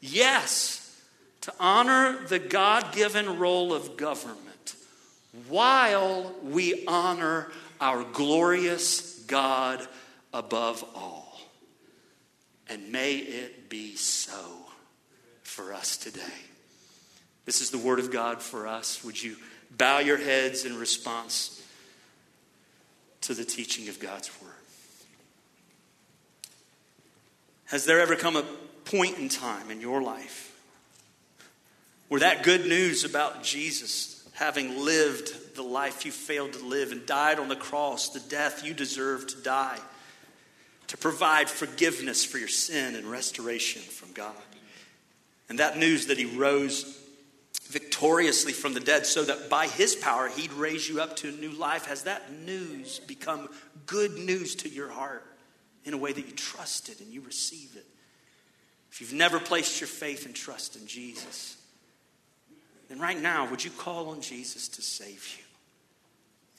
Yes, 0.00 1.02
to 1.40 1.52
honor 1.58 2.18
the 2.28 2.38
God 2.38 2.92
given 2.94 3.38
role 3.38 3.72
of 3.72 3.96
government 3.96 4.76
while 5.48 6.32
we 6.42 6.84
honor 6.86 7.50
our 7.80 8.04
glorious 8.04 9.18
God 9.26 9.86
above 10.32 10.84
all. 10.94 11.23
And 12.68 12.90
may 12.90 13.16
it 13.16 13.68
be 13.68 13.94
so 13.96 14.66
for 15.42 15.74
us 15.74 15.96
today. 15.96 16.20
This 17.44 17.60
is 17.60 17.70
the 17.70 17.78
word 17.78 17.98
of 17.98 18.10
God 18.10 18.40
for 18.40 18.66
us. 18.66 19.04
Would 19.04 19.22
you 19.22 19.36
bow 19.70 19.98
your 19.98 20.16
heads 20.16 20.64
in 20.64 20.78
response 20.78 21.62
to 23.22 23.34
the 23.34 23.44
teaching 23.44 23.88
of 23.88 24.00
God's 24.00 24.30
word? 24.42 24.50
Has 27.66 27.84
there 27.84 28.00
ever 28.00 28.16
come 28.16 28.36
a 28.36 28.44
point 28.84 29.18
in 29.18 29.28
time 29.28 29.70
in 29.70 29.80
your 29.80 30.02
life 30.02 30.54
where 32.08 32.20
that 32.20 32.42
good 32.42 32.66
news 32.66 33.04
about 33.04 33.42
Jesus 33.42 34.26
having 34.34 34.84
lived 34.84 35.54
the 35.54 35.62
life 35.62 36.04
you 36.04 36.12
failed 36.12 36.52
to 36.52 36.64
live 36.64 36.92
and 36.92 37.06
died 37.06 37.38
on 37.38 37.48
the 37.48 37.56
cross, 37.56 38.10
the 38.10 38.20
death 38.20 38.64
you 38.64 38.74
deserve 38.74 39.26
to 39.28 39.36
die, 39.42 39.78
to 40.88 40.96
provide 40.96 41.48
forgiveness 41.48 42.24
for 42.24 42.38
your 42.38 42.48
sin 42.48 42.94
and 42.94 43.10
restoration 43.10 43.82
from 43.82 44.12
God. 44.12 44.34
And 45.48 45.58
that 45.58 45.78
news 45.78 46.06
that 46.06 46.18
he 46.18 46.24
rose 46.24 47.00
victoriously 47.64 48.52
from 48.52 48.74
the 48.74 48.80
dead 48.80 49.06
so 49.06 49.24
that 49.24 49.48
by 49.48 49.66
his 49.66 49.94
power 49.94 50.28
he'd 50.28 50.52
raise 50.52 50.88
you 50.88 51.00
up 51.00 51.16
to 51.16 51.28
a 51.28 51.32
new 51.32 51.50
life, 51.52 51.86
has 51.86 52.04
that 52.04 52.32
news 52.32 53.00
become 53.00 53.48
good 53.86 54.18
news 54.18 54.54
to 54.56 54.68
your 54.68 54.88
heart 54.88 55.24
in 55.84 55.94
a 55.94 55.98
way 55.98 56.12
that 56.12 56.26
you 56.26 56.32
trust 56.32 56.88
it 56.88 57.00
and 57.00 57.12
you 57.12 57.20
receive 57.22 57.74
it? 57.76 57.86
If 58.90 59.00
you've 59.00 59.12
never 59.12 59.40
placed 59.40 59.80
your 59.80 59.88
faith 59.88 60.24
and 60.24 60.34
trust 60.34 60.76
in 60.76 60.86
Jesus, 60.86 61.56
then 62.88 63.00
right 63.00 63.20
now, 63.20 63.50
would 63.50 63.64
you 63.64 63.70
call 63.70 64.10
on 64.10 64.20
Jesus 64.20 64.68
to 64.68 64.82
save 64.82 65.36
you? 65.36 65.44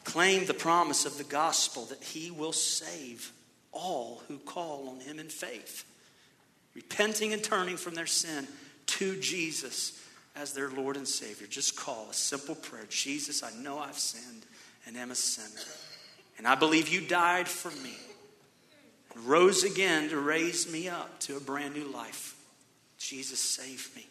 Claim 0.04 0.46
the 0.46 0.54
promise 0.54 1.06
of 1.06 1.18
the 1.18 1.24
gospel 1.24 1.86
that 1.86 2.04
he 2.04 2.32
will 2.32 2.52
save 2.52 3.32
all 3.76 4.24
who 4.28 4.40
call 4.40 4.90
on 4.90 5.00
him 5.02 5.20
in 5.20 5.30
faith, 5.30 5.86
repenting 6.74 7.34
and 7.34 7.44
turning 7.44 7.78
from 7.78 7.94
their 7.94 8.08
sin 8.08 8.48
to 8.88 9.20
Jesus 9.20 10.02
as 10.36 10.54
their 10.54 10.70
Lord 10.70 10.98
and 10.98 11.08
Savior. 11.08 11.48
Just 11.48 11.76
call 11.76 12.08
a 12.10 12.14
simple 12.14 12.56
prayer 12.56 12.86
Jesus, 12.90 13.44
I 13.44 13.52
know 13.62 13.78
I've 13.78 14.00
sinned 14.00 14.46
and 14.88 14.98
am 14.98 15.12
a 15.12 15.16
sinner. 15.16 15.62
And 16.38 16.48
I 16.48 16.56
believe 16.56 16.90
you 16.90 17.02
died 17.02 17.48
for 17.48 17.72
me, 17.82 17.94
and 19.14 19.26
rose 19.26 19.64
again 19.64 20.10
to 20.10 20.20
raise 20.20 20.72
me 20.72 20.90
up 20.90 21.20
to 21.22 21.38
a 21.38 21.40
brand 21.40 21.76
new 21.76 21.88
life. 21.92 22.36
Jesus, 22.98 23.40
save 23.40 23.90
me. 23.96 24.06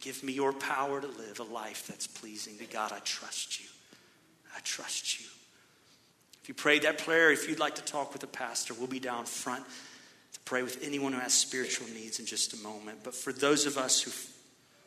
Give 0.00 0.22
me 0.22 0.32
your 0.32 0.52
power 0.52 1.00
to 1.00 1.06
live 1.06 1.40
a 1.40 1.42
life 1.42 1.86
that's 1.86 2.06
pleasing 2.06 2.56
to 2.58 2.64
God. 2.64 2.92
I 2.92 3.00
trust 3.00 3.60
you. 3.60 3.66
I 4.56 4.60
trust 4.60 5.20
you. 5.20 5.26
If 6.48 6.56
you 6.56 6.62
prayed 6.62 6.84
that 6.84 6.96
prayer, 7.04 7.30
if 7.30 7.46
you'd 7.46 7.58
like 7.58 7.74
to 7.74 7.82
talk 7.82 8.14
with 8.14 8.22
a 8.22 8.26
pastor, 8.26 8.72
we'll 8.72 8.86
be 8.86 9.00
down 9.00 9.26
front 9.26 9.66
to 10.32 10.40
pray 10.46 10.62
with 10.62 10.82
anyone 10.82 11.12
who 11.12 11.18
has 11.18 11.34
spiritual 11.34 11.86
needs 11.88 12.20
in 12.20 12.24
just 12.24 12.54
a 12.54 12.56
moment. 12.62 13.00
But 13.04 13.14
for 13.14 13.34
those 13.34 13.66
of 13.66 13.76
us 13.76 14.00
who 14.00 14.10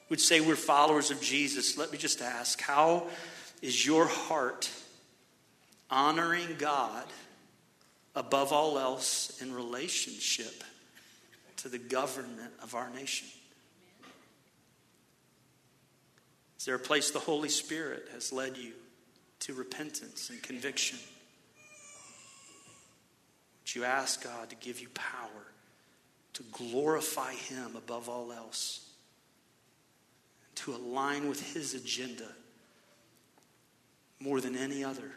would 0.09 0.19
say 0.19 0.41
we're 0.41 0.55
followers 0.55 1.11
of 1.11 1.21
Jesus, 1.21 1.77
let 1.77 1.91
me 1.91 1.99
just 1.99 2.19
ask 2.19 2.59
how 2.59 3.05
is 3.61 3.85
your 3.85 4.07
heart 4.07 4.71
honoring 5.91 6.47
God 6.57 7.05
above 8.15 8.51
all 8.51 8.79
else 8.79 9.39
in 9.39 9.53
relationship 9.53 10.63
to 11.57 11.69
the 11.69 11.77
government 11.77 12.53
of 12.63 12.73
our 12.73 12.89
nation? 12.89 13.27
Is 16.57 16.65
there 16.65 16.73
a 16.73 16.79
place 16.79 17.11
the 17.11 17.19
Holy 17.19 17.49
Spirit 17.49 18.07
has 18.13 18.33
led 18.33 18.57
you 18.57 18.71
to 19.41 19.53
repentance 19.53 20.31
and 20.31 20.41
conviction? 20.41 20.97
You 23.67 23.85
ask 23.85 24.23
God 24.23 24.49
to 24.49 24.55
give 24.57 24.81
you 24.81 24.89
power 24.89 25.51
to 26.33 26.43
glorify 26.51 27.33
Him 27.33 27.75
above 27.75 28.09
all 28.09 28.31
else, 28.31 28.89
to 30.55 30.73
align 30.73 31.27
with 31.27 31.53
His 31.53 31.73
agenda 31.73 32.27
more 34.19 34.39
than 34.39 34.55
any 34.55 34.83
other? 34.83 35.11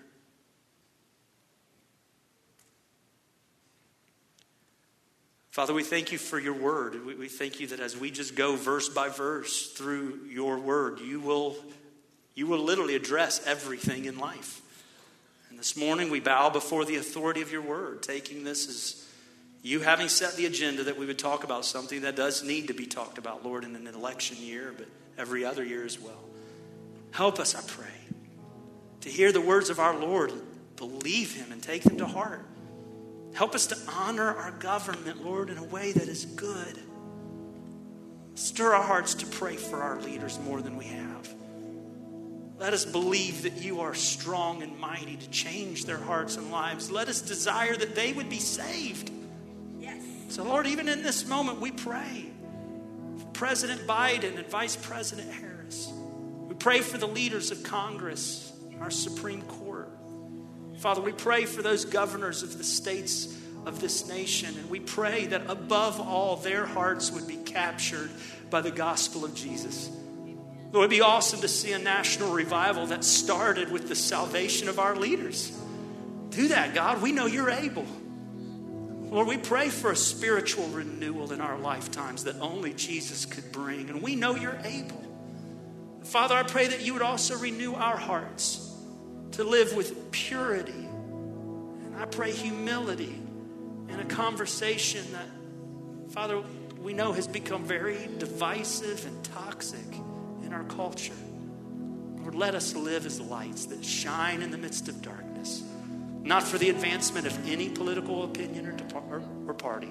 Father, 5.50 5.72
we 5.72 5.84
thank 5.84 6.10
you 6.10 6.18
for 6.18 6.40
your 6.40 6.54
word. 6.54 7.06
We, 7.06 7.28
thank 7.28 7.60
you 7.60 7.68
that 7.68 7.78
as 7.78 7.96
we 7.96 8.10
just 8.10 8.34
go 8.34 8.56
verse 8.56 8.88
by 8.88 9.08
verse 9.08 9.70
through 9.70 10.22
your 10.28 10.58
word, 10.58 10.98
you 10.98 11.20
will, 11.20 11.54
you 12.34 12.48
will 12.48 12.58
literally 12.58 12.96
address 12.96 13.40
everything 13.46 14.06
in 14.06 14.18
life. 14.18 14.60
And 15.54 15.60
this 15.60 15.76
morning 15.76 16.10
we 16.10 16.18
bow 16.18 16.50
before 16.50 16.84
the 16.84 16.96
authority 16.96 17.40
of 17.40 17.52
your 17.52 17.62
word, 17.62 18.02
taking 18.02 18.42
this 18.42 18.68
as 18.68 19.08
you 19.62 19.78
having 19.78 20.08
set 20.08 20.34
the 20.34 20.46
agenda 20.46 20.82
that 20.82 20.98
we 20.98 21.06
would 21.06 21.16
talk 21.16 21.44
about 21.44 21.64
something 21.64 22.00
that 22.00 22.16
does 22.16 22.42
need 22.42 22.66
to 22.66 22.74
be 22.74 22.86
talked 22.86 23.18
about, 23.18 23.44
Lord, 23.44 23.62
in 23.62 23.76
an 23.76 23.86
election 23.86 24.36
year, 24.40 24.74
but 24.76 24.88
every 25.16 25.44
other 25.44 25.64
year 25.64 25.84
as 25.84 25.96
well. 25.96 26.24
Help 27.12 27.38
us, 27.38 27.54
I 27.54 27.60
pray, 27.68 27.86
to 29.02 29.08
hear 29.08 29.30
the 29.30 29.40
words 29.40 29.70
of 29.70 29.78
our 29.78 29.96
Lord, 29.96 30.32
believe 30.74 31.36
him, 31.36 31.52
and 31.52 31.62
take 31.62 31.84
them 31.84 31.98
to 31.98 32.06
heart. 32.06 32.44
Help 33.34 33.54
us 33.54 33.68
to 33.68 33.76
honor 33.92 34.34
our 34.36 34.50
government, 34.50 35.24
Lord, 35.24 35.50
in 35.50 35.58
a 35.58 35.64
way 35.64 35.92
that 35.92 36.08
is 36.08 36.24
good. 36.24 36.80
Stir 38.34 38.74
our 38.74 38.82
hearts 38.82 39.14
to 39.14 39.26
pray 39.26 39.54
for 39.54 39.80
our 39.80 40.00
leaders 40.00 40.36
more 40.40 40.60
than 40.60 40.76
we 40.76 40.86
have. 40.86 41.32
Let 42.64 42.72
us 42.72 42.86
believe 42.86 43.42
that 43.42 43.62
you 43.62 43.82
are 43.82 43.92
strong 43.92 44.62
and 44.62 44.78
mighty 44.78 45.16
to 45.16 45.28
change 45.28 45.84
their 45.84 45.98
hearts 45.98 46.38
and 46.38 46.50
lives. 46.50 46.90
Let 46.90 47.08
us 47.08 47.20
desire 47.20 47.76
that 47.76 47.94
they 47.94 48.14
would 48.14 48.30
be 48.30 48.38
saved. 48.38 49.10
Yes. 49.78 50.02
So, 50.30 50.44
Lord, 50.44 50.66
even 50.66 50.88
in 50.88 51.02
this 51.02 51.28
moment, 51.28 51.60
we 51.60 51.72
pray 51.72 52.24
for 53.18 53.26
President 53.34 53.86
Biden 53.86 54.38
and 54.38 54.46
Vice 54.46 54.76
President 54.76 55.30
Harris. 55.30 55.92
We 56.48 56.54
pray 56.54 56.80
for 56.80 56.96
the 56.96 57.06
leaders 57.06 57.50
of 57.50 57.62
Congress, 57.64 58.50
our 58.80 58.90
Supreme 58.90 59.42
Court. 59.42 59.90
Father, 60.78 61.02
we 61.02 61.12
pray 61.12 61.44
for 61.44 61.60
those 61.60 61.84
governors 61.84 62.42
of 62.42 62.56
the 62.56 62.64
states 62.64 63.38
of 63.66 63.82
this 63.82 64.08
nation, 64.08 64.56
and 64.56 64.70
we 64.70 64.80
pray 64.80 65.26
that 65.26 65.50
above 65.50 66.00
all, 66.00 66.36
their 66.36 66.64
hearts 66.64 67.12
would 67.12 67.28
be 67.28 67.36
captured 67.36 68.08
by 68.48 68.62
the 68.62 68.70
gospel 68.70 69.22
of 69.22 69.34
Jesus. 69.34 69.90
It 70.74 70.78
would 70.78 70.90
be 70.90 71.02
awesome 71.02 71.40
to 71.42 71.46
see 71.46 71.70
a 71.70 71.78
national 71.78 72.32
revival 72.32 72.86
that 72.86 73.04
started 73.04 73.70
with 73.70 73.88
the 73.88 73.94
salvation 73.94 74.68
of 74.68 74.80
our 74.80 74.96
leaders. 74.96 75.56
Do 76.30 76.48
that, 76.48 76.74
God. 76.74 77.00
We 77.00 77.12
know 77.12 77.26
you're 77.26 77.50
able. 77.50 77.86
Lord, 79.08 79.28
we 79.28 79.36
pray 79.36 79.68
for 79.68 79.92
a 79.92 79.96
spiritual 79.96 80.66
renewal 80.66 81.32
in 81.32 81.40
our 81.40 81.56
lifetimes 81.56 82.24
that 82.24 82.40
only 82.40 82.72
Jesus 82.72 83.24
could 83.24 83.52
bring, 83.52 83.88
and 83.88 84.02
we 84.02 84.16
know 84.16 84.34
you're 84.34 84.58
able. 84.64 85.00
Father, 86.02 86.34
I 86.34 86.42
pray 86.42 86.66
that 86.66 86.80
you 86.80 86.94
would 86.94 87.02
also 87.02 87.38
renew 87.38 87.74
our 87.74 87.96
hearts 87.96 88.68
to 89.32 89.44
live 89.44 89.76
with 89.76 90.10
purity. 90.10 90.72
And 90.72 91.94
I 91.96 92.06
pray 92.06 92.32
humility 92.32 93.22
in 93.90 94.00
a 94.00 94.04
conversation 94.06 95.04
that, 95.12 96.12
Father, 96.12 96.42
we 96.80 96.94
know 96.94 97.12
has 97.12 97.28
become 97.28 97.64
very 97.64 98.08
divisive 98.18 99.06
and 99.06 99.24
toxic 99.24 99.86
our 100.54 100.64
culture. 100.64 101.14
Lord, 102.20 102.34
let 102.34 102.54
us 102.54 102.74
live 102.74 103.04
as 103.04 103.20
lights 103.20 103.66
that 103.66 103.84
shine 103.84 104.42
in 104.42 104.50
the 104.50 104.58
midst 104.58 104.88
of 104.88 105.02
darkness, 105.02 105.62
not 106.22 106.42
for 106.42 106.56
the 106.56 106.70
advancement 106.70 107.26
of 107.26 107.48
any 107.48 107.68
political 107.68 108.24
opinion 108.24 108.80
or, 108.94 109.22
or 109.46 109.54
party, 109.54 109.90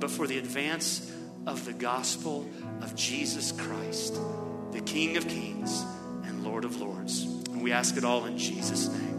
but 0.00 0.10
for 0.10 0.26
the 0.26 0.38
advance 0.38 1.12
of 1.46 1.64
the 1.64 1.72
gospel 1.72 2.48
of 2.80 2.94
Jesus 2.94 3.52
Christ, 3.52 4.18
the 4.72 4.80
King 4.80 5.16
of 5.16 5.28
kings 5.28 5.84
and 6.24 6.44
Lord 6.44 6.64
of 6.64 6.80
lords. 6.80 7.22
And 7.22 7.62
we 7.62 7.72
ask 7.72 7.96
it 7.96 8.04
all 8.04 8.24
in 8.24 8.38
Jesus' 8.38 8.88
name. 8.88 9.11